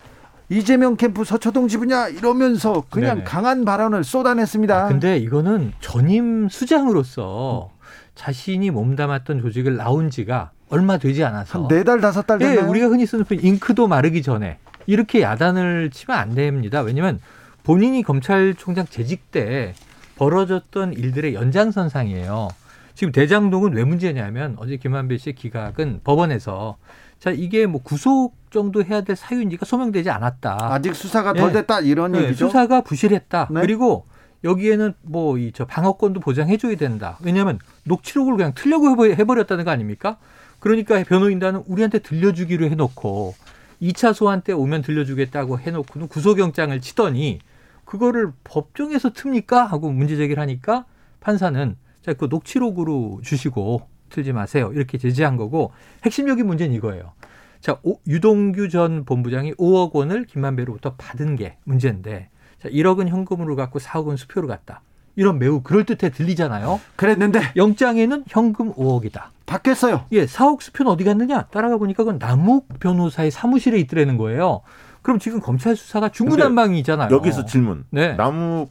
이재명 0.50 0.96
캠프 0.96 1.22
서초동 1.24 1.68
지부냐 1.68 2.08
이러면서 2.08 2.84
그냥 2.90 3.18
네네. 3.18 3.24
강한 3.24 3.64
발언을 3.64 4.02
쏟아냈습니다. 4.02 4.84
아, 4.84 4.88
근데 4.88 5.16
이거는 5.16 5.72
전임 5.80 6.48
수장으로서 6.48 7.70
자신이 8.16 8.70
몸담았던 8.70 9.40
조직을 9.42 9.76
나온 9.76 10.10
지가 10.10 10.50
얼마 10.68 10.98
되지 10.98 11.22
않아서 11.24 11.68
네 11.68 11.84
달 11.84 12.00
다섯 12.00 12.26
달 12.26 12.38
됐나요? 12.38 12.62
네, 12.62 12.66
우리가 12.66 12.88
흔히 12.88 13.06
쓰는 13.06 13.24
표현 13.24 13.44
잉크도 13.44 13.86
마르기 13.86 14.22
전에 14.22 14.58
이렇게 14.86 15.22
야단을 15.22 15.90
치면 15.90 16.18
안 16.18 16.34
됩니다. 16.34 16.80
왜냐하면 16.80 17.20
본인이 17.62 18.02
검찰총장 18.02 18.86
재직 18.86 19.30
때 19.30 19.74
벌어졌던 20.16 20.94
일들의 20.94 21.32
연장선상이에요. 21.34 22.48
지금 22.94 23.12
대장동은 23.12 23.74
왜 23.74 23.84
문제냐면 23.84 24.56
어제 24.58 24.76
김한배 24.76 25.16
씨의 25.16 25.34
기각은 25.34 26.00
법원에서 26.02 26.76
자 27.20 27.30
이게 27.30 27.66
뭐 27.66 27.80
구속 27.82 28.34
정도 28.50 28.82
해야 28.82 29.02
될 29.02 29.14
사유인지가 29.14 29.64
소명되지 29.66 30.10
않았다. 30.10 30.72
아직 30.72 30.94
수사가 30.96 31.34
덜 31.34 31.48
네. 31.52 31.60
됐다 31.60 31.80
이런 31.80 32.12
네, 32.12 32.24
얘기죠. 32.24 32.46
수사가 32.48 32.80
부실했다. 32.80 33.48
네. 33.52 33.60
그리고 33.60 34.06
여기에는 34.42 34.94
뭐 35.02 35.38
이 35.38 35.52
저 35.54 35.66
방어권도 35.66 36.20
보장해줘야 36.20 36.74
된다. 36.76 37.18
왜냐하면 37.22 37.58
녹취록을 37.84 38.36
그냥 38.36 38.52
틀려고 38.54 39.06
해버렸다는 39.06 39.64
거 39.64 39.70
아닙니까? 39.70 40.16
그러니까 40.58 41.02
변호인단은 41.04 41.64
우리한테 41.68 41.98
들려주기로 42.00 42.66
해놓고 42.66 43.34
2차 43.82 44.12
소환 44.14 44.40
때 44.42 44.52
오면 44.52 44.82
들려주겠다고 44.82 45.58
해놓고는 45.60 46.08
구속영장을 46.08 46.78
치더니 46.80 47.38
그거를 47.84 48.32
법정에서 48.44 49.10
틉니까? 49.10 49.66
하고 49.66 49.90
문제 49.90 50.16
제기를 50.16 50.40
하니까 50.42 50.84
판사는 51.20 51.76
자, 52.04 52.14
그 52.14 52.26
녹취록으로 52.30 53.20
주시고 53.22 53.82
틀지 54.10 54.32
마세요. 54.32 54.70
이렇게 54.74 54.98
제지한 54.98 55.36
거고 55.36 55.72
핵심적인 56.04 56.46
문제는 56.46 56.74
이거예요. 56.74 57.12
자, 57.60 57.78
오, 57.82 57.98
유동규 58.06 58.68
전 58.68 59.04
본부장이 59.04 59.54
5억 59.54 59.92
원을 59.94 60.24
김만배로부터 60.24 60.94
받은 60.96 61.36
게 61.36 61.56
문제인데 61.64 62.28
자, 62.62 62.68
1억은 62.68 63.08
현금으로 63.08 63.56
갖고 63.56 63.78
4억 63.78 64.10
은 64.10 64.16
수표로 64.16 64.48
갔다. 64.48 64.82
이런 65.16 65.38
매우 65.38 65.60
그럴듯해 65.60 66.12
들리잖아요. 66.12 66.80
그랬는데 66.96 67.40
영장에는 67.56 68.24
현금 68.28 68.72
5억이다. 68.72 69.24
바뀌었어요. 69.46 70.04
예, 70.12 70.24
4억 70.24 70.60
수표는 70.62 70.92
어디 70.92 71.04
갔느냐? 71.04 71.46
따라가 71.50 71.76
보니까 71.76 72.04
그건 72.04 72.18
남욱 72.18 72.68
변호사의 72.78 73.30
사무실에 73.30 73.78
있더라는 73.80 74.16
거예요. 74.16 74.62
그럼 75.02 75.18
지금 75.18 75.40
검찰 75.40 75.76
수사가 75.76 76.10
중구난방이잖아요. 76.10 77.14
여기서 77.14 77.44
질문. 77.46 77.84
네. 77.90 78.14
남욱이 78.14 78.68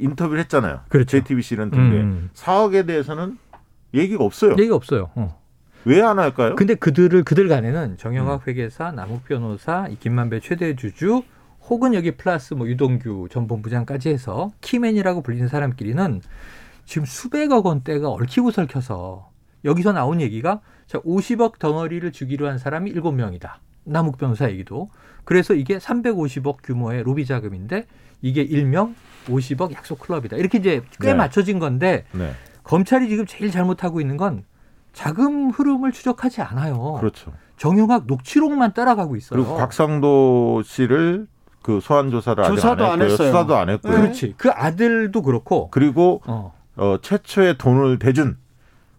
인터뷰를 0.00 0.40
했잖아요. 0.40 0.80
그렇죠. 0.88 1.18
JTBC 1.18 1.54
이런 1.54 1.70
등에 1.70 1.82
음. 1.82 2.30
4억에 2.34 2.86
대해서는 2.86 3.38
얘기가 3.94 4.24
없어요. 4.24 4.52
얘기가 4.52 4.74
없어요. 4.74 5.10
어. 5.14 5.40
왜안 5.84 6.18
할까요? 6.18 6.54
근데 6.54 6.74
그들을 6.74 7.24
그들 7.24 7.48
간에는 7.48 7.96
정영학 7.96 8.42
음. 8.42 8.48
회계사, 8.48 8.92
남욱 8.92 9.24
변호사, 9.24 9.88
김만배 10.00 10.40
최대 10.40 10.76
주주 10.76 11.22
혹은 11.68 11.94
여기 11.94 12.12
플러스 12.12 12.54
뭐 12.54 12.68
유동규 12.68 13.28
전 13.30 13.46
본부장까지 13.46 14.08
해서 14.10 14.52
키맨이라고 14.60 15.22
불리는 15.22 15.48
사람끼리는 15.48 16.20
지금 16.84 17.04
수백억 17.06 17.66
원대가 17.66 18.10
얽히고 18.10 18.50
설켜서 18.50 19.30
여기서 19.64 19.92
나온 19.92 20.20
얘기가 20.20 20.60
자 20.86 20.98
50억 21.00 21.58
덩어리를 21.58 22.10
주기로 22.12 22.48
한 22.48 22.58
사람이 22.58 22.92
7명이다. 22.94 23.54
남욱 23.84 24.18
변호사 24.18 24.50
얘기도. 24.50 24.90
그래서 25.24 25.54
이게 25.54 25.78
350억 25.78 26.58
규모의 26.62 27.02
로비 27.02 27.26
자금인데 27.26 27.86
이게 28.20 28.42
일명 28.42 28.94
50억 29.26 29.72
약속 29.72 29.98
클럽이다. 30.00 30.36
이렇게 30.36 30.58
이제 30.58 30.82
꽤 31.00 31.08
네. 31.08 31.14
맞춰진 31.14 31.58
건데 31.58 32.04
네. 32.12 32.32
검찰이 32.64 33.08
지금 33.08 33.26
제일 33.26 33.50
잘못하고 33.50 34.00
있는 34.00 34.16
건 34.16 34.44
자금 34.92 35.50
흐름을 35.50 35.92
추적하지 35.92 36.42
않아요. 36.42 36.96
그렇죠. 37.00 37.32
정용학 37.56 38.04
녹취록만 38.06 38.74
따라가고 38.74 39.16
있어요. 39.16 39.38
그리고 39.38 39.56
곽상도 39.56 40.62
씨를 40.64 41.26
그 41.62 41.80
소환 41.80 42.10
조사를 42.10 42.42
조사도 42.44 42.84
안, 42.84 42.92
안 42.92 43.02
했고요. 43.02 43.16
수사도 43.16 43.56
안 43.56 43.70
했고요. 43.70 43.92
그렇지. 43.92 44.34
그 44.36 44.50
아들도 44.50 45.22
그렇고. 45.22 45.70
그리고 45.70 46.20
어. 46.26 46.52
어 46.76 46.96
최초의 47.00 47.58
돈을 47.58 47.98
대준 47.98 48.36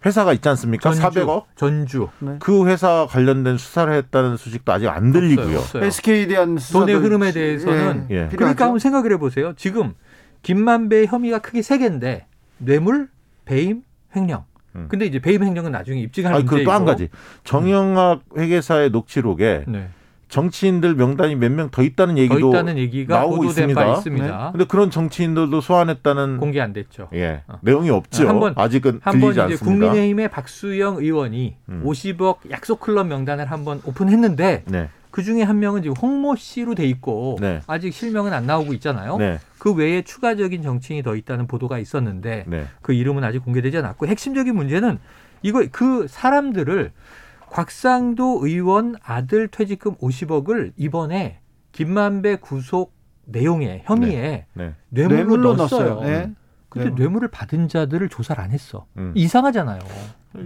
회사가 0.06 0.34
있지 0.34 0.48
않습니까? 0.50 0.92
전주, 0.92 1.22
400억? 1.22 1.44
전주. 1.56 2.10
네. 2.20 2.36
그 2.40 2.68
회사 2.68 3.08
관련된 3.10 3.58
수사를 3.58 3.92
했다는 3.94 4.38
소식도 4.38 4.72
아직 4.72 4.88
안 4.88 5.12
들리고요. 5.12 5.46
없어요, 5.46 5.60
없어요. 5.60 5.86
SK에 5.86 6.28
대한 6.28 6.58
돈의 6.58 6.96
흐름에 6.96 7.32
대해서는 7.32 8.08
예, 8.12 8.16
예. 8.16 8.30
그러니까 8.30 8.66
한번 8.66 8.80
생각을 8.80 9.12
해보세요. 9.14 9.54
지금 9.56 9.94
김만배 10.42 11.06
혐의가 11.06 11.40
크게 11.40 11.62
세 11.62 11.78
개인데 11.78 12.28
뇌물, 12.58 13.10
배임, 13.46 13.84
횡령. 14.16 14.44
음. 14.76 14.88
근데 14.90 15.06
이제 15.06 15.20
배임 15.20 15.44
횡령은 15.44 15.72
나중에 15.72 16.00
입증할 16.02 16.34
문제이고. 16.34 16.64
또한 16.66 16.86
가지 16.86 17.10
정영학 17.44 18.22
회계사의 18.38 18.90
녹취록에 18.90 19.66
네. 19.68 19.88
정치인들 20.30 20.96
명단이 20.96 21.36
몇 21.36 21.52
명 21.52 21.70
더 21.70 21.84
있다는 21.84 22.18
얘기도 22.18 22.40
더 22.40 22.50
있다는 22.50 22.78
얘기가 22.80 23.20
나오고 23.20 23.44
있습니다. 23.46 23.94
있습니다. 23.98 24.26
네. 24.46 24.52
근데 24.52 24.66
그런 24.66 24.90
정치인들도 24.90 25.62
소환했다는 25.62 26.38
공개 26.38 26.60
안 26.60 26.74
됐죠. 26.74 27.08
예. 27.14 27.44
어. 27.48 27.60
내용이 27.62 27.92
없죠. 27.92 28.28
한번 28.28 28.54
아직은 28.58 29.02
한번 29.04 29.32
이제 29.32 29.42
않습니다. 29.42 29.64
국민의힘의 29.66 30.30
박수영 30.30 30.98
의원이 30.98 31.56
음. 31.70 31.84
50억 31.86 32.50
약속 32.50 32.80
클럽 32.80 33.06
명단을 33.06 33.46
한번 33.52 33.80
오픈했는데 33.86 34.64
네. 34.66 34.90
그 35.14 35.22
중에 35.22 35.44
한 35.44 35.60
명은 35.60 35.84
지금 35.84 35.96
홍모 35.96 36.36
씨로 36.38 36.74
돼 36.74 36.88
있고 36.88 37.38
네. 37.40 37.62
아직 37.68 37.94
실명은 37.94 38.34
안 38.34 38.48
나오고 38.48 38.74
있잖아요. 38.74 39.18
네. 39.18 39.38
그 39.60 39.72
외에 39.72 40.02
추가적인 40.02 40.64
정치인이 40.64 41.04
더 41.04 41.16
있다는 41.16 41.46
보도가 41.46 41.78
있었는데 41.78 42.46
네. 42.48 42.66
그 42.82 42.94
이름은 42.94 43.24
아직 43.24 43.46
공개되지 43.46 43.78
않았고 43.78 44.08
핵심적인 44.08 44.56
문제는 44.56 44.98
이거 45.44 45.64
그 45.72 46.08
사람들을 46.10 46.94
곽상도 47.42 48.40
의원 48.42 48.96
아들 49.04 49.50
퇴직금 49.50 49.94
50억을 49.98 50.72
이번에 50.78 51.42
김만배 51.74 52.38
구속 52.38 52.96
내용에 53.26 53.84
혐의에 53.86 54.48
네. 54.54 54.66
네. 54.66 54.74
뇌물로, 54.90 55.16
뇌물로 55.16 55.54
넣었어요. 55.58 56.02
네. 56.02 56.32
근데 56.70 56.90
네. 56.90 56.96
뇌물을 56.96 57.28
받은 57.28 57.68
자들을 57.68 58.10
조사를 58.10 58.44
안 58.44 58.50
했어. 58.50 58.88
음. 58.98 59.12
이상하잖아요. 59.14 59.80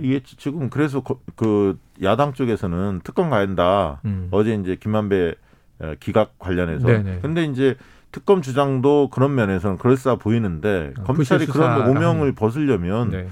이게 0.02 0.22
지금 0.24 0.70
그래서 0.70 1.02
그 1.36 1.78
야당 2.04 2.34
쪽에서는 2.34 3.02
특검 3.04 3.30
가야 3.30 3.42
한다. 3.42 4.02
음. 4.06 4.28
어제 4.32 4.54
이제 4.56 4.76
김만배 4.76 5.36
어, 5.80 5.94
기각 6.00 6.38
관련해서. 6.40 6.88
네네. 6.88 7.20
근데 7.22 7.46
이제 7.46 7.76
특검 8.12 8.42
주장도 8.42 9.10
그런 9.10 9.36
면에서는 9.36 9.78
그럴싸 9.78 10.16
보이는데 10.16 10.94
어, 11.00 11.04
검찰이 11.04 11.46
그런 11.46 11.88
오명을 11.90 12.34
벗으려면 12.34 13.10
네. 13.12 13.28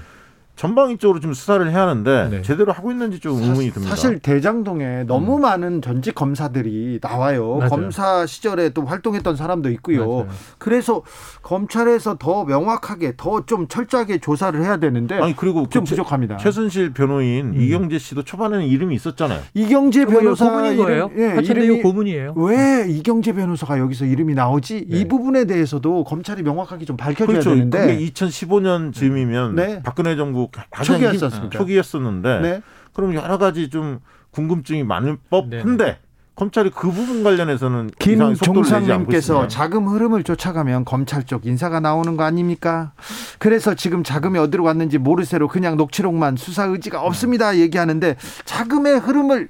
전방위적으로 0.56 1.20
좀 1.20 1.32
수사를 1.34 1.70
해야 1.70 1.82
하는데 1.82 2.28
네. 2.30 2.42
제대로 2.42 2.72
하고 2.72 2.90
있는지 2.90 3.20
좀 3.20 3.40
의문이 3.40 3.70
듭니다. 3.70 3.94
사실 3.94 4.18
대장동에 4.18 5.04
너무 5.04 5.36
음. 5.36 5.42
많은 5.42 5.82
전직 5.82 6.14
검사들이 6.14 6.98
나와요. 7.02 7.56
맞아요. 7.56 7.70
검사 7.70 8.26
시절에 8.26 8.70
또 8.70 8.84
활동했던 8.84 9.36
사람도 9.36 9.70
있고요. 9.70 10.06
맞아요. 10.08 10.28
그래서 10.58 11.02
검찰에서 11.42 12.16
더 12.18 12.44
명확하게 12.44 13.14
더 13.16 13.36
좀 13.46 13.68
철저하게 13.68 14.18
조사를 14.18 14.60
해야 14.60 14.78
되는데 14.78 15.14
아니 15.20 15.36
그리고 15.36 15.68
좀 15.68 15.84
그 15.84 15.90
부족합니다. 15.90 16.38
최순실 16.38 16.94
변호인 16.94 17.54
음. 17.54 17.60
이경재 17.60 17.98
씨도 17.98 18.22
초반에는 18.24 18.64
이름이 18.66 18.94
있었잖아요. 18.96 19.40
이경재 19.54 20.06
변호사 20.06 20.50
고문인 20.50 20.76
거예요? 20.78 21.10
예, 21.16 21.36
이름이 21.42 21.82
고문이에요. 21.82 22.32
왜 22.36 22.86
이경재 22.88 23.34
변호사가 23.34 23.78
여기서 23.78 24.06
이름이 24.06 24.34
나오지? 24.34 24.86
네. 24.88 24.98
이 25.00 25.06
부분에 25.06 25.44
대해서도 25.44 26.04
검찰이 26.04 26.42
명확하게 26.42 26.86
좀 26.86 26.96
밝혀줘야 26.96 27.26
그렇죠. 27.26 27.50
되는데 27.50 27.78
그게 27.86 28.06
2015년 28.10 28.92
즈음이면 28.94 29.54
네. 29.54 29.82
박근혜 29.84 30.16
정부 30.16 30.45
초기였었습니다. 30.84 31.58
초기였었는데 31.58 32.40
네. 32.40 32.62
그럼 32.92 33.14
여러 33.14 33.38
가지 33.38 33.70
좀 33.70 34.00
궁금증이 34.30 34.84
많을 34.84 35.18
법한데 35.30 35.84
네. 35.84 35.98
검찰이 36.36 36.70
그 36.70 36.90
부분 36.90 37.24
관련해서는 37.24 37.90
김종상님께서 37.98 39.48
자금 39.48 39.88
흐름을 39.88 40.22
쫓아가면 40.22 40.84
검찰 40.84 41.24
쪽 41.24 41.46
인사가 41.46 41.80
나오는 41.80 42.14
거 42.18 42.24
아닙니까? 42.24 42.92
그래서 43.38 43.74
지금 43.74 44.04
자금이 44.04 44.38
어디로 44.38 44.62
갔는지 44.62 44.98
모르쇠로 44.98 45.48
그냥 45.48 45.78
녹취록만 45.78 46.36
수사 46.36 46.64
의지가 46.64 47.00
없습니다 47.00 47.56
얘기하는데 47.56 48.16
자금의 48.44 48.98
흐름을 48.98 49.48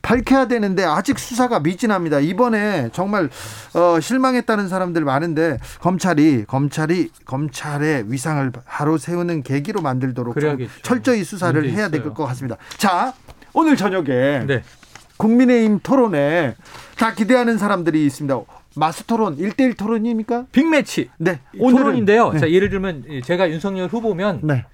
밝혀야 0.00 0.48
되는데 0.48 0.84
아직 0.84 1.18
수사가 1.18 1.60
미진합니다. 1.60 2.20
이번에 2.20 2.88
정말 2.92 3.28
어, 3.74 4.00
실망했다는 4.00 4.68
사람들 4.68 5.04
많은데 5.04 5.58
검찰이 5.80 6.44
검찰이 6.46 7.10
검찰의 7.26 8.10
위상을 8.10 8.50
바로 8.64 8.96
세우는 8.96 9.42
계기로 9.42 9.82
만들도록 9.82 10.36
철저히 10.82 11.24
수사를 11.24 11.68
해야 11.70 11.88
될 11.90 12.02
것 12.14 12.24
같습니다. 12.28 12.56
자 12.78 13.12
오늘 13.52 13.76
저녁에 13.76 14.44
네. 14.46 14.62
국민의힘 15.18 15.80
토론에 15.82 16.54
다 16.96 17.12
기대하는 17.12 17.58
사람들이 17.58 18.06
있습니다. 18.06 18.40
마스 18.76 19.02
토론 19.04 19.36
1대1 19.36 19.76
토론입니까? 19.76 20.46
빅매치. 20.52 21.10
네. 21.18 21.40
오늘은, 21.58 21.82
토론인데요. 21.82 22.30
네. 22.32 22.38
자, 22.38 22.50
예를 22.50 22.70
들면 22.70 23.04
제가 23.24 23.50
윤석열 23.50 23.88
후보면 23.88 24.40
네. 24.44 24.64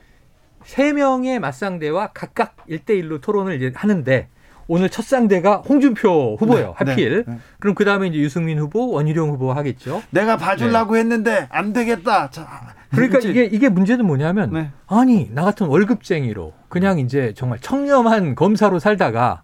3명의 0.67 1.39
맞상대와 1.39 2.09
각각 2.13 2.57
1대1로 2.69 3.21
토론을 3.21 3.57
이제 3.57 3.73
하는데 3.75 4.29
오늘 4.67 4.89
첫 4.89 5.05
상대가 5.05 5.57
홍준표 5.57 6.37
후보예요. 6.39 6.69
네, 6.69 6.73
하필. 6.77 7.25
네, 7.27 7.33
네. 7.33 7.39
그럼 7.59 7.75
그 7.75 7.85
다음에 7.85 8.09
이제 8.09 8.19
유승민 8.19 8.59
후보, 8.59 8.91
원희룡 8.91 9.31
후보 9.31 9.53
하겠죠. 9.53 10.03
내가 10.11 10.37
봐주려고 10.37 10.95
네. 10.95 11.01
했는데 11.01 11.47
안 11.51 11.73
되겠다. 11.73 12.31
자, 12.31 12.75
그러니까 12.91 13.19
이게 13.19 13.45
이게 13.45 13.69
문제는 13.69 14.07
뭐냐면 14.07 14.53
네. 14.53 14.71
아니 14.87 15.31
나 15.33 15.45
같은 15.45 15.67
월급쟁이로 15.67 16.53
그냥 16.69 16.99
이제 16.99 17.33
정말 17.37 17.59
청렴한 17.61 18.35
검사로 18.35 18.79
살다가 18.79 19.43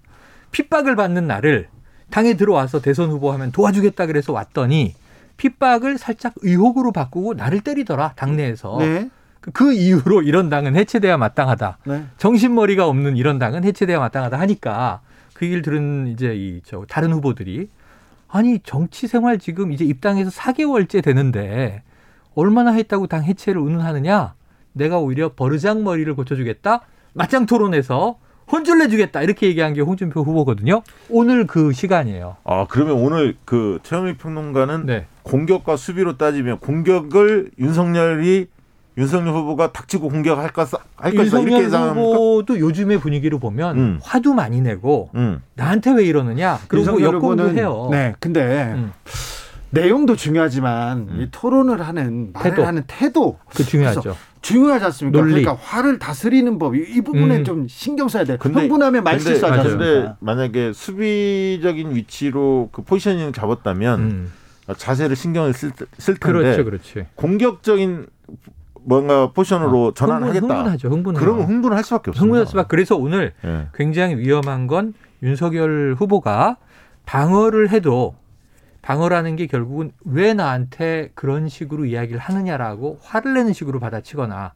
핍박을 0.52 0.96
받는 0.96 1.26
나를 1.26 1.68
당에 2.10 2.34
들어와서 2.34 2.80
대선 2.80 3.10
후보 3.10 3.32
하면 3.32 3.52
도와주겠다 3.52 4.06
그래서 4.06 4.32
왔더니 4.32 4.94
핍박을 5.36 5.98
살짝 5.98 6.34
의혹으로 6.42 6.92
바꾸고 6.92 7.34
나를 7.34 7.60
때리더라 7.60 8.12
당내에서. 8.16 8.76
네. 8.78 9.10
그, 9.40 9.50
그 9.52 9.72
이후로 9.72 10.22
이런 10.22 10.50
당은 10.50 10.76
해체돼야 10.76 11.16
마땅하다. 11.16 11.78
네. 11.84 12.04
정신머리가 12.18 12.86
없는 12.86 13.16
이런 13.16 13.38
당은 13.38 13.64
해체돼야 13.64 13.98
마땅하다 13.98 14.38
하니까 14.38 15.00
그 15.40 15.46
얘기를 15.46 15.62
들은 15.62 16.06
이제 16.08 16.34
이 16.36 16.60
저 16.66 16.84
다른 16.86 17.12
후보들이 17.12 17.70
아니 18.28 18.58
정치 18.62 19.06
생활 19.06 19.38
지금 19.38 19.72
이제 19.72 19.84
입당해서 19.86 20.30
4개월째 20.30 21.02
되는데 21.02 21.82
얼마나 22.34 22.72
했다고 22.72 23.06
당 23.06 23.24
해체를 23.24 23.58
운운하느냐? 23.60 24.34
내가 24.74 24.98
오히려 24.98 25.32
버르장머리를 25.34 26.14
고쳐주겠다. 26.14 26.82
맞짱 27.14 27.46
토론에서 27.46 28.18
혼쭐 28.52 28.78
내주겠다 28.78 29.22
이렇게 29.22 29.46
얘기한 29.46 29.72
게 29.72 29.80
홍준표 29.80 30.20
후보거든요. 30.22 30.82
오늘 31.08 31.46
그 31.46 31.72
시간이에요. 31.72 32.36
아 32.44 32.66
그러면 32.68 32.96
오늘 32.96 33.36
그 33.46 33.78
최영미 33.82 34.18
평론가는 34.18 34.84
네. 34.86 35.06
공격과 35.22 35.76
수비로 35.78 36.18
따지면 36.18 36.58
공격을 36.58 37.52
윤석열이 37.58 38.46
윤석열 38.98 39.34
후보가 39.34 39.72
닥치고 39.72 40.08
공격할 40.08 40.52
것, 40.52 40.68
할 40.96 41.14
것이다 41.14 41.40
이렇게 41.40 41.64
후보도 41.66 42.58
요즘의 42.58 43.00
분위기를 43.00 43.38
보면 43.38 43.78
음. 43.78 44.00
화도 44.02 44.34
많이 44.34 44.60
내고 44.60 45.10
음. 45.14 45.42
나한테 45.54 45.92
왜 45.92 46.04
이러느냐 46.04 46.58
그리고 46.68 47.00
역공도 47.00 47.50
해요. 47.50 47.88
네, 47.90 48.14
근데 48.18 48.72
음. 48.74 48.92
내용도 49.70 50.16
중요하지만 50.16 50.98
음. 51.10 51.20
이 51.20 51.28
토론을 51.30 51.80
하는 51.80 52.32
말을 52.32 52.50
태도. 52.50 52.66
하는 52.66 52.82
태도 52.86 53.38
그 53.54 53.64
중요하죠. 53.64 54.16
중요하지 54.42 54.84
않습니까? 54.86 55.18
논리. 55.20 55.42
그러니까 55.42 55.54
화를 55.62 55.98
다스리는 55.98 56.58
법 56.58 56.74
이 56.74 57.00
부분에 57.02 57.38
음. 57.38 57.44
좀 57.44 57.68
신경 57.68 58.08
써야 58.08 58.24
돼. 58.24 58.36
근데, 58.38 58.62
흥분하면 58.62 59.04
말 59.04 59.20
실수 59.20 59.46
하지 59.46 59.60
않습니까? 59.60 59.84
근데 59.84 60.12
만약에 60.18 60.72
수비적인 60.72 61.94
위치로 61.94 62.70
그 62.72 62.82
포지셔닝을 62.82 63.32
잡았다면 63.32 64.00
음. 64.00 64.32
자세를 64.76 65.14
신경을 65.14 65.52
쓸, 65.52 65.72
쓸 65.98 66.14
텐데 66.16 66.40
그렇죠, 66.40 66.64
그렇지. 66.64 67.06
공격적인 67.14 68.06
뭔가 68.84 69.32
포션으로 69.32 69.86
어, 69.86 69.94
전환을 69.94 70.28
흥분, 70.28 70.36
하겠다. 70.42 70.54
흥분하죠. 70.54 70.88
흥분. 70.88 71.14
그러면 71.14 71.46
흥분할 71.46 71.84
수밖에 71.84 72.10
없습니다. 72.10 72.20
흥분할 72.20 72.46
수밖에. 72.46 72.68
그래서 72.68 72.96
오늘 72.96 73.32
네. 73.42 73.68
굉장히 73.74 74.16
위험한 74.16 74.66
건 74.66 74.94
윤석열 75.22 75.94
후보가 75.98 76.56
방어를 77.06 77.70
해도 77.70 78.14
방어라는 78.82 79.36
게 79.36 79.46
결국은 79.46 79.92
왜 80.04 80.32
나한테 80.32 81.10
그런 81.14 81.48
식으로 81.48 81.84
이야기를 81.84 82.18
하느냐라고 82.18 82.98
화를 83.02 83.34
내는 83.34 83.52
식으로 83.52 83.78
받아치거나 83.78 84.52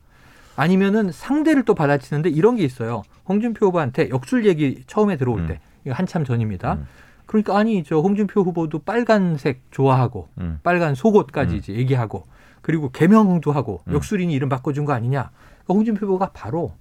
아니면은 0.56 1.12
상대를 1.12 1.64
또 1.64 1.74
받아치는데 1.74 2.30
이런 2.30 2.56
게 2.56 2.64
있어요. 2.64 3.02
홍준표 3.28 3.66
후보한테 3.66 4.08
역술 4.10 4.46
얘기 4.46 4.82
처음에 4.86 5.16
들어올 5.16 5.40
음. 5.40 5.46
때 5.46 5.60
이거 5.84 5.94
한참 5.94 6.24
전입니다. 6.24 6.74
음. 6.74 6.86
그러니까 7.26 7.56
아니 7.58 7.82
저 7.84 7.98
홍준표 7.98 8.42
후보도 8.42 8.80
빨간색 8.80 9.62
좋아하고 9.70 10.28
음. 10.38 10.60
빨간 10.62 10.94
속옷까지 10.94 11.54
음. 11.54 11.58
이제 11.58 11.74
얘기하고 11.74 12.24
그리고 12.64 12.88
개명도 12.88 13.52
하고 13.52 13.82
음. 13.88 13.92
역술인이 13.92 14.32
이름 14.32 14.48
바꿔준 14.48 14.86
거 14.86 14.94
아니냐. 14.94 15.28
그러니까 15.30 15.74
홍준표 15.74 16.06
후보가 16.06 16.30
바로 16.32 16.72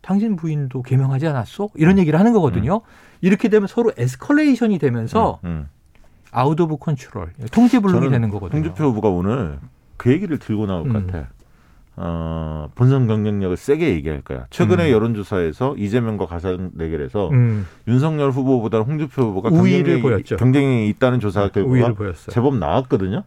당신 0.00 0.34
부인도 0.34 0.80
개명하지 0.80 1.26
않았어? 1.26 1.68
이런 1.74 1.98
얘기를 1.98 2.18
하는 2.18 2.32
거거든요. 2.32 2.76
음. 2.76 2.80
이렇게 3.20 3.48
되면 3.48 3.68
서로 3.68 3.92
에스컬레이션이 3.98 4.78
되면서 4.78 5.38
out 6.30 6.58
of 6.58 6.78
control 6.78 7.32
통제 7.52 7.80
불능이 7.80 8.08
되는 8.08 8.30
거거든요. 8.30 8.56
홍준표 8.56 8.84
후보가 8.84 9.10
오늘 9.10 9.58
그 9.98 10.10
얘기를 10.10 10.38
들고 10.38 10.64
나올 10.64 10.88
것 10.88 11.06
같아. 11.06 11.28
어, 11.96 12.70
본선 12.74 13.06
경쟁력을 13.06 13.54
세게 13.58 13.90
얘기할 13.90 14.22
거야. 14.22 14.46
최근에 14.48 14.88
음. 14.88 14.92
여론조사에서 14.92 15.76
이재명과 15.76 16.26
가상 16.26 16.70
대결에서 16.78 17.28
음. 17.30 17.66
윤석열 17.88 18.30
후보보다 18.30 18.80
홍준표 18.80 19.22
후보가 19.22 19.50
우위를 19.50 20.00
보였죠. 20.00 20.36
경쟁력 20.36 20.88
있다는 20.88 21.20
조사 21.20 21.48
결과가 21.48 22.12
제법 22.28 22.56
나왔거든요. 22.56 23.24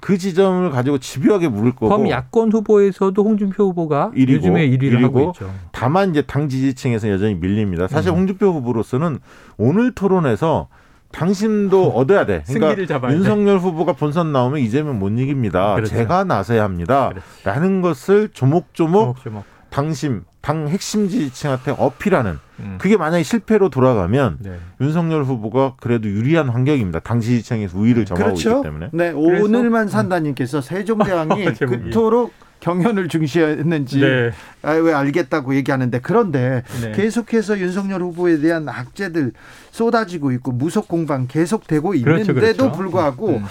그 0.00 0.16
지점을 0.16 0.70
가지고 0.70 0.98
집요하게 0.98 1.48
물을 1.48 1.72
거고. 1.72 1.88
그럼 1.88 2.08
야권 2.08 2.52
후보에서도 2.52 3.22
홍준표 3.22 3.64
후보가 3.64 4.12
1위고, 4.14 4.32
요즘에 4.32 4.68
1위를 4.68 4.98
1위고, 4.98 5.02
하고 5.02 5.32
있죠. 5.34 5.50
다만 5.72 6.10
이제 6.10 6.22
당 6.22 6.48
지지층에서 6.48 7.08
여전히 7.10 7.34
밀립니다. 7.34 7.88
사실 7.88 8.12
음. 8.12 8.18
홍준표 8.18 8.46
후보로서는 8.52 9.18
오늘 9.56 9.92
토론에서 9.92 10.68
당신도 11.10 11.92
얻어야 11.92 12.26
돼. 12.26 12.44
그러니까 12.46 13.12
윤석열 13.12 13.58
돼. 13.58 13.62
후보가 13.62 13.94
본선 13.94 14.32
나오면 14.32 14.60
이재명 14.60 14.98
못 14.98 15.08
이깁니다. 15.08 15.74
그렇죠. 15.74 15.94
제가 15.94 16.24
나서야 16.24 16.62
합니다. 16.62 17.08
그렇죠. 17.08 17.26
라는 17.44 17.80
것을 17.80 18.28
조목조목, 18.32 19.16
조목조목. 19.16 19.44
당심, 19.70 20.22
당 20.40 20.68
핵심 20.68 21.08
지지층한테 21.08 21.72
어필하는 21.76 22.38
음. 22.60 22.78
그게 22.80 22.96
만약에 22.96 23.22
실패로 23.22 23.68
돌아가면 23.70 24.38
네. 24.40 24.58
윤석열 24.80 25.24
후보가 25.24 25.74
그래도 25.80 26.08
유리한 26.08 26.48
환경입니다. 26.48 27.00
당 27.00 27.20
지지층에서 27.20 27.78
우위를 27.78 28.04
점하고 28.04 28.30
그렇죠? 28.34 28.50
있기 28.50 28.62
때문에. 28.62 28.88
네, 28.92 29.10
오늘만 29.10 29.84
음. 29.84 29.88
산다님께서 29.88 30.60
세종대왕이 30.60 31.44
그토록 31.58 32.32
경연을 32.60 33.08
중시했는지 33.08 34.00
네. 34.00 34.30
아, 34.62 34.72
왜 34.72 34.92
알겠다고 34.92 35.54
얘기하는데 35.54 35.98
그런데 36.00 36.62
네. 36.82 36.92
계속해서 36.92 37.58
윤석열 37.58 38.02
후보에 38.02 38.38
대한 38.40 38.68
악재들 38.68 39.32
쏟아지고 39.70 40.32
있고 40.32 40.52
무속 40.52 40.88
공방 40.88 41.26
계속되고 41.28 41.90
그렇죠, 41.90 42.32
있는데도 42.32 42.64
그렇죠. 42.64 42.72
불구하고 42.72 43.28
음. 43.36 43.44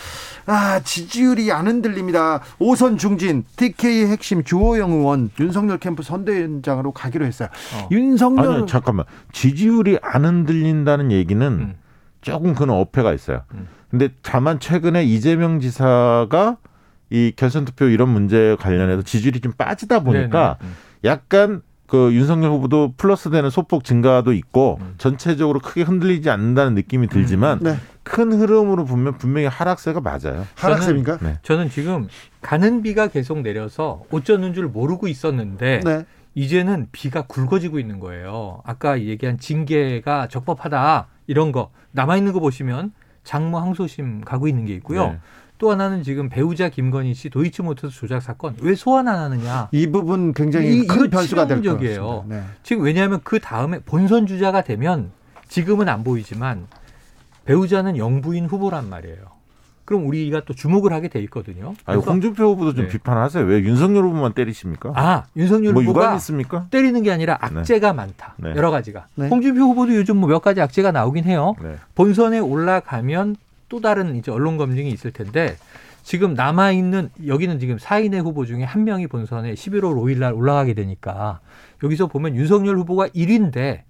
아 0.45 0.79
지지율이 0.81 1.51
안 1.51 1.67
흔들립니다. 1.67 2.41
오선 2.59 2.97
중진 2.97 3.43
TK 3.55 4.07
핵심 4.07 4.43
주호영 4.43 4.91
의원 4.91 5.29
윤석열 5.39 5.77
캠프 5.77 6.03
선대위원장으로 6.03 6.91
가기로 6.91 7.25
했어요. 7.25 7.49
어. 7.75 7.87
윤석열 7.91 8.47
아니 8.47 8.67
잠깐만 8.67 9.05
지지율이 9.31 9.99
안 10.01 10.25
흔들린다는 10.25 11.11
얘기는 11.11 11.47
음. 11.47 11.75
조금 12.21 12.53
그런 12.55 12.75
어폐가 12.77 13.13
있어요. 13.13 13.43
음. 13.53 13.67
근데 13.89 14.09
다만 14.21 14.59
최근에 14.59 15.05
이재명 15.05 15.59
지사가 15.61 16.57
이 17.09 17.33
결선 17.35 17.65
투표 17.65 17.85
이런 17.85 18.09
문제 18.09 18.55
관련해서 18.59 19.01
지지율이 19.01 19.39
좀 19.39 19.53
빠지다 19.53 19.99
보니까 20.01 20.57
네네. 20.59 20.71
음. 20.71 20.75
약간 21.05 21.61
그 21.87 22.13
윤석열 22.13 22.51
후보도 22.51 22.93
플러스 22.97 23.29
되는 23.29 23.49
소폭 23.49 23.85
증가도 23.85 24.33
있고 24.33 24.77
음. 24.81 24.95
전체적으로 24.97 25.59
크게 25.59 25.83
흔들리지 25.83 26.29
않는다는 26.29 26.75
느낌이 26.75 27.07
들지만 27.07 27.59
음. 27.59 27.63
네. 27.63 27.77
큰 28.03 28.33
흐름으로 28.33 28.85
보면 28.85 29.17
분명히 29.17 29.47
하락세가 29.47 30.01
맞아요. 30.01 30.45
하락세입니까? 30.55 31.17
저는, 31.17 31.33
네. 31.33 31.39
저는 31.43 31.69
지금 31.69 32.07
가는 32.41 32.81
비가 32.81 33.07
계속 33.07 33.41
내려서 33.41 34.03
어쩌는 34.11 34.53
줄 34.53 34.67
모르고 34.67 35.07
있었는데 35.07 35.81
네. 35.83 36.05
이제는 36.35 36.87
비가 36.91 37.23
굵어지고 37.23 37.79
있는 37.79 37.99
거예요. 37.99 38.61
아까 38.65 38.99
얘기한 39.01 39.39
징계가 39.39 40.27
적법하다 40.27 41.07
이런 41.27 41.51
거 41.51 41.71
남아 41.91 42.17
있는 42.17 42.33
거 42.33 42.39
보시면 42.39 42.91
장모 43.23 43.59
항소심 43.59 44.21
가고 44.21 44.47
있는 44.47 44.65
게 44.65 44.73
있고요. 44.75 45.17
네. 45.57 45.59
또 45.59 45.71
하나는 45.71 46.03
지금 46.03 46.29
배우자 46.29 46.69
김건희 46.69 47.13
씨 47.15 47.29
도이치모터스 47.29 47.95
조작 47.99 48.21
사건 48.21 48.55
왜 48.61 48.75
소환 48.75 49.07
안 49.07 49.19
하느냐. 49.19 49.69
이 49.71 49.87
부분 49.87 50.33
굉장히 50.33 50.79
이, 50.81 50.87
큰 50.87 51.09
변수가 51.09 51.47
될 51.47 51.61
것 51.63 51.79
같습니다 51.79 52.23
네. 52.27 52.43
지금 52.63 52.83
왜냐하면 52.83 53.21
그 53.23 53.39
다음에 53.39 53.79
본선 53.79 54.27
주자가 54.27 54.63
되면 54.63 55.09
지금은 55.47 55.89
안 55.89 56.03
보이지만 56.03 56.67
배우자는 57.45 57.97
영부인 57.97 58.45
후보란 58.45 58.89
말이에요. 58.89 59.17
그럼 59.85 60.05
우리가 60.05 60.41
또 60.45 60.53
주목을 60.53 60.91
하게 60.91 61.07
돼 61.07 61.21
있거든요. 61.21 61.73
아니, 61.85 61.99
홍준표 62.01 62.43
후보도 62.43 62.73
좀 62.73 62.85
네. 62.85 62.91
비판하세요. 62.91 63.45
왜 63.45 63.61
윤석열 63.61 64.03
후보만 64.03 64.33
때리십니까? 64.33 64.91
아, 64.95 65.23
윤석열 65.37 65.71
뭐 65.71 65.81
후보가 65.81 66.13
있습니까? 66.15 66.67
때리는 66.71 67.01
게 67.03 67.11
아니라 67.11 67.37
네. 67.49 67.59
악재가 67.59 67.91
네. 67.91 67.95
많다. 67.95 68.33
네. 68.37 68.49
여러 68.49 68.69
가지가. 68.69 69.07
네. 69.15 69.29
홍준표 69.29 69.61
후보도 69.61 69.95
요즘 69.95 70.17
뭐 70.17 70.27
몇 70.29 70.41
가지 70.41 70.59
악재가 70.61 70.91
나오긴 70.91 71.23
해요. 71.23 71.55
네. 71.63 71.77
본선에 71.95 72.37
올라가면 72.39 73.37
또 73.69 73.79
다른 73.81 74.15
이제 74.15 74.31
언론 74.31 74.57
검증이 74.57 74.89
있을 74.89 75.11
텐데 75.11 75.55
지금 76.03 76.33
남아 76.33 76.71
있는 76.71 77.09
여기는 77.25 77.59
지금 77.59 77.75
4인의 77.77 78.23
후보 78.23 78.45
중에 78.45 78.63
한 78.63 78.85
명이 78.85 79.07
본선에 79.07 79.53
11월 79.53 79.95
5일 79.95 80.19
날 80.19 80.33
올라가게 80.33 80.73
되니까 80.73 81.41
여기서 81.83 82.07
보면 82.07 82.35
윤석열 82.35 82.77
후보가 82.77 83.09
1위인데 83.09 83.81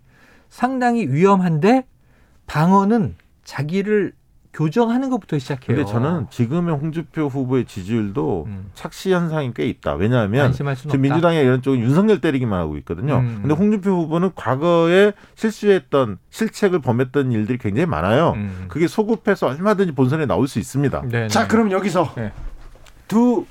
상당히 0.49 1.07
위험한데 1.07 1.85
방어는 2.47 3.15
자기를 3.43 4.13
교정하는 4.57 5.11
것부터 5.11 5.37
시작해요. 5.37 5.75
근데 5.77 5.89
저는 5.89 6.25
지금의 6.31 6.75
홍준표 6.75 7.27
후보의 7.27 7.65
지지율도 7.65 8.45
음. 8.47 8.71
착시 8.73 9.13
현상이 9.13 9.53
꽤 9.53 9.67
있다. 9.67 9.93
왜냐하면 9.93 10.51
지금 10.51 10.99
민주당이 10.99 11.37
이런 11.37 11.61
쪽은 11.61 11.79
윤석열 11.79 12.19
때리기만 12.19 12.59
하고 12.59 12.75
있거든요. 12.77 13.19
음. 13.19 13.39
근데 13.41 13.53
홍준표 13.53 13.91
후보는 13.91 14.31
과거에 14.35 15.13
실수했던 15.35 16.17
실책을 16.31 16.79
범했던 16.79 17.31
일들이 17.31 17.59
굉장히 17.59 17.85
많아요. 17.85 18.33
음. 18.35 18.65
그게 18.67 18.87
소급해서 18.87 19.45
얼마든지 19.45 19.91
본선에 19.91 20.25
나올 20.25 20.47
수 20.47 20.57
있습니다. 20.57 21.03
네네. 21.03 21.27
자, 21.27 21.47
그럼 21.47 21.69
여기서 21.71 22.13
네. 22.17 22.31
두 23.07 23.45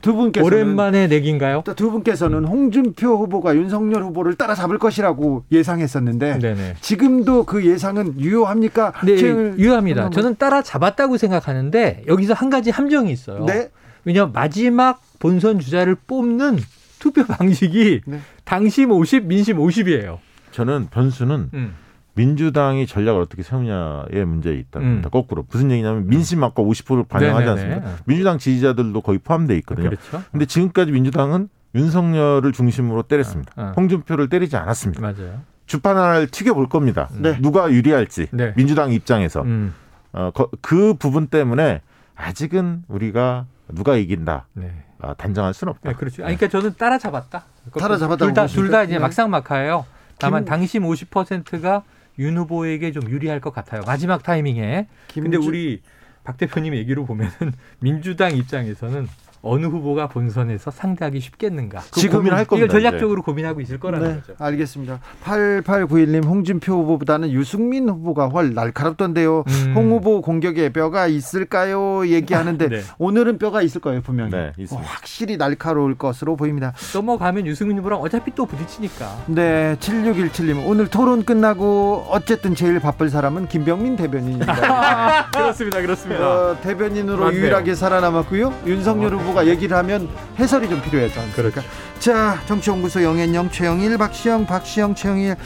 두 0.00 0.14
분께서 0.14 0.44
오랜만에 0.44 1.06
내기인가요? 1.06 1.64
두 1.76 1.90
분께서는 1.90 2.44
홍준표 2.44 3.16
후보가 3.18 3.56
윤석열 3.56 4.02
후보를 4.02 4.34
따라잡을 4.34 4.78
것이라고 4.78 5.44
예상했었는데 5.50 6.38
네네. 6.38 6.74
지금도 6.80 7.44
그 7.44 7.64
예상은 7.66 8.18
유효합니까? 8.20 8.92
네, 9.04 9.12
유효합니다. 9.12 10.10
저는 10.10 10.36
따라잡았다고 10.36 11.16
생각하는데 11.16 12.04
여기서 12.06 12.34
한 12.34 12.50
가지 12.50 12.70
함정이 12.70 13.10
있어요. 13.10 13.44
네? 13.44 13.70
왜냐하면 14.04 14.32
마지막 14.32 15.02
본선 15.18 15.58
주자를 15.58 15.96
뽑는 16.06 16.58
투표 16.98 17.24
방식이 17.24 18.00
네. 18.06 18.20
당심 18.44 18.90
50, 18.90 19.26
민심 19.26 19.58
50이에요. 19.58 20.18
저는 20.52 20.88
변수는 20.90 21.50
음. 21.54 21.74
민주당이 22.18 22.88
전략을 22.88 23.20
어떻게 23.20 23.44
세우냐의 23.44 24.24
문제에 24.26 24.54
있답니다. 24.54 25.08
음. 25.08 25.10
거꾸로 25.10 25.44
무슨 25.48 25.70
얘기냐면 25.70 26.08
민심 26.08 26.42
아까 26.42 26.62
50%를 26.62 27.04
반영하지 27.04 27.46
네네네. 27.46 27.74
않습니까? 27.74 28.02
민주당 28.06 28.38
지지자들도 28.38 29.00
거의 29.02 29.18
포함돼 29.18 29.56
있거든요. 29.58 29.90
그렇죠. 29.90 30.22
근데 30.32 30.44
지금까지 30.44 30.90
민주당은 30.90 31.48
윤석열을 31.76 32.50
중심으로 32.52 33.04
때렸습니다. 33.04 33.52
어, 33.54 33.62
어. 33.62 33.72
홍준표를 33.76 34.28
때리지 34.28 34.56
않았습니다. 34.56 35.00
맞아요. 35.00 35.40
주판 35.66 35.96
하나를 35.96 36.26
튀겨볼 36.26 36.68
겁니다. 36.68 37.08
네. 37.12 37.38
누가 37.40 37.70
유리할지 37.70 38.26
네. 38.32 38.52
민주당 38.56 38.90
입장에서 38.92 39.42
음. 39.42 39.74
어, 40.12 40.32
그 40.60 40.94
부분 40.94 41.28
때문에 41.28 41.82
아직은 42.16 42.84
우리가 42.88 43.46
누가 43.68 43.96
이긴다. 43.96 44.46
네. 44.54 44.72
아, 45.00 45.14
단정할 45.14 45.54
수는 45.54 45.70
없다. 45.72 45.90
네, 45.90 45.94
그렇죠. 45.94 46.24
아니, 46.24 46.36
그러니까 46.36 46.58
저는 46.58 46.74
따라잡았다. 46.76 47.44
따라잡았다. 47.78 48.24
둘다 48.26 48.46
둘 48.46 48.70
다 48.72 48.82
이제 48.82 48.94
네. 48.94 48.98
막상막하예요. 48.98 49.84
다만 50.18 50.44
김... 50.44 50.48
당심 50.48 50.82
50%가 50.82 51.84
윤 52.18 52.36
후보에게 52.36 52.92
좀 52.92 53.08
유리할 53.08 53.40
것 53.40 53.52
같아요. 53.52 53.82
마지막 53.86 54.22
타이밍에. 54.22 54.88
김주... 55.08 55.30
근데 55.30 55.46
우리 55.46 55.82
박 56.24 56.36
대표님 56.36 56.74
얘기로 56.74 57.06
보면은 57.06 57.32
민주당 57.80 58.36
입장에서는 58.36 59.08
어느 59.42 59.66
후보가 59.66 60.08
본선에서 60.08 60.70
상대하기 60.70 61.20
쉽겠는가. 61.20 61.80
지금 61.92 62.18
고민할 62.18 62.44
겁니다. 62.44 62.66
이걸 62.66 62.80
전략적으로 62.80 63.20
이제. 63.20 63.24
고민하고 63.24 63.60
있을 63.60 63.78
거라는 63.78 64.08
네, 64.08 64.14
거죠. 64.20 64.34
알겠습니다. 64.38 65.00
8891님 65.24 66.24
홍준표 66.24 66.72
후보보다는 66.74 67.30
유승민 67.30 67.88
후보가 67.88 68.28
훨 68.28 68.54
날카롭던데요. 68.54 69.44
음. 69.46 69.72
홍 69.76 69.90
후보 69.90 70.20
공격에 70.22 70.70
뼈가 70.72 71.06
있을까요? 71.06 72.06
얘기하는데 72.06 72.68
네. 72.68 72.80
오늘은 72.98 73.38
뼈가 73.38 73.62
있을 73.62 73.80
거예요 73.80 74.00
분명히. 74.02 74.30
네, 74.32 74.52
어, 74.72 74.76
확실히 74.84 75.36
날카로울 75.36 75.96
것으로 75.96 76.36
보입니다. 76.36 76.72
넘어가면 76.94 77.46
유승민 77.46 77.78
후보랑 77.78 78.00
어차피 78.00 78.34
또 78.34 78.46
부딪히니까. 78.46 79.24
네, 79.26 79.76
7617님 79.80 80.66
오늘 80.66 80.88
토론 80.88 81.24
끝나고 81.24 82.06
어쨌든 82.10 82.54
제일 82.54 82.80
바쁠 82.80 83.08
사람은 83.10 83.48
김병민 83.48 83.96
대변인입니다. 83.96 85.28
그렇습니다, 85.32 85.80
그렇습니다. 85.80 86.26
어, 86.28 86.56
대변인으로 86.62 87.24
맞네요. 87.24 87.40
유일하게 87.40 87.74
살아남았고요. 87.74 88.52
윤석열 88.66 89.14
후보 89.14 89.27
후보가 89.28 89.46
얘기를 89.46 89.76
하면 89.76 90.08
해설이 90.38 90.68
좀 90.68 90.80
필요하지 90.82 91.18
않습니까? 91.18 91.42
그렇죠. 91.42 91.62
자, 91.98 92.40
정치연구소 92.46 93.02
영앤영 93.02 93.50
최영일, 93.50 93.98
박시영, 93.98 94.46
박시영, 94.46 94.94
최영일 94.94 95.36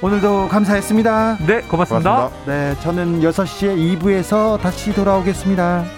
오늘도 0.00 0.48
감사했습니다. 0.48 1.38
네, 1.46 1.60
고맙습니다. 1.62 2.16
고맙습니다. 2.16 2.30
네, 2.46 2.76
저는 2.82 3.20
6시에 3.20 3.98
2부에서 4.00 4.60
다시 4.60 4.92
돌아오겠습니다. 4.92 5.97